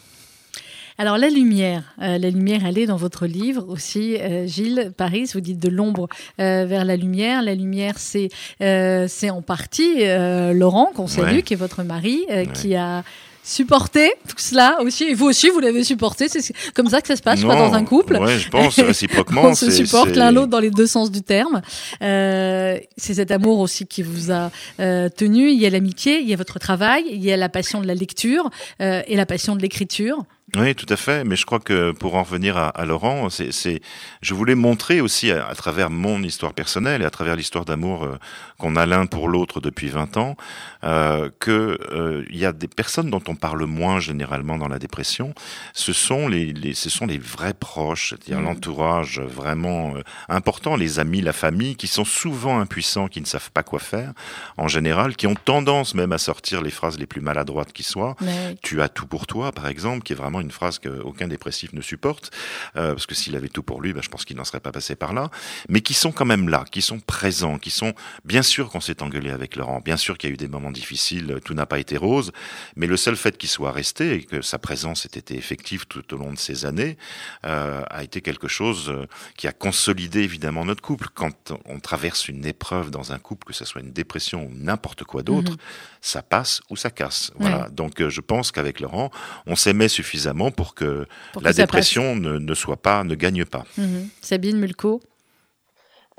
Alors 1.01 1.17
la 1.17 1.31
lumière, 1.31 1.83
euh, 2.03 2.19
la 2.19 2.29
lumière, 2.29 2.61
elle 2.67 2.77
est 2.77 2.85
dans 2.85 2.99
votre 2.99 3.25
livre 3.25 3.65
aussi, 3.71 4.19
euh, 4.19 4.47
Gilles 4.47 4.93
Paris. 4.95 5.31
Vous 5.33 5.41
dites 5.41 5.59
de 5.59 5.71
l'ombre 5.71 6.09
euh, 6.39 6.67
vers 6.69 6.85
la 6.85 6.95
lumière. 6.95 7.41
La 7.41 7.55
lumière, 7.55 7.95
c'est 7.97 8.29
c'est 8.61 9.31
en 9.31 9.41
partie 9.41 10.05
Laurent 10.53 10.93
qu'on 10.95 11.07
salue, 11.07 11.37
ouais. 11.37 11.43
qui 11.43 11.55
est 11.55 11.57
votre 11.57 11.85
mari, 11.85 12.27
ouais. 12.29 12.47
qui 12.53 12.75
a 12.75 13.03
supporté 13.43 14.13
tout 14.29 14.37
cela 14.39 14.79
aussi. 14.83 15.05
Et 15.05 15.15
vous 15.15 15.27
aussi, 15.27 15.49
vous 15.49 15.61
l'avez 15.61 15.85
supporté. 15.85 16.29
C'est 16.29 16.55
comme 16.75 16.89
ça 16.89 17.01
que 17.01 17.09
ça 17.09 17.17
se 17.17 17.23
passe, 17.23 17.43
pas 17.43 17.57
dans 17.57 17.75
un 17.75 17.85
couple. 17.85 18.17
Ouais, 18.17 18.39
je 18.39 18.49
pense 18.49 18.79
réciproquement. 18.79 19.43
On 19.45 19.55
se 19.55 19.71
supporte 19.71 20.15
l'un 20.17 20.31
l'autre 20.31 20.49
dans 20.49 20.61
les 20.61 20.71
deux 20.71 20.87
sens 20.87 21.11
du 21.11 21.23
terme. 21.23 21.63
Euh, 22.03 22.79
c'est 22.97 23.15
cet 23.15 23.31
amour 23.31 23.59
aussi 23.61 23.87
qui 23.87 24.03
vous 24.03 24.31
a 24.31 24.51
euh, 24.81 25.09
tenu. 25.09 25.51
Il 25.51 25.61
y 25.61 25.67
a 25.67 25.71
l'amitié, 25.71 26.21
il 26.21 26.29
y 26.29 26.33
a 26.33 26.37
votre 26.37 26.59
travail, 26.59 27.05
il 27.11 27.25
y 27.25 27.33
a 27.33 27.37
la 27.37 27.49
passion 27.49 27.81
de 27.81 27.87
la 27.87 27.95
lecture 27.95 28.51
euh, 28.81 29.03
et 29.07 29.17
la 29.17 29.27
passion 29.27 29.57
de 29.57 29.63
l'écriture. 29.63 30.25
Oui, 30.57 30.75
tout 30.75 30.87
à 30.89 30.97
fait. 30.97 31.25
Mais 31.25 31.37
je 31.37 31.47
crois 31.47 31.61
que 31.61 31.93
pour 31.93 32.17
en 32.17 32.23
revenir 32.23 32.57
à, 32.57 32.69
à 32.69 32.85
Laurent, 32.85 33.29
c'est, 33.31 33.81
je 34.21 34.35
voulais 34.35 34.55
montrer 34.55 35.01
aussi 35.01 35.31
à, 35.31 35.47
à, 35.47 35.55
travers 35.55 35.91
mon 35.91 36.23
histoire 36.23 36.55
personnelle 36.55 37.03
et 37.03 37.05
à 37.05 37.11
travers 37.11 37.37
l'histoire 37.37 37.65
d'amour 37.65 38.05
euh, 38.05 38.19
qu'on 38.61 38.77
a 38.77 38.87
l'un 38.87 39.07
pour 39.07 39.29
l'autre 39.29 39.61
depuis 39.61 39.89
20 39.89 40.17
ans, 40.19 40.37
euh, 40.85 41.31
que 41.41 41.79
euh, 41.93 42.25
il 42.31 42.37
y 42.37 42.45
a 42.45 42.53
des 42.53 42.69
personnes 42.69 43.11
dont 43.11 43.23
on 43.27 43.35
parle 43.35 43.65
moins 43.65 43.99
généralement 44.01 44.59
dans 44.59 44.69
la 44.69 44.79
dépression. 44.79 45.35
Ce 45.73 45.93
sont 45.93 46.29
les, 46.29 46.53
les 46.53 46.75
ce 46.75 46.91
sont 46.91 47.07
les 47.07 47.19
vrais 47.19 47.55
proches, 47.55 48.11
c'est-à-dire 48.11 48.41
mmh. 48.41 48.45
l'entourage 48.45 49.21
vraiment 49.21 49.97
euh, 49.97 50.03
important, 50.29 50.77
les 50.77 50.99
amis, 50.99 51.23
la 51.23 51.33
famille, 51.33 51.75
qui 51.75 51.87
sont 51.87 52.05
souvent 52.05 52.61
impuissants, 52.61 53.09
qui 53.09 53.21
ne 53.21 53.27
savent 53.27 53.51
pas 53.51 53.63
quoi 53.63 53.79
faire 53.79 54.13
en 54.57 54.69
général, 54.69 55.17
qui 55.17 55.27
ont 55.27 55.35
tendance 55.35 55.95
même 55.95 56.13
à 56.13 56.19
sortir 56.19 56.63
les 56.63 56.71
phrases 56.71 56.99
les 56.99 57.07
plus 57.07 57.21
maladroites 57.21 57.73
qui 57.73 57.83
soient. 57.83 58.15
Mais... 58.21 58.57
Tu 58.63 58.83
as 58.83 58.89
tout 58.89 59.07
pour 59.07 59.27
toi, 59.27 59.53
par 59.53 59.69
exemple, 59.69 60.03
qui 60.03 60.13
est 60.13 60.17
vraiment 60.17 60.40
une 60.41 60.51
phrase 60.51 60.79
qu'aucun 60.79 61.29
dépressif 61.29 61.73
ne 61.73 61.81
supporte, 61.81 62.31
euh, 62.77 62.93
parce 62.93 63.07
que 63.07 63.15
s'il 63.15 63.37
avait 63.37 63.49
tout 63.49 63.63
pour 63.63 63.81
lui, 63.81 63.93
ben, 63.93 64.03
je 64.03 64.09
pense 64.09 64.25
qu'il 64.25 64.37
n'en 64.37 64.45
serait 64.45 64.61
pas 64.61 64.73
passé 64.73 64.97
par 64.97 65.13
là, 65.13 65.31
mais 65.69 65.81
qui 65.81 65.95
sont 65.95 66.13
quand 66.13 66.25
même 66.25 66.49
là, 66.49 66.65
qui 66.71 66.83
sont 66.83 67.01
présents, 67.01 67.59
qui 67.59 67.71
sont... 67.71 67.95
Bien 68.25 68.43
sûr 68.43 68.71
qu'on 68.71 68.81
s'est 68.81 69.03
engueulé 69.03 69.31
avec 69.31 69.57
Laurent, 69.57 69.81
bien 69.81 69.97
sûr 69.97 70.19
qu'il 70.19 70.31
y 70.31 70.33
a 70.33 70.35
eu 70.35 70.37
des 70.37 70.49
moments 70.49 70.71
difficiles, 70.71 71.39
tout 71.45 71.55
n'a 71.55 71.67
pas 71.67 71.79
été 71.79 71.97
rose, 71.97 72.33
mais 72.77 72.87
le 72.87 72.97
seul 72.97 73.17
fait 73.17 73.37
qu'il 73.37 73.49
soit 73.49 73.73
resté 73.73 74.15
et 74.15 74.23
que 74.23 74.43
sa 74.43 74.59
présence 74.59 75.05
ait 75.05 75.19
été 75.19 75.37
effective 75.37 75.87
tout 75.87 76.15
au 76.15 76.17
long 76.17 76.33
de 76.33 76.39
ces 76.39 76.65
années 76.65 76.97
euh, 77.45 77.83
a 77.91 78.03
été 78.03 78.21
quelque 78.21 78.49
chose 78.49 78.91
euh, 78.91 79.07
qui 79.37 79.47
a 79.47 79.53
consolidé 79.53 80.21
évidemment 80.21 80.65
notre 80.65 80.83
couple. 80.83 81.09
Quand 81.15 81.53
on 81.67 81.81
traverse 81.81 82.29
une 82.29 82.47
épreuve 82.47 82.91
dans 82.91 83.13
un 83.13 83.19
couple, 83.19 83.47
que 83.47 83.53
ce 83.53 83.65
soit 83.65 83.81
une 83.81 83.93
dépression 83.93 84.47
ou 84.47 84.51
n'importe 84.55 85.05
quoi 85.05 85.23
d'autre, 85.23 85.53
mmh. 85.53 85.59
ça 86.01 86.23
passe 86.23 86.61
ou 86.71 86.77
ça 86.77 86.91
casse. 86.91 87.33
Voilà. 87.39 87.65
Ouais. 87.65 87.71
Donc 87.71 88.09
je 88.09 88.21
pense 88.21 88.53
qu'avec 88.53 88.81
Laurent, 88.81 89.11
on 89.47 89.57
s'aimait 89.57 89.89
suffisamment 89.89 90.30
pour 90.51 90.75
que 90.75 91.07
pour 91.33 91.43
la 91.43 91.53
que 91.53 91.57
dépression 91.57 92.17
ne, 92.17 92.39
ne, 92.39 92.55
soit 92.55 92.77
pas, 92.77 93.05
ne 93.05 93.15
gagne 93.15 93.45
pas. 93.45 93.65
Mmh. 93.77 93.85
Sabine 94.21 94.59
Mulco 94.59 95.01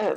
euh, 0.01 0.15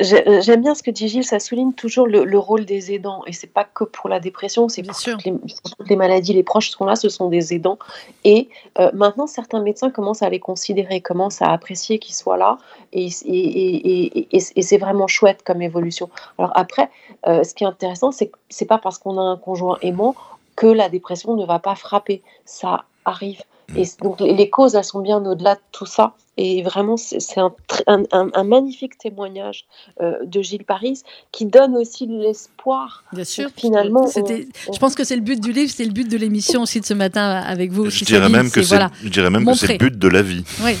J'aime 0.00 0.62
bien 0.62 0.74
ce 0.74 0.82
que 0.82 0.90
dit 0.90 1.08
Gilles, 1.08 1.24
ça 1.24 1.38
souligne 1.38 1.72
toujours 1.72 2.06
le, 2.06 2.24
le 2.24 2.38
rôle 2.38 2.64
des 2.64 2.92
aidants. 2.92 3.22
Et 3.26 3.32
c'est 3.32 3.46
pas 3.46 3.64
que 3.64 3.84
pour 3.84 4.08
la 4.08 4.20
dépression, 4.20 4.68
c'est 4.68 4.82
pour 4.82 4.96
toutes 4.96 5.24
les, 5.24 5.32
toutes 5.32 5.88
les, 5.88 5.96
maladies. 5.96 6.32
Les 6.32 6.42
proches 6.42 6.70
sont 6.70 6.84
là, 6.84 6.96
ce 6.96 7.08
sont 7.08 7.28
des 7.28 7.54
aidants. 7.54 7.78
Et 8.24 8.48
euh, 8.78 8.90
maintenant, 8.94 9.26
certains 9.26 9.62
médecins 9.62 9.90
commencent 9.90 10.22
à 10.22 10.28
les 10.28 10.40
considérer, 10.40 11.00
commencent 11.00 11.40
à 11.40 11.52
apprécier 11.52 11.98
qu'ils 11.98 12.16
soient 12.16 12.36
là. 12.36 12.58
Et, 12.92 13.08
et, 13.24 14.16
et, 14.16 14.38
et 14.56 14.62
c'est 14.62 14.78
vraiment 14.78 15.06
chouette 15.06 15.42
comme 15.44 15.62
évolution. 15.62 16.10
Alors 16.38 16.52
après, 16.56 16.90
euh, 17.26 17.44
ce 17.44 17.54
qui 17.54 17.64
est 17.64 17.68
intéressant, 17.68 18.10
c'est 18.10 18.28
que 18.28 18.38
c'est 18.48 18.66
pas 18.66 18.78
parce 18.78 18.98
qu'on 18.98 19.18
a 19.18 19.22
un 19.22 19.36
conjoint 19.36 19.78
aimant 19.82 20.14
que 20.56 20.66
la 20.66 20.88
dépression 20.88 21.36
ne 21.36 21.46
va 21.46 21.58
pas 21.58 21.74
frapper. 21.74 22.22
Ça 22.44 22.84
arrive. 23.06 23.40
Et 23.74 23.84
donc 24.00 24.20
les 24.20 24.50
causes, 24.50 24.74
elles 24.74 24.84
sont 24.84 25.00
bien 25.00 25.24
au-delà 25.24 25.54
de 25.54 25.60
tout 25.72 25.86
ça. 25.86 26.14
Et 26.38 26.62
vraiment, 26.62 26.98
c'est 26.98 27.18
un, 27.38 27.54
un, 27.86 28.04
un, 28.12 28.44
magnifique 28.44 28.98
témoignage 28.98 29.64
euh, 30.02 30.16
de 30.22 30.42
Gilles 30.42 30.64
Paris 30.64 31.00
qui 31.32 31.46
donne 31.46 31.74
aussi 31.76 32.06
l'espoir. 32.06 33.04
Bien 33.12 33.24
sûr. 33.24 33.48
Finalement, 33.56 34.06
on, 34.14 34.20
on... 34.20 34.72
je 34.72 34.78
pense 34.78 34.94
que 34.94 35.02
c'est 35.02 35.16
le 35.16 35.22
but 35.22 35.40
du 35.40 35.52
livre, 35.52 35.72
c'est 35.74 35.86
le 35.86 35.92
but 35.92 36.06
de 36.10 36.18
l'émission 36.18 36.60
aussi 36.62 36.80
de 36.80 36.84
ce 36.84 36.92
matin 36.92 37.22
avec 37.22 37.72
vous. 37.72 37.88
Je 37.88 38.04
dirais 38.04 38.28
même 38.28 38.50
que 38.50 38.62
c'est, 38.62 38.68
voilà, 38.68 38.90
je 39.02 39.08
dirais 39.08 39.30
même 39.30 39.46
que 39.46 39.54
c'est 39.54 39.72
le 39.72 39.78
but 39.78 39.98
de 39.98 40.08
la 40.08 40.20
vie. 40.20 40.44
Oui. 40.62 40.76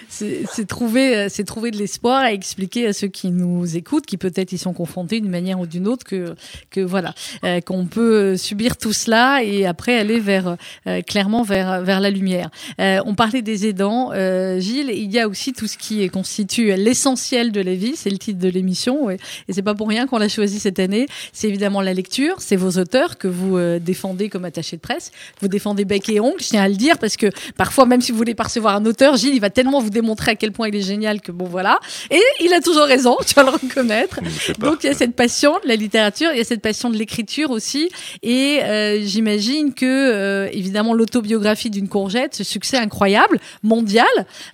c'est 0.51 0.67
trouver, 0.67 1.15
euh, 1.15 1.27
c'est 1.29 1.43
trouver 1.43 1.71
de 1.71 1.77
l'espoir 1.77 2.21
à 2.21 2.33
expliquer 2.33 2.87
à 2.87 2.93
ceux 2.93 3.07
qui 3.07 3.31
nous 3.31 3.75
écoutent, 3.75 4.05
qui 4.05 4.17
peut-être 4.17 4.51
y 4.51 4.57
sont 4.57 4.73
confrontés 4.73 5.19
d'une 5.19 5.29
manière 5.29 5.59
ou 5.59 5.65
d'une 5.65 5.87
autre, 5.87 6.05
que 6.05 6.35
que 6.69 6.81
voilà, 6.81 7.13
euh, 7.43 7.61
qu'on 7.61 7.85
peut 7.85 8.37
subir 8.37 8.77
tout 8.77 8.93
cela 8.93 9.43
et 9.43 9.65
après 9.65 9.97
aller 9.97 10.19
vers 10.19 10.57
euh, 10.87 11.01
clairement 11.01 11.43
vers 11.43 11.81
vers 11.81 11.99
la 11.99 12.09
lumière. 12.09 12.49
Euh, 12.79 12.99
on 13.05 13.15
parlait 13.15 13.41
des 13.41 13.67
aidants, 13.67 14.11
euh, 14.13 14.59
Gilles. 14.59 14.91
Il 14.93 15.11
y 15.11 15.19
a 15.19 15.27
aussi 15.27 15.53
tout 15.53 15.67
ce 15.67 15.77
qui 15.77 16.07
constitue 16.09 16.75
l'essentiel 16.75 17.51
de 17.51 17.61
la 17.61 17.75
vie. 17.75 17.93
C'est 17.95 18.09
le 18.09 18.17
titre 18.17 18.39
de 18.39 18.49
l'émission 18.49 19.09
et 19.09 19.17
c'est 19.49 19.61
pas 19.61 19.75
pour 19.75 19.87
rien 19.87 20.07
qu'on 20.07 20.17
l'a 20.17 20.29
choisi 20.29 20.59
cette 20.59 20.79
année. 20.79 21.07
C'est 21.33 21.47
évidemment 21.47 21.81
la 21.81 21.93
lecture. 21.93 22.35
C'est 22.39 22.55
vos 22.55 22.79
auteurs 22.79 23.17
que 23.17 23.27
vous 23.27 23.57
euh, 23.57 23.79
défendez 23.79 24.29
comme 24.29 24.45
attaché 24.45 24.77
de 24.77 24.81
presse. 24.81 25.11
Vous 25.39 25.47
défendez 25.47 25.85
bec 25.85 26.07
et 26.09 26.19
ongle. 26.19 26.41
Je 26.41 26.49
tiens 26.49 26.63
à 26.63 26.69
le 26.69 26.75
dire 26.75 26.97
parce 26.97 27.17
que 27.17 27.27
parfois, 27.57 27.85
même 27.85 28.01
si 28.01 28.11
vous 28.11 28.17
voulez 28.17 28.35
pas 28.35 28.43
recevoir 28.43 28.75
un 28.75 28.85
auteur, 28.85 29.17
Gilles, 29.17 29.35
il 29.35 29.41
va 29.41 29.49
tellement 29.49 29.79
vous 29.79 29.89
démontrer 29.89 30.10
à 30.29 30.35
quel 30.35 30.51
point 30.51 30.67
il 30.67 30.75
est 30.75 30.81
génial 30.81 31.21
que 31.21 31.31
bon 31.31 31.45
voilà. 31.45 31.79
Et 32.09 32.21
il 32.41 32.53
a 32.53 32.61
toujours 32.61 32.85
raison. 32.85 33.17
Tu 33.31 33.35
vas 33.35 33.43
le 33.43 33.49
reconnaître. 33.51 34.19
Donc 34.59 34.83
il 34.83 34.87
y 34.87 34.89
a 34.89 34.93
cette 34.93 35.15
passion 35.15 35.53
de 35.63 35.67
la 35.67 35.75
littérature, 35.75 36.31
il 36.33 36.37
y 36.37 36.41
a 36.41 36.43
cette 36.43 36.61
passion 36.61 36.89
de 36.89 36.97
l'écriture 36.97 37.51
aussi, 37.51 37.89
et 38.23 38.59
euh, 38.63 38.99
j'imagine 39.03 39.73
que 39.73 39.85
euh, 39.85 40.49
évidemment 40.51 40.93
l'autobiographie 40.93 41.69
d'une 41.69 41.87
courgette, 41.87 42.35
ce 42.35 42.43
succès 42.43 42.77
incroyable 42.77 43.39
mondial 43.63 44.05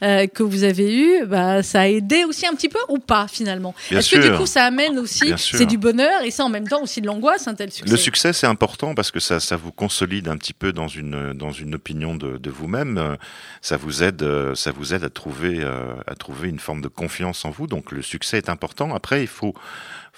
euh, 0.04 0.28
que 0.28 0.44
vous 0.44 0.64
avez 0.64 0.96
eu, 0.96 1.26
bah, 1.26 1.64
ça 1.64 1.82
a 1.82 1.88
aidé 1.88 2.24
aussi 2.26 2.46
un 2.46 2.54
petit 2.54 2.70
peu 2.70 2.80
ou 2.90 3.00
pas 3.00 3.28
finalement? 3.28 3.74
Est-ce 3.90 4.16
que 4.16 4.20
du 4.20 4.32
coup 4.38 4.46
ça 4.46 4.64
amène 4.66 5.00
aussi, 5.00 5.34
c'est 5.38 5.66
du 5.66 5.78
bonheur 5.78 6.22
et 6.24 6.32
ça 6.32 6.44
en 6.44 6.50
même 6.50 6.68
temps 6.68 6.84
aussi 6.84 7.02
de 7.02 7.08
l'angoisse 7.08 7.48
un 7.48 7.56
tel 7.56 7.72
succès? 7.72 7.90
Le 7.90 7.98
succès, 7.98 8.34
c'est 8.34 8.48
important 8.48 8.94
parce 8.94 9.12
que 9.12 9.20
ça, 9.20 9.40
ça 9.40 9.56
vous 9.56 9.72
consolide 9.72 10.28
un 10.28 10.38
petit 10.38 10.54
peu 10.54 10.72
dans 10.72 10.88
une 10.88 11.34
dans 11.34 11.52
une 11.52 11.76
opinion 11.76 12.16
de, 12.16 12.38
de 12.38 12.50
vous-même. 12.50 13.18
Ça 13.62 13.78
vous 13.78 14.04
aide, 14.04 14.26
ça 14.56 14.72
vous 14.72 14.94
aide 14.94 15.04
à 15.04 15.10
trouver 15.10 15.47
euh, 15.48 15.96
à 16.08 16.16
trouver 16.16 16.50
une 16.50 16.60
forme 16.60 16.82
de 16.82 16.88
confiance 16.88 17.46
en 17.46 17.50
vous. 17.50 17.68
Donc 17.68 17.92
le 17.92 18.02
succès 18.02 18.38
est 18.38 18.50
important. 18.50 18.94
Après, 18.94 19.22
il 19.22 19.28
faut 19.28 19.54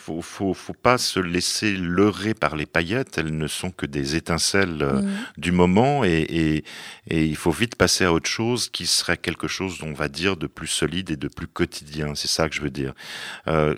faut 0.02 0.22
faut 0.22 0.54
faut 0.54 0.74
pas 0.74 0.98
se 0.98 1.20
laisser 1.20 1.74
leurrer 1.76 2.34
par 2.34 2.56
les 2.56 2.66
paillettes. 2.66 3.18
Elles 3.18 3.36
ne 3.38 3.48
sont 3.48 3.70
que 3.72 3.86
des 3.86 4.16
étincelles 4.16 4.82
euh, 4.82 5.02
Mhm. 5.02 5.10
du 5.38 5.52
moment 5.52 6.04
et, 6.04 6.26
et 6.30 6.64
et 7.12 7.26
il 7.26 7.36
faut 7.36 7.52
vite 7.52 7.76
passer 7.76 8.06
à 8.06 8.14
autre 8.14 8.30
chose 8.30 8.70
qui 8.70 8.86
serait 8.86 9.18
quelque 9.18 9.48
chose, 9.48 9.80
on 9.84 9.94
va 9.94 10.08
dire, 10.08 10.38
de 10.38 10.48
plus 10.48 10.68
solide 10.68 11.10
et 11.12 11.16
de 11.18 11.28
plus 11.28 11.48
quotidien. 11.48 12.14
C'est 12.16 12.28
ça 12.30 12.48
que 12.48 12.56
je 12.56 12.62
veux 12.62 12.70
dire. 12.70 12.94
Euh, 13.48 13.74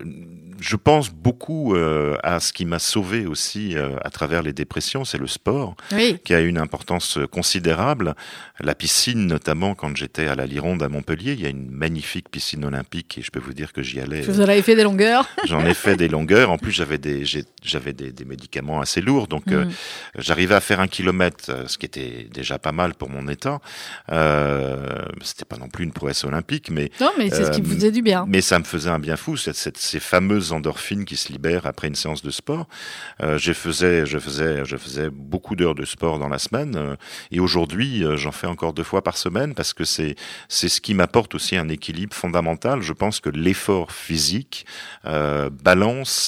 je 0.60 0.76
pense 0.76 1.10
beaucoup 1.10 1.76
euh, 1.76 2.18
à 2.24 2.40
ce 2.40 2.52
qui 2.54 2.66
m'a 2.66 2.78
sauvé 2.80 3.26
aussi 3.26 3.76
à 4.04 4.10
travers 4.10 4.44
les 4.44 4.54
dépressions, 4.54 5.06
c'est 5.06 5.18
le 5.18 5.28
sport, 5.28 5.76
Oui. 5.92 6.20
qui 6.24 6.34
a 6.34 6.42
une 6.42 6.58
importance 6.60 7.18
considérable. 7.32 8.16
La 8.60 8.76
piscine, 8.76 9.26
notamment, 9.26 9.74
quand 9.76 9.96
j'étais 9.96 10.28
à 10.28 10.36
la 10.36 10.46
Lironde 10.46 10.84
à 10.84 10.90
Montpellier, 10.90 11.34
il 11.34 11.42
y 11.42 11.46
a 11.46 11.50
une 11.50 11.70
magnifique 11.72 12.30
piscine 12.30 12.64
olympique 12.66 13.18
et 13.18 13.22
je 13.24 13.32
peux 13.32 13.40
vous 13.40 13.54
dire 13.54 13.74
que 13.74 13.82
j'y 13.82 14.00
allais. 14.00 14.22
Vous 14.22 14.40
en 14.40 14.44
avez 14.50 14.62
fait 14.62 14.76
des 14.76 14.84
longueurs. 14.84 15.28
J'en 15.48 15.66
ai 15.66 15.74
fait 15.74 15.96
des 15.96 16.08
longueurs. 16.10 16.21
En 16.30 16.58
plus, 16.58 16.72
j'avais 16.72 16.98
des, 16.98 17.26
j'ai- 17.26 17.46
j'avais 17.64 17.94
des, 17.94 18.12
des 18.12 18.26
médicaments 18.26 18.80
assez 18.82 19.02
lourds, 19.02 19.28
donc 19.28 19.52
euh, 19.52 19.66
Mhm. 19.66 19.72
j'arrivais 20.20 20.56
à 20.56 20.60
faire 20.62 20.80
un 20.80 20.88
kilomètre, 20.88 21.46
euh, 21.50 21.68
ce 21.68 21.78
qui 21.78 21.86
était 21.86 22.28
déjà 22.32 22.60
pas 22.60 22.72
mal 22.72 22.94
pour 22.94 23.10
mon 23.10 23.28
état. 23.28 23.60
Euh, 24.12 25.02
c'était 25.22 25.46
pas 25.46 25.58
non 25.58 25.68
plus 25.70 25.84
une 25.84 25.92
prouesse 25.94 26.24
olympique, 26.24 26.70
mais 26.70 26.92
Non, 27.00 27.12
mais 27.18 27.30
c'est 27.30 27.46
ce 27.46 27.52
qui 27.52 27.62
Euh, 27.62 27.64
vous 27.64 27.74
faisait 27.76 27.92
du 27.92 28.02
bien. 28.02 28.26
mais 28.28 28.42
ça 28.42 28.60
me 28.60 28.64
faisait 28.64 28.90
un 28.90 29.00
bien 29.00 29.16
fou, 29.16 29.38
cette, 29.38 29.56
cette- 29.56 29.78
ces 29.78 30.00
fameuses 30.00 30.52
endorphines 30.52 31.06
qui 31.06 31.16
se 31.16 31.32
libèrent 31.32 31.66
après 31.66 31.88
une 31.88 31.96
séance 31.96 32.22
de 32.22 32.32
sport. 32.32 32.68
Euh, 33.24 33.38
je 33.38 33.54
faisais, 33.54 34.06
je 34.06 34.20
faisais, 34.20 34.64
je 34.66 34.78
faisais 34.78 35.10
beaucoup 35.10 35.56
d'heures 35.56 35.76
de 35.76 35.86
sport 35.86 36.20
dans 36.20 36.30
la 36.30 36.40
semaine, 36.40 36.76
euh, 36.76 36.96
et 37.32 37.40
aujourd'hui, 37.40 38.04
euh, 38.04 38.18
j'en 38.18 38.32
fais 38.32 38.48
encore 38.48 38.74
deux 38.74 38.84
fois 38.84 39.04
par 39.04 39.18
semaine 39.18 39.54
parce 39.56 39.74
que 39.74 39.84
c'est 39.86 40.16
c'est 40.50 40.70
ce 40.70 40.82
qui 40.82 40.94
m'apporte 40.94 41.34
aussi 41.36 41.56
un 41.58 41.70
équilibre 41.70 42.14
fondamental. 42.16 42.82
Je 42.82 42.94
pense 42.94 43.20
que 43.20 43.30
l'effort 43.30 43.92
physique 43.92 44.66
euh, 45.06 45.50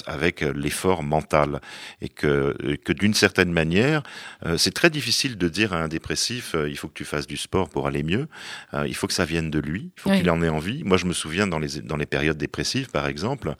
avec 0.07 0.41
l'effort 0.41 1.03
mental, 1.03 1.59
et 2.01 2.09
que 2.09 2.55
que 2.83 2.93
d'une 2.93 3.13
certaine 3.13 3.51
manière, 3.51 4.03
euh, 4.45 4.57
c'est 4.57 4.71
très 4.73 4.89
difficile 4.89 5.37
de 5.37 5.47
dire 5.49 5.73
à 5.73 5.77
un 5.77 5.87
dépressif, 5.87 6.55
euh, 6.55 6.69
il 6.69 6.77
faut 6.77 6.87
que 6.87 6.93
tu 6.93 7.05
fasses 7.05 7.27
du 7.27 7.37
sport 7.37 7.69
pour 7.69 7.87
aller 7.87 8.03
mieux. 8.03 8.27
Euh, 8.73 8.85
il 8.87 8.95
faut 8.95 9.07
que 9.07 9.13
ça 9.13 9.25
vienne 9.25 9.49
de 9.51 9.59
lui, 9.59 9.91
il 9.97 10.01
faut 10.01 10.09
Oui. 10.09 10.17
qu'il 10.19 10.29
en 10.29 10.41
ait 10.41 10.49
envie. 10.49 10.83
Moi, 10.83 10.97
je 10.97 11.05
me 11.05 11.13
souviens 11.13 11.47
dans 11.47 11.59
les 11.59 11.81
dans 11.81 11.97
les 11.97 12.05
périodes 12.05 12.37
dépressives, 12.37 12.89
par 12.89 13.07
exemple, 13.07 13.55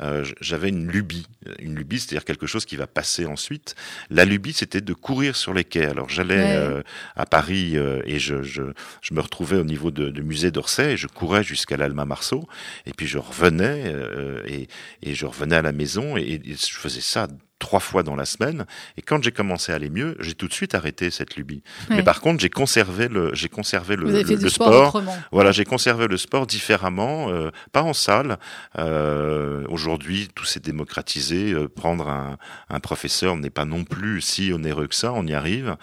euh, 0.00 0.24
j'avais 0.40 0.68
une 0.68 0.86
lubie. 0.90 1.26
Une 1.58 1.74
lubie, 1.76 2.00
c'est-à-dire 2.00 2.24
quelque 2.24 2.46
chose 2.46 2.64
qui 2.64 2.76
va 2.76 2.86
passer 2.86 3.26
ensuite. 3.26 3.74
La 4.10 4.24
lubie, 4.24 4.52
c'était 4.52 4.80
de 4.80 4.94
courir 4.94 5.36
sur 5.36 5.52
les 5.54 5.64
quais. 5.64 5.86
Alors, 5.86 6.08
j'allais 6.08 6.34
Ouais. 6.42 6.56
euh, 6.56 6.82
à 7.16 7.26
Paris 7.26 7.76
euh, 7.76 8.00
et 8.04 8.18
je, 8.18 8.42
je 8.42 8.62
je 9.02 9.14
me 9.14 9.20
retrouvais 9.20 9.56
au 9.56 9.64
niveau 9.64 9.90
de- 9.90 10.10
du 10.10 10.22
musée 10.22 10.50
d'Orsay 10.50 10.92
et 10.92 10.96
je 10.96 11.06
courais 11.06 11.44
jusqu'à 11.44 11.76
l'Alma 11.76 12.04
Marceau. 12.04 12.48
Et 12.86 12.92
puis 12.92 13.06
je 13.06 13.18
revenais 13.18 13.82
euh, 13.86 14.42
et 14.46 14.68
et 15.02 15.14
je 15.14 15.26
revenais 15.26 15.53
à 15.54 15.62
la 15.62 15.72
maison 15.72 16.16
et, 16.16 16.40
et 16.44 16.54
je 16.54 16.74
faisais 16.74 17.00
ça 17.00 17.28
trois 17.60 17.80
fois 17.80 18.02
dans 18.02 18.16
la 18.16 18.26
semaine. 18.26 18.66
Et 18.98 19.02
quand 19.02 19.22
j'ai 19.22 19.30
commencé 19.32 19.72
à 19.72 19.76
aller 19.76 19.88
mieux, 19.88 20.16
j'ai 20.20 20.34
tout 20.34 20.48
de 20.48 20.52
suite 20.52 20.74
arrêté 20.74 21.10
cette 21.10 21.36
lubie. 21.36 21.62
Ouais. 21.88 21.96
Mais 21.96 22.02
par 22.02 22.20
contre, 22.20 22.40
j'ai 22.42 22.50
conservé 22.50 23.08
le, 23.08 23.30
j'ai 23.32 23.48
conservé 23.48 23.96
le, 23.96 24.04
Vous 24.10 24.14
avez 24.16 24.36
le- 24.36 24.42
le 24.42 24.48
sport. 24.50 25.00
Voilà, 25.32 25.50
j'ai 25.50 25.64
conservé 25.64 26.06
le 26.06 26.18
sport 26.18 26.46
différemment, 26.46 27.30
euh, 27.30 27.50
pas 27.72 27.82
en 27.82 27.94
salle. 27.94 28.38
Euh, 28.78 29.64
Aujourd'hui, 29.68 30.28
tout 30.34 30.44
s'est 30.44 30.60
démocratisé. 30.60 31.52
Euh, 31.52 31.68
prendre 31.68 32.08
un, 32.08 32.36
un 32.68 32.80
professeur 32.80 33.36
n'est 33.36 33.50
pas 33.50 33.64
non 33.64 33.84
plus 33.84 34.20
si 34.20 34.52
onéreux 34.52 34.86
que 34.86 34.94
ça. 34.94 35.12
On 35.14 35.26
y 35.26 35.32
arrive. 35.32 35.76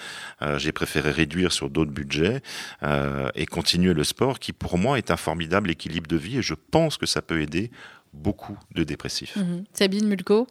J'ai 0.58 0.72
préféré 0.72 1.10
réduire 1.12 1.52
sur 1.52 1.70
d'autres 1.70 1.92
budgets 1.92 2.42
et 3.36 3.46
continuer 3.46 3.94
le 3.94 4.04
sport, 4.04 4.40
qui 4.40 4.54
pour 4.54 4.78
moi 4.78 4.98
est 4.98 5.10
un 5.12 5.18
formidable 5.18 5.72
équilibre 5.72 6.08
de 6.08 6.18
vie. 6.18 6.38
Et 6.40 6.42
je 6.42 6.54
pense 6.54 6.98
que 6.98 7.06
ça 7.06 7.22
peut 7.22 7.42
aider 7.42 7.72
beaucoup 8.14 8.58
de 8.76 8.84
dépressifs. 8.84 9.36
Mhm. 9.36 9.66
Sabine 9.74 10.08
Mulco. 10.08 10.48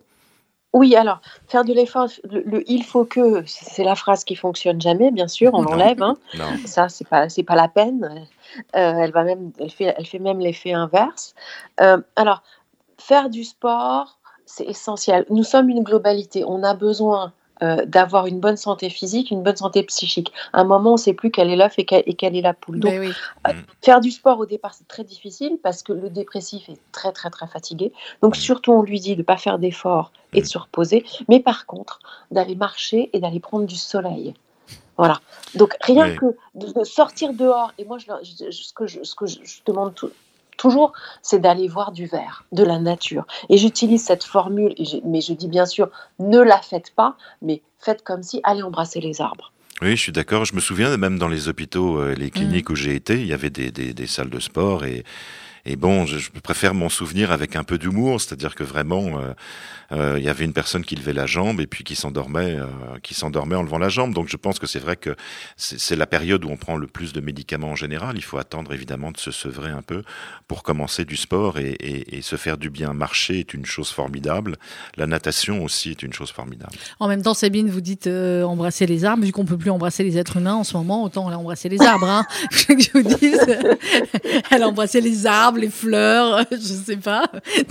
Oui, 0.73 0.95
alors, 0.95 1.21
faire 1.49 1.65
de 1.65 1.73
l'effort, 1.73 2.09
le, 2.31 2.43
le 2.43 2.71
il 2.71 2.85
faut 2.85 3.05
que, 3.05 3.43
c'est 3.45 3.83
la 3.83 3.97
phrase 3.97 4.23
qui 4.23 4.37
fonctionne 4.37 4.81
jamais, 4.81 5.11
bien 5.11 5.27
sûr, 5.27 5.51
on 5.53 5.63
l'enlève. 5.63 6.01
Hein. 6.01 6.17
Ça, 6.65 6.89
c'est 6.89 7.09
pas, 7.09 7.29
c'est 7.29 7.43
pas 7.43 7.57
la 7.57 7.67
peine. 7.67 8.27
Euh, 8.77 8.95
elle 8.99 9.11
va 9.11 9.25
même, 9.25 9.51
elle 9.59 9.71
fait, 9.71 9.93
elle 9.97 10.07
fait 10.07 10.21
même 10.21 10.39
l'effet 10.39 10.73
inverse. 10.73 11.35
Euh, 11.81 12.01
alors, 12.15 12.45
faire 12.99 13.31
du 13.31 13.43
sport, 13.43 14.21
c'est 14.47 14.65
essentiel. 14.65 15.27
Nous 15.29 15.43
sommes 15.43 15.71
une 15.71 15.83
globalité. 15.83 16.45
On 16.47 16.63
a 16.63 16.75
besoin 16.75 17.33
euh, 17.63 17.85
d'avoir 17.85 18.27
une 18.27 18.41
bonne 18.41 18.57
santé 18.57 18.89
physique, 18.91 19.31
une 19.31 19.43
bonne 19.43 19.57
santé 19.57 19.83
psychique. 19.83 20.33
À 20.53 20.61
un 20.61 20.65
moment, 20.65 20.91
on 20.91 20.95
ne 20.95 20.99
sait 20.99 21.13
plus 21.15 21.31
quel 21.31 21.51
est 21.51 21.57
l'œuf 21.57 21.75
et, 21.79 21.85
quel- 21.85 22.05
quelle 22.17 22.37
est 22.37 22.41
la 22.43 22.55
poule. 22.55 22.81
Donc, 22.81 22.93
Ben 22.93 23.01
oui. 23.01 23.13
Faire 23.83 24.01
du 24.01 24.11
sport 24.11 24.39
au 24.39 24.47
départ, 24.47 24.75
c'est 24.75 24.89
très 24.89 25.05
difficile 25.05 25.59
parce 25.63 25.83
que 25.83 25.93
le 25.93 26.11
dépressif 26.11 26.69
est 26.69 26.79
très 26.93 27.13
très 27.13 27.31
très 27.31 27.47
fatigué. 27.47 27.93
Donc 28.23 28.37
surtout, 28.37 28.73
on 28.73 28.83
lui 28.83 29.01
dit 29.01 29.15
de 29.15 29.21
ne 29.21 29.25
pas 29.25 29.37
faire 29.37 29.59
d'efforts 29.59 30.13
et 30.33 30.41
de 30.43 30.47
se 30.47 30.59
reposer, 30.59 31.05
mais 31.29 31.41
par 31.41 31.67
contre, 31.67 31.99
d'aller 32.31 32.55
marcher 32.55 33.11
et 33.13 33.21
d'aller 33.21 33.41
prendre 33.41 33.67
du 33.67 33.77
soleil. 33.77 34.35
Voilà. 34.97 35.21
Donc 35.55 35.77
rien 35.81 36.11
Oui. 36.11 36.17
que 36.17 36.27
de, 36.55 36.85
sortir 36.85 37.33
dehors, 37.33 37.73
et 37.79 37.85
moi, 37.85 37.97
je, 37.99 38.07
je- 38.23 38.51
je- 38.51 38.63
ce 38.63 38.73
que 38.73 38.87
je, 38.87 39.03
ce 39.03 39.15
que 39.15 39.27
je, 39.27 39.39
je 39.43 39.61
demande 39.67 39.95
tout- 39.95 40.11
toujours, 40.61 40.93
c'est 41.23 41.39
d'aller 41.39 41.69
voir 41.69 41.91
du 41.91 42.05
vert, 42.05 42.45
de 42.53 42.63
la 42.63 42.79
nature. 42.79 43.27
Et 43.49 43.57
j'utilise 43.57 44.05
cette 44.05 44.25
formule, 44.25 44.75
mais 45.05 45.23
je 45.23 45.33
dis 45.33 45.49
bien 45.49 45.65
sûr, 45.65 45.89
ne 46.19 46.39
la 46.39 46.61
faites 46.61 46.95
pas, 46.95 47.17
mais 47.41 47.63
faites 47.79 48.03
comme 48.03 48.23
si, 48.23 48.43
allez 48.45 48.63
embrasser 48.63 49.01
les 49.01 49.23
arbres. 49.23 49.53
Oui, 49.81 49.97
je 49.97 50.03
suis 50.03 50.13
d'accord. 50.13 50.45
Je 50.45 50.55
me 50.55 50.61
souviens 50.61 50.95
même 50.99 51.19
dans 51.19 51.29
les 51.29 51.49
hôpitaux, 51.49 51.99
euh, 51.99 52.15
les 52.15 52.31
cliniques 52.31 52.69
où 52.69 52.75
j'ai 52.75 52.95
été, 52.95 53.15
il 53.15 53.27
y 53.27 53.33
avait 53.33 53.49
des, 53.49 53.71
des, 53.71 53.95
des 53.95 54.07
salles 54.07 54.29
de 54.29 54.39
sport 54.39 54.85
et 54.85 55.03
et 55.67 55.77
bon, 55.77 56.07
je, 56.07 56.31
préfère 56.43 56.75
m'en 56.75 56.89
souvenir 56.89 57.31
avec 57.33 57.57
un 57.57 57.65
peu 57.65 57.79
d'humour, 57.79 58.21
c'est-à-dire 58.21 58.55
que 58.55 58.65
vraiment, 58.65 59.21
euh, 59.21 59.33
euh, 59.93 60.15
il 60.19 60.25
y 60.25 60.29
avait 60.29 60.45
une 60.45 60.53
personne 60.53 60.85
qui 60.85 60.97
levait 60.97 61.13
la 61.13 61.27
jambe 61.27 61.61
et 61.61 61.67
puis 61.67 61.85
qui 61.85 61.97
s'endormait, 61.97 62.57
euh, 62.59 62.67
qui 63.03 63.15
s'endormait 63.15 63.57
en 63.57 63.63
levant 63.63 63.79
la 63.79 63.89
jambe. 63.89 64.15
Donc 64.15 64.29
je 64.29 64.37
pense 64.37 64.59
que 64.59 64.67
c'est 64.67 64.79
vrai 64.79 64.97
que 64.97 65.17
c'est 65.57 65.97
la 65.97 66.07
période 66.07 66.45
où 66.45 66.49
on 66.49 66.57
prend 66.57 66.77
le 66.77 66.87
plus 66.87 67.13
de 67.13 67.21
médicaments 67.21 67.71
en 67.71 67.77
général. 67.77 68.17
Il 68.17 68.23
faut 68.23 68.39
attendre 68.39 68.73
évidemment 68.73 69.11
de 69.11 69.19
se 69.19 69.31
sevrer 69.31 69.71
un 69.71 69.83
peu 69.83 70.03
pour 70.49 70.63
commencer 70.63 71.05
du 71.05 71.17
sport 71.17 71.59
et, 71.59 71.77
se 72.23 72.37
faire 72.37 72.59
du 72.59 72.69
bien. 72.69 72.93
Marcher 72.93 73.41
est 73.41 73.55
une 73.55 73.65
chose 73.65 73.91
formidable. 73.91 74.57
La 74.97 75.07
natation 75.07 75.65
aussi 75.65 75.91
est 75.91 76.03
une 76.03 76.13
chose 76.13 76.31
formidable. 76.31 76.75
En 77.01 77.09
même 77.09 77.23
temps, 77.23 77.33
Sabine, 77.33 77.71
vous 77.71 77.81
dites 77.81 78.07
embrasser 78.07 78.87
les 78.87 79.05
arbres. 79.05 79.25
Vu 79.25 79.33
qu'on 79.33 79.47
peut 79.47 79.57
plus 79.57 79.71
embrasser 79.71 80.05
les 80.05 80.19
êtres 80.19 80.37
humains 80.37 80.55
en 80.55 80.65
ce 80.65 80.77
moment, 80.77 81.03
autant 81.03 81.27
aller 81.27 81.37
embrasser 81.37 81.69
les 81.69 81.81
arbres. 81.81 82.09
Hein. 82.09 82.27
Je 82.51 82.91
vous 82.93 83.03
dise, 83.03 83.41
elle 84.51 84.63
a 84.63 84.69
embrassé 84.69 85.01
les 85.01 85.27
arbres, 85.27 85.50
les 85.59 85.71
fleurs, 85.71 86.45
je 86.51 86.57
sais 86.57 86.97
pas, 86.97 87.27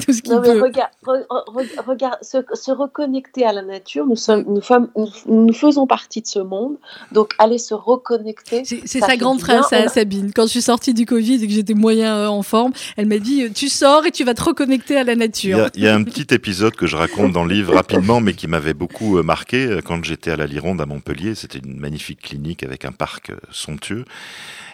tout 0.05 0.13
ce 0.13 0.21
qui 0.21 0.29
Non, 0.29 0.41
mais 0.41 0.53
peut. 0.53 0.61
regarde, 0.61 0.91
re- 1.05 1.25
re- 1.27 1.83
regarde 1.87 2.17
se, 2.21 2.37
se 2.53 2.71
reconnecter 2.71 3.45
à 3.45 3.53
la 3.53 3.61
nature, 3.61 4.05
nous, 4.05 4.15
sommes, 4.15 4.43
nous, 4.47 4.61
sommes- 4.61 4.89
nous, 4.95 5.07
nous 5.27 5.53
faisons 5.53 5.87
partie 5.87 6.21
de 6.21 6.27
ce 6.27 6.39
monde, 6.39 6.75
donc 7.11 7.33
aller 7.37 7.57
se 7.57 7.73
reconnecter. 7.73 8.63
C'est 8.65 8.99
sa 8.99 9.17
grande 9.17 9.39
phrase, 9.39 9.67
Sabine. 9.93 10.31
Quand 10.33 10.43
je 10.43 10.49
suis 10.51 10.61
sortie 10.61 10.93
du 10.93 11.05
Covid 11.05 11.35
et 11.43 11.47
que 11.47 11.53
j'étais 11.53 11.73
moyen 11.73 12.15
euh, 12.17 12.27
en 12.27 12.41
forme, 12.43 12.71
elle 12.97 13.05
m'a 13.07 13.17
dit 13.19 13.43
euh, 13.43 13.49
Tu 13.53 13.69
sors 13.69 14.05
et 14.05 14.11
tu 14.11 14.23
vas 14.23 14.33
te 14.33 14.43
reconnecter 14.43 14.97
à 14.97 15.03
la 15.03 15.13
y, 15.13 15.17
nature. 15.17 15.59
a, 15.65 15.69
il 15.75 15.83
y 15.83 15.87
a 15.87 15.95
un 15.95 16.03
petit 16.03 16.33
épisode 16.33 16.75
que 16.75 16.87
je 16.87 16.95
raconte 16.95 17.31
dans 17.31 17.43
le 17.45 17.53
livre 17.53 17.73
rapidement, 17.73 18.21
mais 18.21 18.33
qui 18.33 18.47
m'avait 18.47 18.73
beaucoup 18.73 19.17
euh, 19.17 19.23
marqué 19.23 19.79
quand 19.85 20.03
j'étais 20.03 20.31
à 20.31 20.35
la 20.37 20.45
Lironde 20.47 20.81
à 20.81 20.85
Montpellier. 20.85 21.35
C'était 21.35 21.59
une 21.59 21.79
magnifique 21.79 22.21
clinique 22.21 22.63
avec 22.63 22.85
un 22.85 22.91
parc 22.91 23.31
somptueux. 23.51 24.05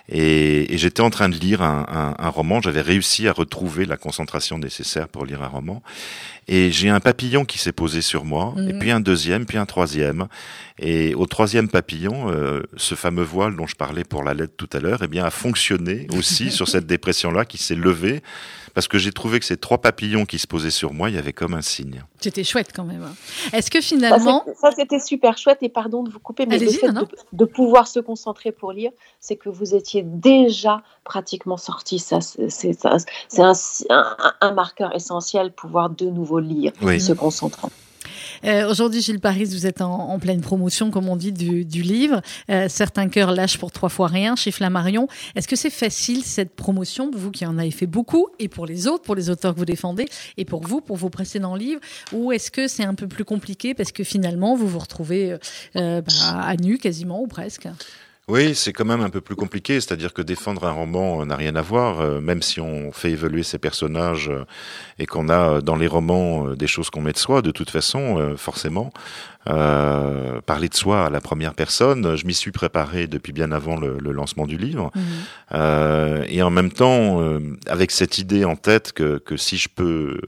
Et, 0.09 0.73
et 0.73 0.77
j'étais 0.77 1.01
en 1.01 1.09
train 1.09 1.29
de 1.29 1.35
lire 1.35 1.61
un, 1.63 1.85
un, 1.89 2.23
un 2.23 2.29
roman. 2.29 2.61
J'avais 2.61 2.81
réussi 2.81 3.27
à 3.27 3.33
retrouver 3.33 3.85
la 3.85 3.97
concentration 3.97 4.57
nécessaire 4.59 5.07
pour 5.07 5.25
lire 5.25 5.41
un 5.41 5.47
roman. 5.47 5.81
Et 6.47 6.71
j'ai 6.71 6.89
un 6.89 6.99
papillon 6.99 7.43
qui 7.43 7.57
s'est 7.57 7.71
posé 7.71 8.01
sur 8.03 8.23
moi, 8.23 8.53
et 8.57 8.73
Mhm. 8.73 8.79
puis 8.79 8.91
un 8.91 8.99
deuxième, 8.99 9.45
puis 9.47 9.57
un 9.57 9.65
troisième. 9.65 10.27
Et 10.77 11.15
au 11.15 11.25
troisième 11.25 11.69
papillon, 11.69 12.29
euh, 12.29 12.61
ce 12.77 12.93
fameux 12.93 13.23
voile 13.23 13.55
dont 13.55 13.65
je 13.65 13.75
parlais 13.75 14.03
pour 14.03 14.21
la 14.23 14.35
lettre 14.35 14.53
tout 14.55 14.69
à 14.73 14.79
l'heure, 14.79 14.99
eh 15.03 15.07
bien, 15.07 15.25
a 15.25 15.31
fonctionné 15.31 16.05
aussi 16.15 16.51
sur 16.51 16.67
cette 16.67 16.85
dépression-là 16.85 17.45
qui 17.45 17.57
s'est 17.57 17.73
levée, 17.75 18.21
parce 18.75 18.87
que 18.87 18.97
j'ai 18.99 19.11
trouvé 19.11 19.39
que 19.39 19.45
ces 19.45 19.57
trois 19.57 19.79
papillons 19.79 20.25
qui 20.25 20.37
se 20.37 20.45
posaient 20.45 20.69
sur 20.69 20.93
moi, 20.93 21.09
il 21.09 21.15
y 21.15 21.17
avait 21.17 21.33
comme 21.33 21.53
un 21.55 21.61
signe. 21.61 22.03
C'était 22.19 22.43
chouette 22.43 22.71
quand 22.75 22.83
même. 22.83 23.07
Est-ce 23.53 23.71
que 23.71 23.81
finalement, 23.81 24.43
Ça, 24.61 24.69
c'était 24.75 24.99
super 24.99 25.37
chouette 25.37 25.59
et 25.61 25.69
pardon 25.69 26.03
de 26.03 26.11
vous 26.11 26.19
couper, 26.19 26.45
mais 26.45 26.59
le 26.59 26.69
fait 26.69 26.87
non, 26.89 26.93
non. 26.93 27.01
de, 27.01 27.07
de 27.33 27.45
pouvoir 27.45 27.87
se 27.87 27.99
concentrer 27.99 28.51
pour 28.51 28.71
lire, 28.73 28.91
c'est 29.19 29.37
que 29.37 29.49
vous 29.49 29.73
étiez 29.73 30.03
déjà 30.03 30.83
pratiquement 31.03 31.57
sorti. 31.57 31.97
Ça, 31.99 32.19
c'est 32.21 32.75
un, 33.39 33.53
un- 33.89 34.33
un 34.41 34.51
marqueur 34.53 34.93
essentiel, 34.93 35.51
pouvoir 35.51 35.89
de 35.89 36.05
nouveau 36.09 36.39
lire, 36.39 36.73
Oui. 36.81 36.99
se 37.01 37.13
concentrant. 37.13 37.69
Euh, 38.45 38.69
Aujourd'hui, 38.69 39.01
Gilles 39.01 39.19
Paris, 39.19 39.45
vous 39.45 39.65
êtes 39.67 39.81
en, 39.81 40.17
pleine 40.19 40.41
promotion, 40.41 40.91
comme 40.91 41.09
on 41.09 41.15
dit, 41.15 41.31
du, 41.31 41.81
livre. 41.81 42.21
Euh, 42.49 42.67
certains 42.69 43.09
cœurs 43.09 43.31
lâchent 43.31 43.57
pour 43.57 43.71
trois 43.71 43.89
fois 43.89 44.07
rien 44.07 44.35
chez 44.35 44.51
Flammarion. 44.51 45.07
Est-ce 45.35 45.47
que 45.47 45.55
c'est 45.55 45.69
facile 45.69 46.23
cette 46.23 46.55
promotion, 46.55 47.11
vous 47.15 47.31
qui 47.31 47.45
en 47.45 47.57
avez 47.57 47.71
fait 47.71 47.87
beaucoup, 47.87 48.27
et 48.39 48.47
pour 48.47 48.65
les 48.65 48.87
autres, 48.87 49.03
pour 49.03 49.15
les 49.15 49.29
auteurs 49.29 49.53
que 49.53 49.59
vous 49.59 49.65
défendez, 49.65 50.07
et 50.37 50.45
pour 50.45 50.61
vous, 50.61 50.81
pour 50.81 50.97
vos 50.97 51.09
précédents 51.09 51.55
livres, 51.55 51.81
ou 52.11 52.31
est-ce 52.31 52.51
que 52.51 52.67
c'est 52.67 52.83
un 52.85 52.95
peu 52.95 53.07
plus 53.07 53.25
compliqué 53.25 53.73
parce 53.73 53.91
que 53.91 54.03
finalement, 54.03 54.55
vous 54.55 54.67
vous 54.67 54.79
retrouvez 54.79 55.37
euh, 55.75 56.01
bah, 56.01 56.41
à 56.41 56.55
nu 56.55 56.77
quasiment 56.77 57.21
ou 57.21 57.27
presque? 57.27 57.67
Oui, 58.27 58.55
c'est 58.55 58.73
quand 58.73 58.85
même 58.85 59.01
un 59.01 59.11
peu 59.11 59.21
plus 59.21 59.35
compliqué, 59.35 59.79
c'est-à-dire 59.79 60.11
que 60.11 60.23
défendre 60.23 60.65
un 60.65 60.71
roman 60.71 61.21
euh, 61.21 61.25
n'a 61.25 61.35
rien 61.35 61.55
à 61.55 61.61
voir, 61.61 62.01
euh, 62.01 62.19
même 62.21 62.41
si 62.41 62.59
on 62.59 62.91
fait 62.91 63.11
évoluer 63.11 63.43
ses 63.43 63.59
personnages 63.59 64.29
euh, 64.29 64.45
et 64.97 65.05
qu'on 65.05 65.29
a 65.29 65.61
dans 65.61 65.75
les 65.75 65.85
romans 65.85 66.55
des 66.55 66.65
choses 66.65 66.89
qu'on 66.89 67.01
met 67.01 67.11
de 67.11 67.19
soi, 67.19 67.43
de 67.43 67.51
toute 67.51 67.69
façon, 67.69 68.33
forcément. 68.35 68.91
Euh, 69.47 70.41
parler 70.41 70.69
de 70.69 70.75
soi 70.75 71.05
à 71.05 71.09
la 71.09 71.21
première 71.21 71.53
personne, 71.53 72.15
je 72.15 72.25
m'y 72.25 72.33
suis 72.33 72.51
préparé 72.51 73.07
depuis 73.07 73.31
bien 73.31 73.51
avant 73.51 73.77
le, 73.77 73.97
le 73.99 74.11
lancement 74.11 74.47
du 74.47 74.57
livre. 74.57 74.91
Euh, 75.53 76.25
et 76.27 76.41
en 76.41 76.49
même 76.49 76.71
temps, 76.71 77.21
euh, 77.21 77.39
avec 77.67 77.91
cette 77.91 78.17
idée 78.17 78.45
en 78.45 78.55
tête 78.55 78.91
que, 78.93 79.19
que 79.19 79.37
si 79.37 79.57
je 79.57 79.69
peux, 79.69 80.19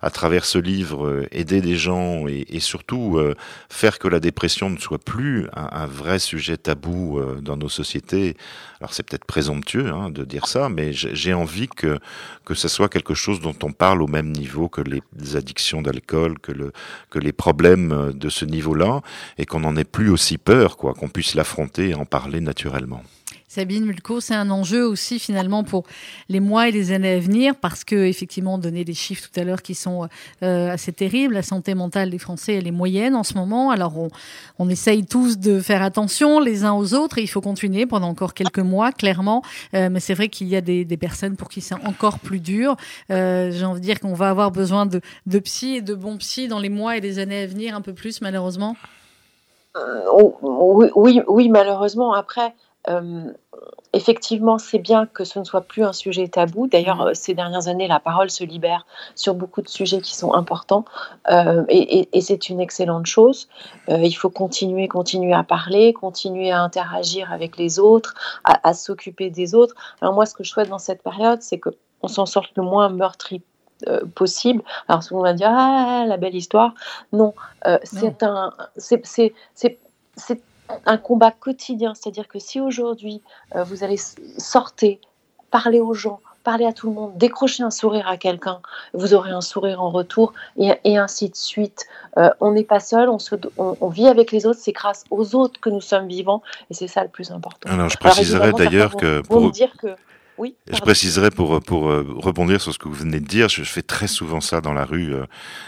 à 0.00 0.10
travers 0.10 0.44
ce 0.44 0.58
livre, 0.58 1.06
euh, 1.06 1.26
aider 1.32 1.60
des 1.60 1.76
gens 1.76 2.28
et, 2.28 2.44
et 2.48 2.60
surtout 2.60 3.16
euh, 3.18 3.34
faire 3.70 3.98
que 3.98 4.08
la 4.08 4.20
dépression 4.20 4.70
ne 4.70 4.78
soit 4.78 5.02
plus 5.02 5.46
un, 5.54 5.68
un 5.72 5.86
vrai 5.86 6.18
sujet 6.18 6.56
tabou 6.56 7.18
euh, 7.18 7.40
dans 7.40 7.56
nos 7.56 7.68
sociétés, 7.68 8.36
alors 8.80 8.92
c'est 8.92 9.02
peut-être 9.02 9.24
présomptueux 9.24 9.88
hein, 9.88 10.10
de 10.10 10.24
dire 10.24 10.46
ça, 10.46 10.68
mais 10.68 10.92
j'ai 10.92 11.32
envie 11.32 11.68
que, 11.68 11.98
que 12.44 12.54
ce 12.54 12.68
soit 12.68 12.88
quelque 12.88 13.14
chose 13.14 13.40
dont 13.40 13.56
on 13.62 13.72
parle 13.72 14.02
au 14.02 14.06
même 14.06 14.30
niveau 14.32 14.68
que 14.68 14.82
les, 14.82 15.02
addictions 15.34 15.82
d'alcool, 15.82 16.38
que, 16.38 16.52
le, 16.52 16.72
que 17.10 17.18
les 17.18 17.32
problèmes 17.32 18.12
de 18.14 18.28
ce 18.28 18.44
et 19.38 19.46
qu'on 19.46 19.60
n'en 19.60 19.76
ait 19.76 19.84
plus 19.84 20.10
aussi 20.10 20.38
peur, 20.38 20.76
quoi, 20.76 20.94
qu'on 20.94 21.08
puisse 21.08 21.34
l'affronter 21.34 21.90
et 21.90 21.94
en 21.94 22.04
parler 22.04 22.40
naturellement. 22.40 23.02
Sabine 23.56 23.86
Mulco, 23.86 24.20
c'est 24.20 24.34
un 24.34 24.50
enjeu 24.50 24.86
aussi 24.86 25.18
finalement 25.18 25.64
pour 25.64 25.84
les 26.28 26.40
mois 26.40 26.68
et 26.68 26.72
les 26.72 26.92
années 26.92 27.14
à 27.14 27.18
venir 27.18 27.54
parce 27.56 27.84
que 27.84 27.96
effectivement 27.96 28.56
on 28.56 28.58
donnait 28.58 28.84
des 28.84 28.92
chiffres 28.92 29.30
tout 29.32 29.40
à 29.40 29.44
l'heure 29.44 29.62
qui 29.62 29.74
sont 29.74 30.10
euh, 30.42 30.70
assez 30.70 30.92
terribles. 30.92 31.32
La 31.32 31.42
santé 31.42 31.74
mentale 31.74 32.10
des 32.10 32.18
Français 32.18 32.56
elle 32.56 32.66
est 32.66 32.70
moyenne 32.70 33.14
en 33.14 33.22
ce 33.22 33.32
moment. 33.32 33.70
Alors 33.70 33.94
on, 34.58 34.68
essaye 34.68 35.06
tous 35.06 35.38
de 35.38 35.58
faire 35.60 35.80
attention 35.80 36.38
les 36.38 36.64
uns 36.64 36.74
aux 36.74 36.92
autres 36.92 37.16
et 37.16 37.22
il 37.22 37.28
faut 37.28 37.40
continuer 37.40 37.86
pendant 37.86 38.08
encore 38.08 38.34
quelques 38.34 38.58
mois 38.58 38.92
clairement. 38.92 39.40
Euh, 39.72 39.88
mais 39.90 40.00
c'est 40.00 40.12
vrai 40.12 40.28
qu'il 40.28 40.48
y 40.48 40.56
a 40.56 40.60
des, 40.60 40.84
personnes 40.98 41.36
pour 41.36 41.48
qui 41.48 41.62
c'est 41.62 41.76
encore 41.86 42.18
plus 42.18 42.40
dur. 42.40 42.76
Euh, 43.10 43.50
J'ai 43.52 43.64
envie 43.64 43.80
de 43.80 43.86
dire 43.86 44.00
qu'on 44.00 44.12
va 44.12 44.28
avoir 44.28 44.50
besoin 44.50 44.84
de, 44.84 45.00
de 45.24 45.38
psy 45.38 45.76
et 45.76 45.80
de 45.80 45.94
bons 45.94 46.18
psy 46.18 46.46
dans 46.46 46.58
les 46.58 46.68
mois 46.68 46.98
et 46.98 47.00
les 47.00 47.18
années 47.20 47.44
à 47.44 47.46
venir 47.46 47.74
un 47.74 47.80
peu 47.80 47.94
plus 47.94 48.20
malheureusement. 48.20 48.76
Euh, 49.76 50.04
oui, 50.42 50.90
oui, 50.94 51.22
oui, 51.26 51.48
malheureusement. 51.48 52.12
Après, 52.12 52.54
euh, 52.88 53.32
effectivement, 53.92 54.58
c'est 54.58 54.78
bien 54.78 55.06
que 55.06 55.24
ce 55.24 55.38
ne 55.38 55.44
soit 55.44 55.62
plus 55.62 55.84
un 55.84 55.92
sujet 55.92 56.28
tabou. 56.28 56.66
D'ailleurs, 56.66 56.96
Mhm. 57.02 57.06
euh, 57.08 57.14
ces 57.14 57.34
dernières 57.34 57.68
années, 57.68 57.88
la 57.88 58.00
parole 58.00 58.30
se 58.30 58.44
libère 58.44 58.86
sur 59.14 59.34
beaucoup 59.34 59.62
de 59.62 59.68
sujets 59.68 60.00
qui 60.00 60.14
sont 60.14 60.34
importants, 60.34 60.84
euh, 61.30 61.64
et, 61.68 62.00
et- 62.00 62.08
et 62.16 62.20
c'est 62.20 62.48
une 62.48 62.60
excellente 62.60 63.06
chose. 63.06 63.48
Euh, 63.88 63.98
il 64.02 64.12
faut 64.12 64.30
continuer, 64.30 64.88
continuer 64.88 65.32
à 65.32 65.42
parler, 65.42 65.92
continuer 65.92 66.50
à 66.50 66.60
interagir 66.62 67.32
avec 67.32 67.56
les 67.56 67.78
autres, 67.78 68.14
à, 68.44 68.68
à 68.68 68.74
s'occuper 68.74 69.30
des 69.30 69.54
autres. 69.54 69.74
Alors 70.00 70.14
moi, 70.14 70.26
ce 70.26 70.34
que 70.34 70.44
je 70.44 70.50
souhaite 70.50 70.68
dans 70.68 70.78
cette 70.78 71.02
période, 71.02 71.42
c'est 71.42 71.58
que 71.58 71.70
on 72.02 72.08
s'en 72.08 72.26
sorte 72.26 72.50
le 72.56 72.62
moins 72.62 72.88
meurtri 72.90 73.42
euh, 73.88 74.04
possible. 74.14 74.62
Alors 74.88 75.02
souvent 75.02 75.20
on 75.20 75.24
va 75.24 75.32
dire 75.34 75.50
ah 75.50 76.04
la 76.06 76.16
belle 76.18 76.34
histoire. 76.34 76.72
Non, 77.12 77.34
c'est 77.84 78.22
un, 78.22 78.52
c'est 78.76 79.04
c'est 79.04 79.34
c'est 79.54 79.78
c'est 80.16 80.40
un 80.84 80.96
combat 80.98 81.30
quotidien. 81.30 81.94
C'est-à-dire 81.94 82.28
que 82.28 82.38
si 82.38 82.60
aujourd'hui 82.60 83.22
euh, 83.54 83.64
vous 83.64 83.84
allez 83.84 83.98
sortir, 84.38 84.96
parler 85.50 85.80
aux 85.80 85.94
gens, 85.94 86.20
parler 86.44 86.64
à 86.66 86.72
tout 86.72 86.88
le 86.88 86.94
monde, 86.94 87.16
décrocher 87.16 87.62
un 87.64 87.70
sourire 87.72 88.06
à 88.06 88.16
quelqu'un, 88.16 88.60
vous 88.94 89.14
aurez 89.14 89.30
un 89.32 89.40
sourire 89.40 89.82
en 89.82 89.90
retour 89.90 90.32
et, 90.56 90.72
et 90.84 90.96
ainsi 90.96 91.28
de 91.28 91.34
suite. 91.36 91.86
Euh, 92.18 92.30
on 92.40 92.52
n'est 92.52 92.62
pas 92.64 92.78
seul, 92.78 93.08
on, 93.08 93.18
se, 93.18 93.34
on, 93.58 93.76
on 93.80 93.88
vit 93.88 94.06
avec 94.06 94.30
les 94.30 94.46
autres, 94.46 94.60
c'est 94.62 94.72
grâce 94.72 95.02
aux 95.10 95.34
autres 95.34 95.58
que 95.60 95.70
nous 95.70 95.80
sommes 95.80 96.06
vivants 96.06 96.42
et 96.70 96.74
c'est 96.74 96.86
ça 96.86 97.02
le 97.02 97.08
plus 97.08 97.32
important. 97.32 97.68
Alors, 97.68 97.88
je 97.88 97.96
préciserai 97.96 98.52
d'ailleurs 98.52 98.96
que 98.96 99.22
pour- 99.22 99.40
me 99.40 99.50
dire 99.50 99.72
que 99.76 99.88
oui. 100.38 100.54
Je 100.72 100.78
préciserai 100.80 101.30
pour, 101.30 101.60
pour 101.62 101.88
euh, 101.88 102.06
rebondir 102.16 102.60
sur 102.60 102.72
ce 102.72 102.78
que 102.78 102.88
vous 102.88 102.94
venez 102.94 103.20
de 103.20 103.26
dire, 103.26 103.48
je 103.48 103.62
fais 103.62 103.82
très 103.82 104.06
souvent 104.06 104.40
ça 104.40 104.60
dans 104.60 104.72
la 104.72 104.84
rue. 104.84 105.14
euh, 105.14 105.24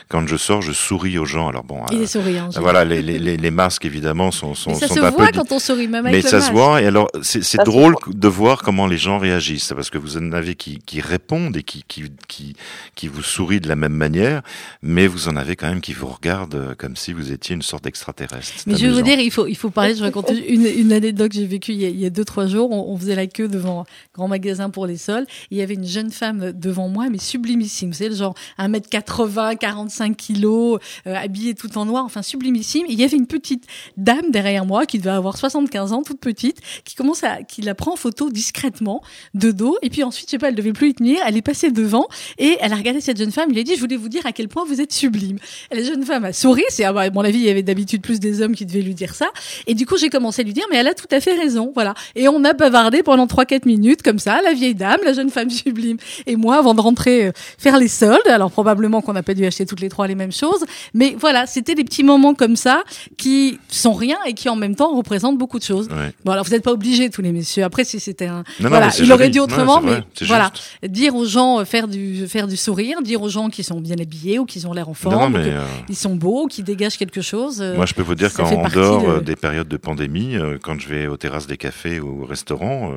Quand 0.09 0.27
je 0.27 0.37
sors, 0.37 0.63
je 0.63 0.73
souris 0.73 1.19
aux 1.19 1.25
gens. 1.25 1.49
Alors 1.49 1.65
bon, 1.65 1.83
Il 1.91 1.99
euh, 1.99 2.03
est 2.03 2.07
souriant. 2.07 2.51
Gilles. 2.51 2.61
voilà, 2.61 2.85
les, 2.85 3.03
les, 3.03 3.19
les, 3.19 3.37
les 3.37 3.51
masques 3.51 3.85
évidemment 3.85 4.31
sont, 4.31 4.55
sont, 4.55 4.71
Mais 4.71 4.77
ça 4.77 4.89
sont 4.89 4.95
se 4.95 5.01
un 5.01 5.11
voit 5.11 5.27
peu 5.29 5.33
quand 5.39 5.53
on 5.53 5.59
sourit 5.59 5.89
même 5.89 6.07
avec 6.07 6.17
mais 6.17 6.23
le 6.23 6.29
ça 6.29 6.41
se 6.41 6.51
voit, 6.53 6.83
et 6.83 6.87
alors 6.87 7.09
c'est 7.23 7.65
drôle 7.65 7.95
de 8.09 8.29
voir 8.29 8.63
comment 8.63 8.87
les 8.87 8.99
gens 8.99 9.19
réagissent, 9.19 9.73
parce 9.75 9.91
que 9.91 9.99
vous 9.99 10.17
en 10.17 10.33
avez 10.33 10.55
qui, 10.55 10.79
qui 10.79 11.01
répondent 11.01 11.57
et 11.57 11.63
qui, 11.63 11.85
qui, 11.87 12.05
qui, 12.27 12.57
qui 12.95 13.09
vous 13.09 13.23
sourient 13.23 13.61
de 13.61 13.69
la 13.69 13.77
même 13.77 13.93
manière, 13.95 14.43
mais 14.83 15.07
vous 15.07 15.29
en 15.29 15.37
avez 15.37 15.55
quand 15.57 15.69
même 15.69 15.81
qui 15.81 15.93
vous 15.93 16.07
regardent 16.09 16.55
euh, 16.57 16.75
comme 16.75 16.97
si 16.97 17.13
vous 17.13 17.31
étiez 17.33 17.55
une 17.55 17.63
sorte 17.63 17.85
d'extraterrestre. 17.85 18.53
Mais 18.67 18.77
je 18.77 18.87
vais 18.87 18.93
vous 18.93 19.03
dire, 19.03 19.19
il 19.21 19.31
faut, 19.31 19.47
il 19.47 19.57
faut 19.57 19.71
parler. 19.71 19.95
Je 19.95 20.03
raconte 20.03 20.31
une, 20.49 20.67
une 20.67 20.93
anecdote 20.93 21.31
que 21.31 21.37
j'ai 21.37 21.47
vécue 21.47 21.73
il 21.73 21.81
y 21.81 21.85
a, 21.87 21.89
il 21.89 22.01
y 22.01 22.07
a 22.07 22.11
deux, 22.11 22.25
trois 22.25 22.47
jours. 22.47 22.71
On, 22.73 22.93
on 22.93 22.97
faisait 22.99 23.15
la 23.15 23.27
queue 23.27 23.47
devant 23.49 23.83
un 23.83 23.85
grand 24.15 24.27
magasin 24.29 24.58
pour 24.71 24.87
les 24.87 24.97
sols. 24.97 25.27
Il 25.51 25.59
y 25.59 25.63
avait 25.63 25.75
une 25.75 25.87
jeune 25.87 26.11
femme 26.11 26.53
devant 26.53 26.89
moi, 26.89 27.09
mais 27.11 27.19
sublimissime. 27.19 27.93
Savez, 27.93 28.11
le 28.11 28.17
genre 28.17 28.35
1m80, 28.59 29.57
45 29.57 30.17
kilos, 30.17 30.81
euh, 31.07 31.15
habillée 31.15 31.55
tout 31.55 31.79
en 31.79 31.85
noir, 31.85 32.05
enfin 32.05 32.23
sublimissime. 32.23 32.87
Et 32.89 32.93
il 32.93 33.01
y 33.01 33.05
avait 33.05 33.17
une 33.17 33.27
petite 33.27 33.65
dame 33.97 34.31
derrière 34.31 34.67
moi 34.67 34.87
qui 34.87 34.99
devait 34.99 35.11
avoir 35.11 35.37
75 35.37 35.93
ans, 35.93 36.03
toute 36.03 36.21
petite, 36.21 36.59
qui 36.85 36.95
commence 36.95 37.25
à, 37.25 37.43
qui 37.43 37.63
la 37.63 37.75
prend 37.75 37.93
en 37.93 37.97
photo 37.97 38.31
discrètement 38.31 39.03
de 39.35 39.51
dos. 39.51 39.77
Et 39.83 39.91
puis 39.91 40.03
ensuite, 40.03 40.29
je 40.29 40.33
sais 40.33 40.39
pas, 40.39 40.49
elle 40.49 40.55
devait 40.55 40.73
plus 40.73 40.91
y 40.91 40.95
tenir. 40.95 41.19
Elle 41.27 41.37
est 41.37 41.43
passée 41.43 41.71
devant 41.71 42.09
et 42.39 42.57
elle 42.61 42.73
a 42.73 42.77
regardé 42.77 43.01
cette 43.01 43.19
jeune 43.19 43.33
femme. 43.33 43.51
Il 43.51 43.59
a 43.59 43.63
dit, 43.63 43.77
je 43.77 43.81
voulais 43.81 43.97
vous 43.97 44.09
dire 44.09 44.27
à 44.27 44.33
quel 44.33 44.49
point 44.49 44.65
vous 44.65 44.81
êtes 44.81 44.93
sublime. 44.93 45.39
La 45.71 45.83
jeune 45.83 46.05
femme 46.05 46.25
a 46.25 46.33
souri. 46.33 46.65
C'est, 46.71 46.85
à 46.85 46.93
mon 46.93 47.21
avis, 47.21 47.39
il 47.39 47.45
y 47.45 47.51
avait 47.51 47.63
d'habitude 47.63 48.03
plus 48.03 48.21
des 48.21 48.43
hommes 48.43 48.55
qui 48.55 48.67
devaient 48.67 48.83
lui 48.83 48.95
dire 48.95 49.15
ça. 49.15 49.29
Et 49.67 49.75
du 49.75 49.87
coup, 49.87 49.97
j'ai 49.97 50.11
commencé 50.11 50.43
à 50.43 50.45
lui 50.45 50.53
dire, 50.53 50.65
mais 50.71 50.77
elle 50.77 50.89
a 50.89 50.95
tout 50.95 51.07
à 51.11 51.21
fait 51.21 51.35
raison. 51.35 51.73
Voilà. 51.75 51.95
Et 52.15 52.29
on 52.29 52.45
a 52.45 52.53
bavardé 52.53 53.03
pendant 53.03 53.27
3-4 53.27 53.67
minutes, 53.67 54.03
comme 54.03 54.19
ça, 54.19 54.41
la 54.49 54.55
vieille 54.55 54.75
dame, 54.75 54.99
la 55.05 55.13
jeune 55.13 55.31
femme 55.31 55.51
sublime 55.51 55.97
et 56.27 56.37
moi, 56.37 56.57
avant 56.59 56.75
de 56.75 56.81
rentrer 56.81 57.27
euh, 57.27 57.33
faire 57.59 57.79
les 57.79 57.89
soldes. 57.89 58.27
Alors, 58.29 58.51
probablement 58.51 59.01
qu'on 59.01 59.13
n'a 59.13 59.23
pas 59.23 59.35
dû 59.35 59.45
acheter 59.47 59.67
toutes 59.67 59.81
les 59.81 59.89
trois 59.89 60.07
les 60.07 60.15
mêmes 60.15 60.33
choses. 60.33 60.65
Mais 60.95 61.17
voilà, 61.19 61.47
c'était 61.47 61.75
des 61.75 61.85
petits 61.85 62.05
moments 62.05 62.35
comme 62.35 62.57
ça 62.57 62.83
qui 63.17 63.59
sont 63.69 63.93
rien 63.93 64.17
et 64.27 64.35
qui 64.35 64.49
en 64.49 64.57
même 64.57 64.75
temps 64.75 64.95
représentent 64.97 65.39
beaucoup 65.39 65.59
de 65.59 65.65
choses. 65.65 65.89
Ouais. 65.89 66.13
Bon, 66.25 66.33
alors 66.33 66.45
vous 66.45 66.51
n'êtes 66.51 66.63
pas 66.65 66.73
obligés, 66.73 67.11
tous 67.11 67.23
les 67.23 67.33
messieurs. 67.33 67.65
Après, 67.65 67.85
si 67.85 68.01
c'était 68.01 68.27
un, 68.27 68.39
Non, 68.61 68.65
non, 68.65 68.69
voilà, 68.71 68.91
c'est 68.91 69.03
il 69.05 69.13
aurait 69.13 69.31
dit 69.31 69.41
autrement, 69.41 69.81
mais 69.81 70.03
voilà, 70.23 70.51
juste. 70.83 70.93
dire 70.93 71.15
aux 71.15 71.25
gens 71.27 71.61
euh, 71.61 71.65
faire 71.65 71.89
du 71.89 72.27
faire 72.27 72.47
du 72.47 72.57
sourire, 72.57 73.03
dire 73.03 73.23
aux 73.23 73.29
gens 73.29 73.49
qui 73.49 73.63
sont 73.65 73.81
bien 73.81 73.97
habillés 74.01 74.39
ou 74.39 74.45
qui 74.45 74.65
ont 74.67 74.73
l'air 74.73 74.89
en 74.89 74.95
forme, 74.95 75.15
Non, 75.15 75.21
non, 75.31 75.39
mais 75.39 75.45
euh, 75.51 75.63
ils 75.89 75.97
sont 75.97 76.15
beaux, 76.15 76.47
qui 76.47 76.63
dégagent 76.63 76.97
quelque 76.99 77.21
chose. 77.23 77.61
moi 77.77 77.87
je 77.87 77.95
peux 77.95 78.03
vous 78.03 78.15
dire 78.15 78.33
qu'en 78.33 78.69
dehors 78.69 79.15
de- 79.17 79.21
des 79.21 79.37
périodes 79.37 79.69
de 79.69 79.77
pandémie, 79.77 80.37
quand 80.63 80.79
je 80.81 80.89
vais 80.89 81.07
aux 81.07 81.17
terrasses 81.17 81.47
des 81.47 81.57
cafés 81.57 82.01
ou 82.01 82.23
au 82.23 82.27
restaurant 82.27 82.93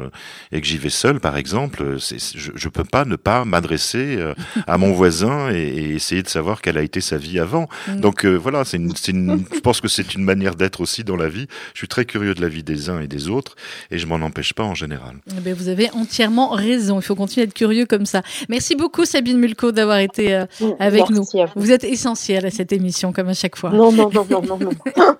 et 0.52 0.62
que 0.62 0.68
j'y 0.68 0.78
vais 0.78 0.89
seul 0.89 1.20
par 1.20 1.38
exemple, 1.42 1.98
c'est, 2.00 2.18
je, 2.38 2.52
je 2.56 2.70
peux 2.70 2.86
pas 2.86 3.04
ne 3.04 3.18
pas 3.18 3.44
m'adresser 3.44 4.16
euh, 4.18 4.34
à 4.68 4.78
mon 4.78 4.94
voisin 4.94 5.52
et, 5.52 5.56
et 5.58 5.96
essayer 5.96 6.24
de 6.24 6.30
savoir 6.30 6.62
quelle 6.62 6.78
a 6.78 6.84
été 6.84 7.02
sa 7.02 7.18
vie 7.18 7.39
avant. 7.39 7.68
Mm. 7.89 8.00
Donc 8.00 8.24
euh, 8.26 8.36
voilà, 8.36 8.64
c'est 8.64 8.78
une, 8.78 8.96
c'est 8.96 9.12
une- 9.12 9.44
je 9.54 9.60
pense 9.60 9.82
que 9.82 9.88
c'est 9.89 10.14
une 10.16 10.24
manière 10.24 10.56
d'être 10.56 10.80
aussi 10.82 11.04
dans 11.04 11.18
la 11.18 11.28
vie. 11.28 11.48
Je 11.74 11.80
suis 11.80 11.88
très 11.89 12.06
curieux 12.06 12.34
de 12.36 12.42
la 12.42 12.48
vie 12.48 12.64
des 12.64 12.89
uns 12.89 13.02
et 13.02 13.08
des 13.08 13.28
autres 13.28 13.56
et 13.92 13.98
je 13.98 14.06
m'en 14.08 14.16
empêche 14.26 14.54
pas 14.54 14.64
en 14.64 14.76
général. 14.76 15.16
Eh 15.38 15.42
ben, 15.42 15.54
vous 15.54 15.68
avez 15.68 15.89
entièrement 15.92 16.50
raison. 16.52 17.00
Il 17.00 17.04
faut 17.04 17.16
continuer 17.16 17.46
à 17.46 17.48
être 17.48 17.54
curieux 17.54 17.86
comme 17.86 18.06
ça. 18.06 18.22
Merci 18.48 18.76
beaucoup, 18.76 19.04
Sabine 19.06 19.38
Mulco, 19.39 19.72
d'avoir 19.72 19.98
été 19.98 20.34
euh, 20.36 20.46
avec 20.80 21.10
Merci 21.10 21.14
nous. 21.36 21.42
à 21.42 21.46
vous. 21.48 21.52
Vous 21.62 21.72
êtes 21.72 21.84
essentielle 21.84 22.46
à 22.46 22.52
cette 22.52 22.72
émission, 22.72 23.12
comme 23.12 23.30
à 23.30 23.34
chaque 23.34 23.56
fois. 23.58 23.72
Non, 23.72 23.92
non, 23.92 24.10
non, 24.14 24.26
non, 24.30 24.42
non, 24.44 24.58
non. 24.60 24.72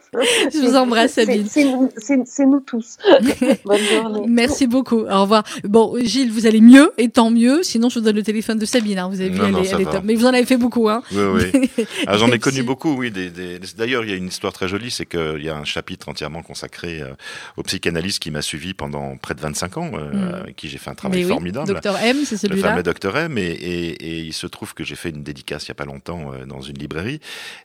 Je 0.53 0.59
vous 0.59 0.76
embrasse, 0.76 1.13
Sabine. 1.13 1.45
C'est 1.49 1.63
nous, 1.63 1.89
c'est- 1.97 2.22
c'est 2.26 2.45
nous 2.45 2.59
tous. 2.59 2.97
Bonne 3.65 3.78
journée. 3.80 4.26
Merci 4.28 4.67
beaucoup. 4.67 4.99
Au 5.05 5.22
revoir. 5.24 5.43
Bon, 5.63 5.95
Gilles, 6.12 6.32
vous 6.32 6.45
allez 6.45 6.62
mieux, 6.62 6.91
et 6.97 7.09
tant 7.09 7.32
mieux. 7.32 7.64
Sinon, 7.64 7.89
je 7.89 7.99
vous 7.99 8.05
donne 8.05 8.16
le 8.16 8.24
téléphone 8.24 8.59
de 8.59 8.66
Sabine. 8.66 8.99
hein. 8.99 9.07
Vous 9.09 9.22
avez 9.22 9.30
vu, 9.30 9.38
Non, 9.39 9.45
elle, 9.45 9.51
non, 9.53 9.64
est, 9.64 9.70
elle 9.74 9.86
top. 9.86 10.03
Mais 10.03 10.16
vous 10.16 10.26
en 10.26 10.34
avez 10.34 10.45
fait 10.45 10.57
beaucoup, 10.57 10.89
hein. 10.89 11.01
Oui, 11.12 11.49
oui. 11.53 11.86
Ah, 12.07 12.18
j'en 12.18 12.28
ai 12.32 12.39
connu 12.39 12.64
beaucoup, 12.64 12.93
oui. 12.95 13.09
Des- 13.12 13.30
D'ailleurs, 13.78 14.03
il 14.03 14.09
y 14.09 14.14
a 14.14 14.16
une 14.16 14.28
histoire 14.28 14.53
très 14.53 14.68
jolie, 14.68 14.91
c'est 14.91 15.05
qu'il 15.05 15.41
y 15.43 15.49
a 15.49 15.55
un 15.55 15.64
chapitre 15.64 16.09
entièrement 16.09 16.43
consacré 16.43 17.01
euh, 17.01 17.14
au 17.57 17.64
psychanalyste 17.64 18.20
qui 18.22 18.32
m'a 18.32 18.41
suivi 18.41 18.74
pendant 18.74 19.16
près 19.18 19.34
de 19.36 19.41
25 19.41 19.78
ans, 19.78 19.91
euh, 19.93 20.12
Mm. 20.12 20.34
avec 20.43 20.55
qui 20.55 20.68
j'ai 20.68 20.78
fait 20.78 20.89
un 20.89 20.95
travail 20.95 21.24
oui, 21.24 21.30
formidable. 21.30 21.68
Docteur 21.68 21.97
M, 21.97 22.18
c'est 22.26 22.36
le 22.36 22.49
celui-là. 22.49 22.70
fameux 22.70 22.84
Docteur 22.84 23.18
M, 23.18 23.38
et, 23.38 23.41
et, 23.43 23.89
et 23.91 24.20
il 24.20 24.34
se 24.34 24.47
trouve 24.47 24.74
que 24.74 24.84
j'ai 24.84 24.95
fait 24.95 25.09
une 25.09 25.24
dédicace 25.24 25.66
il 25.66 25.70
y 25.70 25.72
a 25.72 25.76
pas 25.76 25.86
longtemps 25.86 26.32
euh, 26.34 26.45
dans 26.45 26.62
une 26.62 26.78
librairie, 26.78 27.20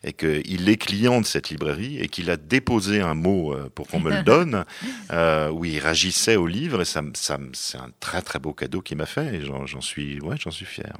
et 0.05 0.13
qu'il 0.13 0.69
est 0.69 0.77
client 0.77 1.21
de 1.21 1.27
cette 1.27 1.51
librairie, 1.51 1.99
et 2.01 2.09
qu'il 2.09 2.31
a 2.31 2.37
déposé 2.37 3.01
un 3.01 3.15
mot 3.15 3.53
euh, 3.53 3.69
pour 3.75 3.87
qu'on 3.89 4.01
me 4.01 4.11
le 4.11 4.23
donne, 4.25 4.65
euh, 5.13 5.51
où 5.51 5.65
il 5.65 5.79
réagissait 5.79 6.37
au 6.37 6.47
livre, 6.47 6.83
et 6.83 6.85
ça, 6.85 7.03
c'est 7.15 7.79
un 7.79 7.91
très 8.01 8.23
très 8.23 8.36
beau 8.39 8.53
cadeau 8.53 8.81
qu'il 8.81 8.97
m'a 8.97 9.07
fait, 9.07 9.35
et 9.35 9.41
j'en 9.43 9.81
suis, 9.81 10.21
ouais, 10.21 10.37
suis 10.51 10.67
fier. 10.67 10.93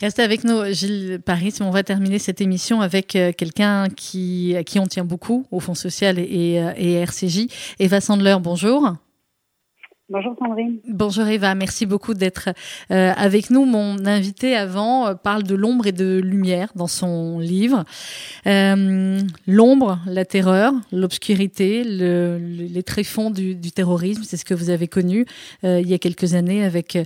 Restez 0.00 0.22
avec 0.22 0.44
nous, 0.44 0.64
Gilles 0.72 1.20
Paris. 1.24 1.54
On 1.60 1.70
va 1.70 1.82
terminer 1.82 2.18
cette 2.18 2.40
émission 2.40 2.80
avec 2.80 3.14
euh, 3.14 3.32
quelqu'un 3.32 3.88
qui, 3.88 4.54
à 4.56 4.64
qui 4.64 4.78
on 4.78 4.86
tient 4.86 5.04
beaucoup 5.04 5.46
au 5.50 5.60
Fonds 5.60 5.74
social 5.74 6.18
et, 6.18 6.58
euh, 6.58 6.72
et 6.76 6.94
RCJ. 6.94 7.46
Eva 7.78 8.00
Sandler, 8.00 8.36
bonjour. 8.40 8.96
Bonjour 10.10 10.36
Sandrine. 10.38 10.80
Bonjour 10.86 11.26
Eva, 11.26 11.54
merci 11.54 11.86
beaucoup 11.86 12.12
d'être 12.12 12.50
euh, 12.90 13.12
avec 13.16 13.48
nous. 13.48 13.64
Mon 13.64 14.04
invité 14.04 14.54
avant 14.54 15.06
euh, 15.06 15.14
parle 15.14 15.44
de 15.44 15.54
l'ombre 15.54 15.86
et 15.86 15.92
de 15.92 16.20
lumière 16.22 16.68
dans 16.76 16.86
son 16.88 17.38
livre. 17.38 17.84
Euh, 18.46 19.18
l'ombre, 19.46 19.98
la 20.06 20.26
terreur, 20.26 20.74
l'obscurité, 20.92 21.84
le, 21.84 22.38
le- 22.38 22.66
les 22.66 22.82
tréfonds 22.82 23.30
du, 23.30 23.54
du 23.54 23.72
terrorisme, 23.72 24.24
c'est 24.26 24.36
ce 24.36 24.44
que 24.44 24.52
vous 24.52 24.68
avez 24.68 24.88
connu 24.88 25.24
il 25.62 25.88
y 25.88 25.94
a 25.94 25.98
quelques 25.98 26.34
années 26.34 26.62
avec 26.64 26.98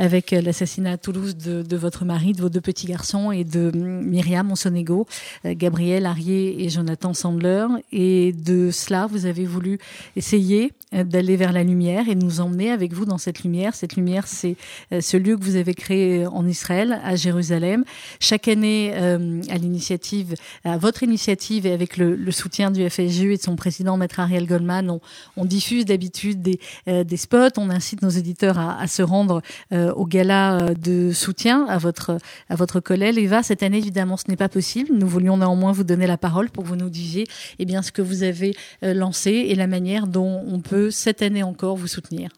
avec 0.00 0.30
l'assassinat 0.32 0.92
à 0.92 0.96
Toulouse 0.96 1.36
de, 1.36 1.76
votre 1.76 2.04
mari, 2.06 2.32
de 2.32 2.40
vos 2.40 2.48
deux 2.48 2.62
petits 2.62 2.86
garçons 2.86 3.30
et 3.32 3.44
de 3.44 3.70
Myriam 3.74 4.46
Monsonego, 4.48 5.06
Gabriel 5.44 6.06
Arié 6.06 6.64
et 6.64 6.70
Jonathan 6.70 7.12
Sandler. 7.12 7.66
Et 7.92 8.32
de 8.32 8.70
cela, 8.70 9.06
vous 9.06 9.26
avez 9.26 9.44
voulu 9.44 9.78
essayer 10.16 10.72
d'aller 10.92 11.36
vers 11.36 11.52
la 11.52 11.62
lumière 11.62 12.08
et 12.08 12.14
de 12.14 12.24
emmener 12.40 12.70
avec 12.70 12.92
vous 12.92 13.04
dans 13.04 13.18
cette 13.18 13.42
lumière. 13.42 13.74
Cette 13.74 13.96
lumière, 13.96 14.26
c'est 14.26 14.56
euh, 14.92 15.00
ce 15.00 15.16
lieu 15.16 15.36
que 15.36 15.44
vous 15.44 15.56
avez 15.56 15.74
créé 15.74 16.26
en 16.26 16.46
Israël, 16.46 17.00
à 17.04 17.16
Jérusalem. 17.16 17.84
Chaque 18.18 18.48
année, 18.48 18.92
euh, 18.94 19.40
à 19.50 19.58
l'initiative, 19.58 20.34
à 20.64 20.78
votre 20.78 21.02
initiative 21.02 21.66
et 21.66 21.72
avec 21.72 21.96
le, 21.96 22.30
soutien 22.30 22.70
du 22.70 22.88
FSJU 22.88 23.34
et 23.34 23.36
de 23.36 23.42
son 23.42 23.56
président, 23.56 23.96
Maître 23.96 24.20
Ariel 24.20 24.46
Goldman, 24.46 24.98
on, 25.36 25.44
diffuse 25.44 25.84
d'habitude 25.84 26.42
des, 26.42 26.60
euh, 26.88 27.04
des 27.04 27.16
spots. 27.16 27.58
On 27.58 27.70
incite 27.70 28.02
nos 28.02 28.08
éditeurs 28.08 28.58
à, 28.58 28.86
se 28.86 29.02
rendre 29.02 29.42
au 29.72 30.06
gala 30.06 30.74
de 30.74 31.12
soutien 31.12 31.66
à 31.66 31.78
votre 31.78 32.18
à 32.48 32.56
votre 32.56 32.80
collègue 32.80 33.18
Eva. 33.18 33.42
Cette 33.42 33.62
année, 33.62 33.78
évidemment, 33.78 34.16
ce 34.16 34.24
n'est 34.28 34.36
pas 34.36 34.48
possible. 34.48 34.90
Nous 34.92 35.06
voulions 35.06 35.36
néanmoins 35.36 35.72
vous 35.72 35.84
donner 35.84 36.06
la 36.06 36.16
parole 36.16 36.50
pour 36.50 36.64
que 36.64 36.68
vous 36.68 36.76
nous 36.76 36.90
disiez 36.90 37.26
eh 37.58 37.64
bien, 37.64 37.82
ce 37.82 37.92
que 37.92 38.02
vous 38.02 38.22
avez 38.22 38.54
lancé 38.82 39.30
et 39.30 39.54
la 39.54 39.66
manière 39.66 40.06
dont 40.06 40.44
on 40.46 40.60
peut, 40.60 40.90
cette 40.90 41.22
année 41.22 41.42
encore, 41.42 41.76
vous 41.76 41.86
soutenir. 41.86 42.29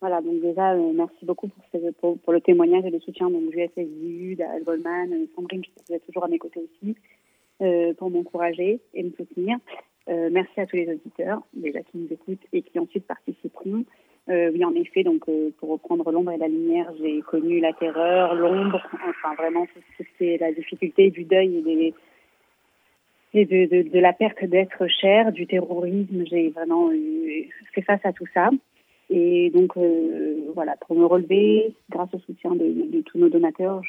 Voilà, 0.00 0.22
donc 0.22 0.40
déjà, 0.40 0.72
euh, 0.72 0.92
merci 0.94 1.26
beaucoup 1.26 1.50
pour, 2.00 2.32
le 2.32 2.40
témoignage 2.40 2.86
et 2.86 2.90
le 2.90 3.00
soutien 3.00 3.28
donc, 3.28 3.52
FSU, 3.52 4.34
d'Al 4.34 4.64
Goldman, 4.64 5.12
euh, 5.12 5.26
Sandrine, 5.36 5.62
vous 5.88 5.94
êtes 5.94 6.06
toujours 6.06 6.24
à 6.24 6.28
mes 6.28 6.38
côtés 6.38 6.60
aussi, 6.60 6.96
euh, 7.60 7.92
pour 7.94 8.10
m'encourager 8.10 8.80
et 8.94 9.02
me 9.02 9.10
soutenir. 9.10 9.58
Merci 10.08 10.60
à 10.60 10.66
tous 10.66 10.74
les 10.74 10.88
auditeurs, 10.88 11.40
déjà 11.54 11.82
qui 11.82 11.98
nous 11.98 12.08
écoutent 12.12 12.44
et 12.52 12.62
qui 12.62 12.80
ensuite 12.80 13.06
participeront. 13.06 13.84
Oui, 14.26 14.64
en 14.64 14.74
effet, 14.74 15.04
donc 15.04 15.26
pour 15.58 15.68
reprendre 15.68 16.10
l'ombre 16.10 16.32
et 16.32 16.36
la 16.36 16.48
lumière, 16.48 16.92
j'ai 17.00 17.20
connu 17.20 17.60
la 17.60 17.72
terreur, 17.72 18.34
l'ombre, 18.34 18.82
enfin 19.08 19.34
vraiment 19.36 19.66
tout 19.66 19.80
ce 19.98 20.02
qui 20.18 20.24
est 20.24 20.38
la 20.38 20.50
difficulté 20.52 21.10
du 21.10 21.22
deuil 21.22 21.58
et 21.58 21.62
des 21.62 21.94
de, 23.34 23.88
de 23.88 23.98
la 24.00 24.12
perte 24.12 24.44
d'être 24.44 24.88
cher, 24.88 25.30
du 25.30 25.46
terrorisme. 25.46 26.24
J'ai 26.28 26.48
vraiment 26.48 26.90
eu, 26.90 27.48
fait 27.72 27.82
face 27.82 28.04
à 28.04 28.12
tout 28.12 28.26
ça. 28.34 28.50
Et 29.10 29.50
donc, 29.50 29.76
euh, 29.76 30.52
voilà, 30.54 30.76
pour 30.76 30.96
me 30.96 31.04
relever, 31.04 31.74
grâce 31.90 32.14
au 32.14 32.20
soutien 32.20 32.54
de, 32.54 33.00
tous 33.02 33.18
nos 33.18 33.28
donateurs, 33.28 33.82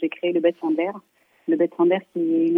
j'ai 0.00 0.08
créé 0.08 0.32
le 0.32 0.40
Bet 0.40 0.54
Sander. 0.58 0.90
Le 1.46 1.56
Bet 1.56 1.70
Sander, 1.76 1.98
qui 2.12 2.20
est 2.20 2.48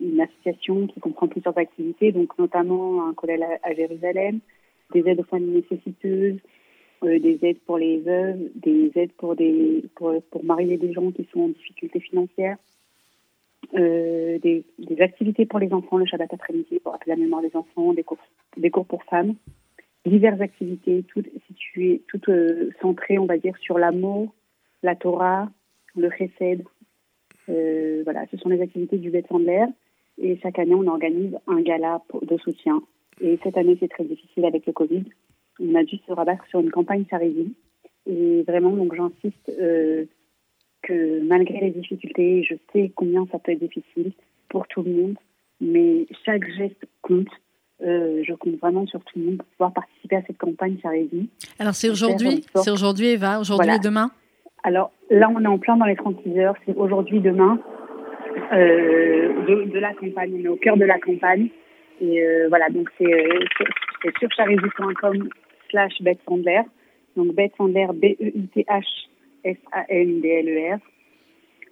une, 0.00 0.20
association 0.20 0.86
qui 0.86 1.00
comprend 1.00 1.28
plusieurs 1.28 1.56
activités, 1.58 2.12
donc 2.12 2.36
notamment 2.38 3.06
un 3.06 3.12
collège 3.12 3.42
à, 3.62 3.74
Jérusalem, 3.74 4.40
des 4.94 5.06
aides 5.06 5.20
aux 5.20 5.24
familles 5.24 5.62
nécessiteuses, 5.68 6.38
euh, 7.02 7.18
des 7.18 7.38
aides 7.42 7.60
pour 7.66 7.76
les 7.76 7.98
veuves, 7.98 8.38
des 8.54 8.90
aides 8.94 9.12
pour, 9.12 9.36
marier 10.42 10.78
des 10.78 10.94
gens 10.94 11.10
qui 11.10 11.28
sont 11.30 11.40
en 11.40 11.48
difficulté 11.48 12.00
financière, 12.00 12.56
euh, 13.74 14.38
des, 14.38 14.64
des 14.78 15.00
activités 15.02 15.44
pour 15.44 15.58
les 15.58 15.74
enfants, 15.74 15.98
le 15.98 16.06
Shabbat 16.06 16.32
après-midi 16.32 16.80
pour 16.80 16.92
rappeler 16.92 17.12
la 17.12 17.20
mémoire 17.20 17.42
des 17.42 17.54
enfants, 17.54 17.92
des 17.92 18.02
cours, 18.02 18.18
des 18.56 18.70
cours 18.70 18.86
pour 18.86 19.02
femmes, 19.04 19.34
diverses 20.06 20.40
activités, 20.40 21.04
toutes 21.08 21.28
situées, 21.46 22.02
toutes 22.08 22.28
euh, 22.28 22.70
centrées, 22.80 23.18
on 23.18 23.26
va 23.26 23.38
dire, 23.38 23.56
sur 23.58 23.78
l'amour, 23.78 24.34
la 24.82 24.94
Torah, 24.94 25.50
le 25.96 26.10
chesed. 26.10 26.64
Euh, 27.48 28.02
voilà, 28.04 28.24
ce 28.30 28.36
sont 28.36 28.48
les 28.48 28.60
activités 28.60 28.98
du 28.98 29.10
Beth 29.10 29.26
Sandler. 29.28 29.66
Et 30.18 30.38
chaque 30.38 30.58
année, 30.58 30.74
on 30.74 30.86
organise 30.86 31.36
un 31.46 31.60
gala 31.60 32.02
de 32.22 32.36
soutien. 32.38 32.82
Et 33.20 33.38
cette 33.42 33.56
année, 33.56 33.76
c'est 33.80 33.88
très 33.88 34.04
difficile 34.04 34.44
avec 34.44 34.66
le 34.66 34.72
Covid. 34.72 35.04
On 35.60 35.74
a 35.74 35.84
dû 35.84 35.96
se 35.96 36.12
rabattre 36.12 36.46
sur 36.46 36.60
une 36.60 36.70
campagne 36.70 37.04
Charity. 37.08 37.54
Et 38.06 38.42
vraiment, 38.42 38.70
donc 38.70 38.94
j'insiste 38.94 39.50
euh, 39.58 40.04
que 40.82 41.20
malgré 41.22 41.60
les 41.60 41.70
difficultés, 41.70 42.42
je 42.42 42.54
sais 42.72 42.92
combien 42.94 43.26
ça 43.32 43.38
peut 43.38 43.52
être 43.52 43.60
difficile 43.60 44.12
pour 44.48 44.66
tout 44.68 44.82
le 44.82 44.92
monde, 44.92 45.16
mais 45.60 46.06
chaque 46.24 46.46
geste 46.56 46.84
compte. 47.02 47.28
Euh, 47.84 48.22
je 48.26 48.32
compte 48.34 48.54
vraiment 48.60 48.86
sur 48.86 49.00
tout 49.04 49.18
le 49.18 49.24
monde 49.26 49.36
pour 49.38 49.46
pouvoir 49.48 49.72
participer 49.72 50.16
à 50.16 50.22
cette 50.26 50.38
campagne 50.38 50.76
Charity. 50.82 51.28
Alors, 51.58 51.74
c'est 51.74 51.90
aujourd'hui, 51.90 52.44
c'est 52.54 52.70
aujourd'hui, 52.70 53.08
Eva, 53.08 53.40
aujourd'hui 53.40 53.66
Voilà. 53.66 53.76
et 53.76 53.84
demain? 53.84 54.10
Alors 54.62 54.90
là, 55.10 55.28
on 55.34 55.42
est 55.42 55.46
en 55.46 55.58
plein 55.58 55.76
dans 55.76 55.84
les 55.84 55.96
36 55.96 56.38
heures. 56.38 56.54
C'est 56.64 56.74
aujourd'hui, 56.76 57.20
demain, 57.20 57.58
euh, 58.52 59.44
de, 59.46 59.64
de 59.70 59.78
la 59.78 59.92
campagne. 59.92 60.32
On 60.40 60.44
est 60.44 60.48
au 60.48 60.56
cœur 60.56 60.76
de 60.78 60.84
la 60.84 60.98
campagne. 60.98 61.48
Et 62.00 62.22
euh, 62.24 62.48
voilà, 62.48 62.68
donc 62.70 62.88
c'est 62.98 63.12
sur 64.18 64.30
charity.com 64.32 65.28
slash 65.70 66.00
Beth 66.00 66.18
Sandler. 66.26 66.62
Donc 67.16 67.34
Beth 67.34 67.52
Sandler, 67.56 67.86
B-E-I-T-H-S-A-N-D-L-E-R. 67.92 70.78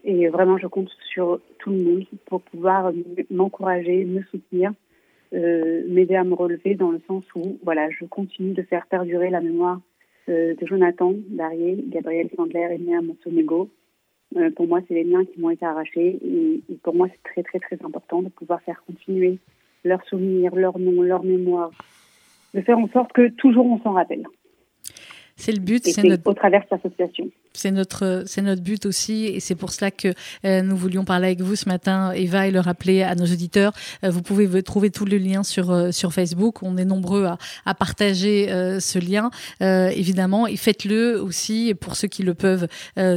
Et 0.05 0.29
vraiment, 0.29 0.59
je 0.59 0.67
compte 0.67 0.91
sur 1.13 1.41
tout 1.59 1.71
le 1.71 1.77
monde 1.79 2.05
pour 2.27 2.43
pouvoir 2.43 2.93
m'encourager, 3.31 4.05
me 4.05 4.23
soutenir, 4.31 4.73
euh, 5.35 5.83
m'aider 5.89 6.15
à 6.15 6.25
me 6.25 6.35
relever 6.35 6.75
dans 6.75 6.91
le 6.91 7.01
sens 7.07 7.25
où, 7.35 7.59
voilà, 7.65 7.89
je 7.91 8.05
continue 8.05 8.53
de 8.53 8.63
faire 8.63 8.87
perdurer 8.87 9.31
la 9.31 9.41
mémoire 9.41 9.81
euh, 10.29 10.55
de 10.55 10.67
Jonathan, 10.67 11.15
Darié, 11.29 11.83
Gabriel 11.89 12.29
Sandler 12.37 12.69
et 12.73 12.79
Néa 12.79 13.01
Monsonego. 13.01 13.71
Euh, 14.37 14.51
pour 14.51 14.67
moi, 14.67 14.81
c'est 14.87 14.95
les 14.95 15.05
liens 15.05 15.25
qui 15.25 15.41
m'ont 15.41 15.51
été 15.51 15.65
arrachés. 15.65 16.19
Et, 16.23 16.63
et 16.71 16.75
pour 16.83 16.95
moi, 16.95 17.09
c'est 17.11 17.23
très, 17.23 17.43
très, 17.43 17.59
très 17.59 17.85
important 17.85 18.23
de 18.23 18.29
pouvoir 18.29 18.61
faire 18.63 18.83
continuer 18.87 19.39
leurs 19.85 20.05
souvenirs, 20.07 20.55
leurs 20.55 20.79
noms, 20.79 21.03
leur 21.03 21.25
mémoire, 21.25 21.71
de 22.55 22.61
faire 22.61 22.79
en 22.79 22.89
sorte 22.89 23.13
que 23.13 23.29
toujours 23.31 23.67
on 23.67 23.81
s'en 23.81 23.93
rappelle. 23.93 24.27
C'est 25.37 25.53
le 25.53 25.61
but, 25.61 25.85
c'est 25.85 26.03
notre 26.05 26.31
au 26.31 26.35
travers 26.35 26.61
de 26.61 26.67
cette 26.71 26.85
association. 26.85 27.31
C'est 27.55 27.71
notre, 27.71 28.25
c'est 28.27 28.43
notre 28.43 28.63
but 28.63 28.87
aussi, 28.87 29.27
et 29.27 29.41
c'est 29.41 29.55
pour 29.55 29.73
cela 29.73 29.91
que 29.91 30.15
euh, 30.45 30.63
nous 30.63 30.77
voulions 30.77 31.05
parler 31.05 31.27
avec 31.27 31.43
vous 31.43 31.55
ce 31.55 31.69
matin, 31.69 32.13
Eva, 32.13 32.47
et 32.47 32.51
le 32.51 32.61
rappeler 32.61 33.03
à 33.03 33.15
nos 33.15 33.27
auditeurs. 33.27 33.73
Euh, 34.05 34.11
vous 34.11 34.23
pouvez 34.23 34.63
trouver 34.63 34.91
tous 34.91 35.05
les 35.05 35.19
liens 35.19 35.43
sur 35.43 35.71
euh, 35.71 35.93
sur 35.93 36.13
Facebook. 36.13 36.63
On 36.63 36.77
est 36.79 36.85
nombreux 36.85 37.27
à, 37.27 37.39
à 37.67 37.75
partager 37.75 38.49
ce 38.81 38.99
lien, 38.99 39.31
évidemment, 39.61 40.47
et 40.47 40.57
faites-le 40.57 41.21
aussi 41.21 41.75
pour 41.79 41.97
ceux 41.97 42.09
qui 42.09 42.23
le 42.23 42.35
peuvent. 42.35 42.67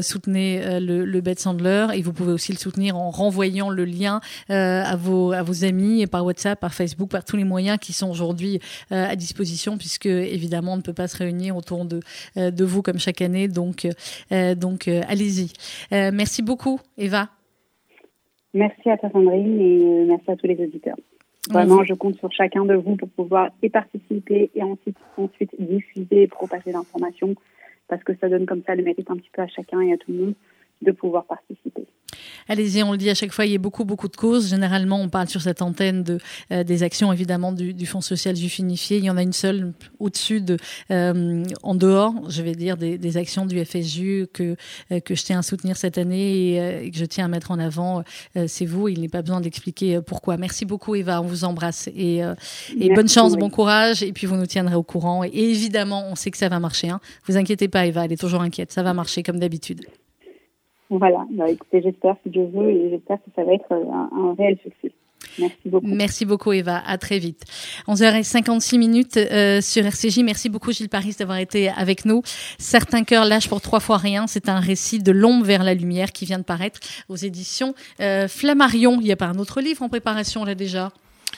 soutenez 0.02 0.80
le, 0.80 1.06
le 1.06 1.22
Bed 1.22 1.40
Sandler, 1.40 1.88
et 1.94 2.02
vous 2.02 2.14
pouvez 2.14 2.34
aussi 2.34 2.52
le 2.52 2.58
soutenir 2.58 2.98
en 2.98 3.12
renvoyant 3.12 3.70
le 3.70 3.86
lien 3.86 4.20
à 4.50 4.96
vos 4.96 5.32
à 5.32 5.44
vos 5.44 5.64
amis 5.64 6.02
et 6.02 6.08
par 6.08 6.26
WhatsApp, 6.26 6.60
par 6.60 6.74
Facebook, 6.74 7.10
par 7.10 7.24
tous 7.24 7.38
les 7.38 7.44
moyens 7.44 7.78
qui 7.80 7.94
sont 7.94 8.10
aujourd'hui 8.10 8.60
à 8.92 9.16
disposition, 9.16 9.78
puisque 9.78 10.08
évidemment 10.08 10.74
on 10.74 10.78
ne 10.78 10.82
peut 10.82 10.94
pas 10.94 11.08
se 11.08 11.18
réunir 11.18 11.56
autour 11.56 11.86
de 11.86 12.02
de 12.36 12.66
vous 12.66 12.82
comme 12.82 13.00
chaque 13.00 13.22
année. 13.22 13.48
Donc 13.48 13.88
donc, 14.32 14.88
euh, 14.88 15.02
allez-y. 15.08 15.52
Euh, 15.94 16.12
merci 16.14 16.42
beaucoup, 16.42 16.80
Eva. 16.98 17.30
Merci 18.54 18.90
à 18.90 18.98
toi, 18.98 19.10
Sandrine, 19.12 19.60
et 19.60 20.06
merci 20.08 20.32
à 20.32 20.36
tous 20.36 20.48
les 20.48 20.62
auditeurs. 20.64 20.96
Vraiment, 21.50 21.84
je 21.84 21.94
compte 21.94 22.18
sur 22.18 22.32
chacun 22.32 22.66
de 22.66 22.74
vous 22.74 22.96
pour 22.96 23.10
pouvoir 23.10 23.50
y 23.62 23.70
participer 23.70 24.50
et 24.56 24.64
ensuite, 24.64 24.98
ensuite 25.18 25.52
diffuser 25.60 26.24
et 26.24 26.28
propager 26.28 26.72
l'information 26.72 27.36
parce 27.88 28.04
que 28.04 28.14
ça 28.16 28.30
donne 28.30 28.48
comme 28.48 28.64
ça 28.66 28.74
le 28.74 28.84
mérite 28.84 29.12
un 29.12 29.18
petit 29.18 29.30
peu 29.32 29.44
à 29.44 29.48
chacun 29.48 29.82
et 29.82 29.94
à 29.94 29.98
tout 29.98 30.12
le 30.12 30.18
monde 30.18 30.34
de 30.82 30.92
pouvoir 30.92 31.26
participer. 31.26 31.86
Allez-y, 32.48 32.84
on 32.84 32.92
le 32.92 32.98
dit 32.98 33.10
à 33.10 33.16
chaque 33.16 33.32
fois, 33.32 33.46
il 33.46 33.54
y 33.54 33.56
a 33.56 33.60
beaucoup, 33.60 33.86
beaucoup 33.86 34.08
de 34.08 34.16
causes. 34.16 34.50
Généralement, 34.50 35.02
on 35.02 35.10
parle 35.10 35.28
sur 35.28 35.42
cette 35.42 35.64
antenne 35.64 36.04
de, 36.04 36.20
euh, 36.52 36.64
des 36.64 36.84
actions, 36.84 37.12
évidemment, 37.12 37.52
du, 37.52 37.74
du, 37.74 37.86
Fonds 37.88 38.02
social 38.02 38.36
juif 38.36 38.60
unifié. 38.60 38.98
Il 38.98 39.04
y 39.06 39.10
en 39.10 39.18
a 39.18 39.24
une 39.24 39.34
seule 39.34 39.74
au-dessus, 40.00 40.42
de, 40.42 40.58
euh, 40.92 41.44
en 41.64 41.74
dehors, 41.74 42.14
je 42.30 42.44
vais 42.44 42.54
dire, 42.54 42.78
des, 42.78 43.00
des 43.00 43.18
actions 43.18 43.48
du 43.48 43.64
FSU 43.66 44.28
que, 44.32 44.56
euh, 44.92 45.00
que 45.00 45.16
je 45.16 45.24
tiens 45.24 45.40
à 45.40 45.42
soutenir 45.42 45.76
cette 45.76 45.98
année 45.98 46.54
et, 46.54 46.86
et, 46.86 46.92
que 46.92 46.98
je 46.98 47.06
tiens 47.06 47.26
à 47.26 47.28
mettre 47.28 47.50
en 47.50 47.60
avant. 47.60 48.04
C'est 48.48 48.66
vous, 48.66 48.90
il 48.90 49.02
n'est 49.02 49.10
pas 49.10 49.22
besoin 49.22 49.42
d'expliquer 49.42 50.00
pourquoi. 50.06 50.38
Merci 50.38 50.66
beaucoup, 50.66 50.96
Eva, 50.96 51.22
on 51.22 51.26
vous 51.26 51.46
embrasse. 51.46 51.88
Et, 51.96 52.22
et 52.80 52.94
bonne 52.94 53.10
chance, 53.10 53.34
oui. 53.34 53.40
bon 53.40 53.50
courage, 53.50 54.04
et 54.04 54.14
puis 54.14 54.28
vous 54.28 54.36
nous 54.36 54.46
tiendrez 54.46 54.76
au 54.76 54.84
courant. 54.84 55.24
Et, 55.24 55.32
évidemment, 55.34 56.06
on 56.10 56.16
sait 56.16 56.32
que 56.32 56.38
ça 56.38 56.50
va 56.50 56.60
marcher. 56.60 56.90
Hein. 56.90 57.00
Vous 57.26 57.38
inquiétez 57.38 57.68
pas, 57.68 57.86
Eva, 57.86 58.06
elle 58.06 58.14
est 58.14 58.20
toujours 58.20 58.42
inquiète. 58.42 58.72
Ça 58.72 58.84
va 58.84 58.94
marcher 58.94 59.24
comme 59.24 59.40
d'habitude. 59.40 59.86
Voilà, 60.90 61.26
bah, 61.32 61.50
écoutez, 61.50 61.82
j'espère 61.82 62.16
si 62.24 62.30
Dieu 62.30 62.48
veut 62.54 62.70
et 62.70 62.90
j'espère 62.92 63.18
que 63.18 63.30
ça 63.36 63.44
va 63.44 63.54
être 63.54 63.72
un, 63.72 64.10
un, 64.16 64.36
réel 64.36 64.58
succès. 64.62 64.92
Merci 65.40 65.58
beaucoup. 65.66 65.88
Merci 65.88 66.26
beaucoup 66.26 66.52
Eva, 66.54 66.82
à 66.86 66.98
très 66.98 67.18
vite. 67.18 67.44
11h56 67.88 68.78
minutes 68.78 69.18
euh, 69.18 69.60
sur 69.60 69.84
RCJ. 69.86 70.20
Merci 70.20 70.50
beaucoup 70.50 70.72
Gilles 70.72 70.90
Paris 70.90 71.16
d'avoir 71.18 71.40
été 71.40 71.70
avec 71.70 72.06
nous. 72.06 72.22
Certains 72.60 73.04
cœurs 73.04 73.26
lâchent 73.26 73.50
pour 73.50 73.60
trois 73.60 73.80
fois 73.80 73.98
rien. 73.98 74.28
C'est 74.28 74.48
un 74.48 74.60
récit 74.60 75.00
de 75.00 75.12
l'ombre 75.12 75.44
vers 75.44 75.64
la 75.64 75.74
lumière 75.74 76.12
qui 76.12 76.26
vient 76.26 76.38
de 76.38 76.44
paraître 76.44 76.80
aux 77.10 77.16
éditions 77.16 77.74
euh, 78.00 78.28
Flammarion. 78.28 79.00
Il 79.02 79.06
n'y 79.06 79.12
a 79.12 79.18
pas 79.18 79.26
un 79.26 79.40
autre 79.40 79.62
livre 79.62 79.82
en 79.82 79.90
préparation 79.90 80.46
là 80.46 80.56
déjà? 80.56 80.92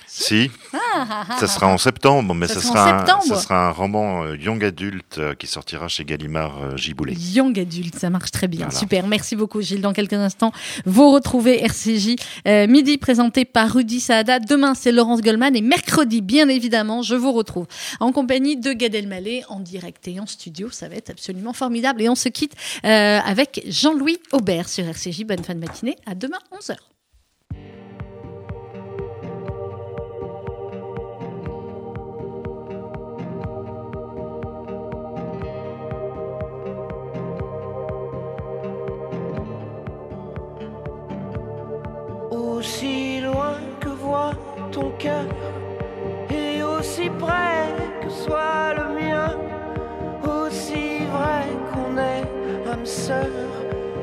Si, 0.07 0.49
ah, 0.73 1.25
ah, 1.29 1.37
ça 1.39 1.47
sera 1.47 1.67
en 1.67 1.77
septembre, 1.77 2.33
mais 2.33 2.47
ça, 2.47 2.55
ça 2.55 2.61
sera, 2.61 3.03
un, 3.03 3.21
ça 3.21 3.35
sera 3.35 3.67
un 3.67 3.71
roman 3.71 4.23
euh, 4.23 4.37
young 4.37 4.63
adulte 4.63 5.17
euh, 5.17 5.35
qui 5.35 5.47
sortira 5.47 5.87
chez 5.87 6.05
Gallimard 6.05 6.57
euh, 6.63 6.77
Giboulet. 6.77 7.13
Young 7.13 7.59
adulte, 7.59 7.95
ça 7.95 8.09
marche 8.09 8.31
très 8.31 8.47
bien, 8.47 8.65
voilà. 8.65 8.79
super. 8.79 9.05
Merci 9.07 9.35
beaucoup 9.35 9.61
Gilles. 9.61 9.81
Dans 9.81 9.93
quelques 9.93 10.13
instants, 10.13 10.51
vous 10.85 11.11
retrouvez 11.11 11.63
RCJ 11.63 12.15
euh, 12.47 12.67
midi 12.67 12.97
présenté 12.97 13.45
par 13.45 13.73
Rudy 13.73 13.99
Saada. 13.99 14.39
Demain 14.39 14.75
c'est 14.75 14.91
Laurence 14.91 15.21
Goldman 15.21 15.55
et 15.55 15.61
mercredi, 15.61 16.21
bien 16.21 16.47
évidemment, 16.47 17.01
je 17.01 17.15
vous 17.15 17.33
retrouve 17.33 17.67
en 17.99 18.11
compagnie 18.11 18.57
de 18.57 18.73
Gad 18.73 18.95
Elmaleh 18.95 19.43
en 19.49 19.59
direct 19.59 20.07
et 20.07 20.19
en 20.19 20.25
studio. 20.25 20.69
Ça 20.71 20.87
va 20.87 20.95
être 20.95 21.09
absolument 21.09 21.53
formidable 21.53 22.01
et 22.01 22.09
on 22.09 22.15
se 22.15 22.29
quitte 22.29 22.53
euh, 22.85 23.19
avec 23.19 23.63
Jean-Louis 23.67 24.19
Aubert 24.31 24.69
sur 24.69 24.85
RCJ. 24.85 25.25
Bonne 25.25 25.43
fin 25.43 25.53
de 25.53 25.59
matinée. 25.59 25.95
À 26.05 26.15
demain 26.15 26.39
11h. 26.53 26.77
Ton 44.77 44.91
cœur 44.99 45.25
et 46.29 46.61
aussi 46.61 47.09
près 47.09 47.65
que 48.01 48.09
soit 48.09 48.75
le 48.79 48.85
mien, 48.99 49.31
aussi 50.23 50.85
vrai 51.15 51.45
qu'on 51.69 51.97
est 51.97 52.25
âme 52.71 52.85
sœur 52.85 53.33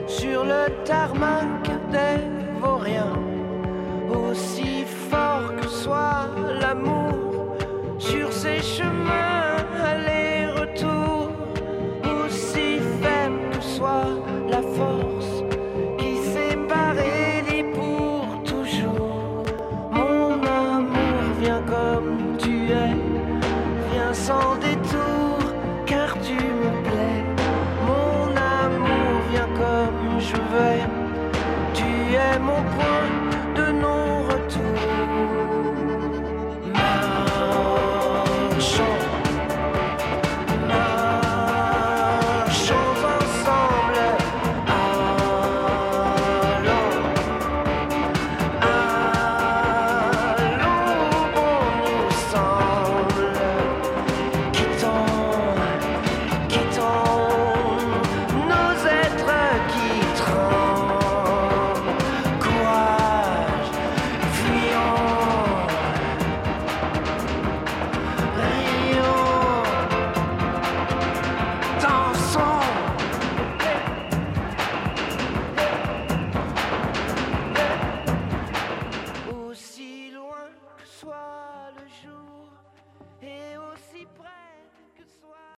sur 0.08 0.44
le 0.44 0.62
tarmac 0.84 1.64
des 1.94 2.18
vauriens, 2.60 3.13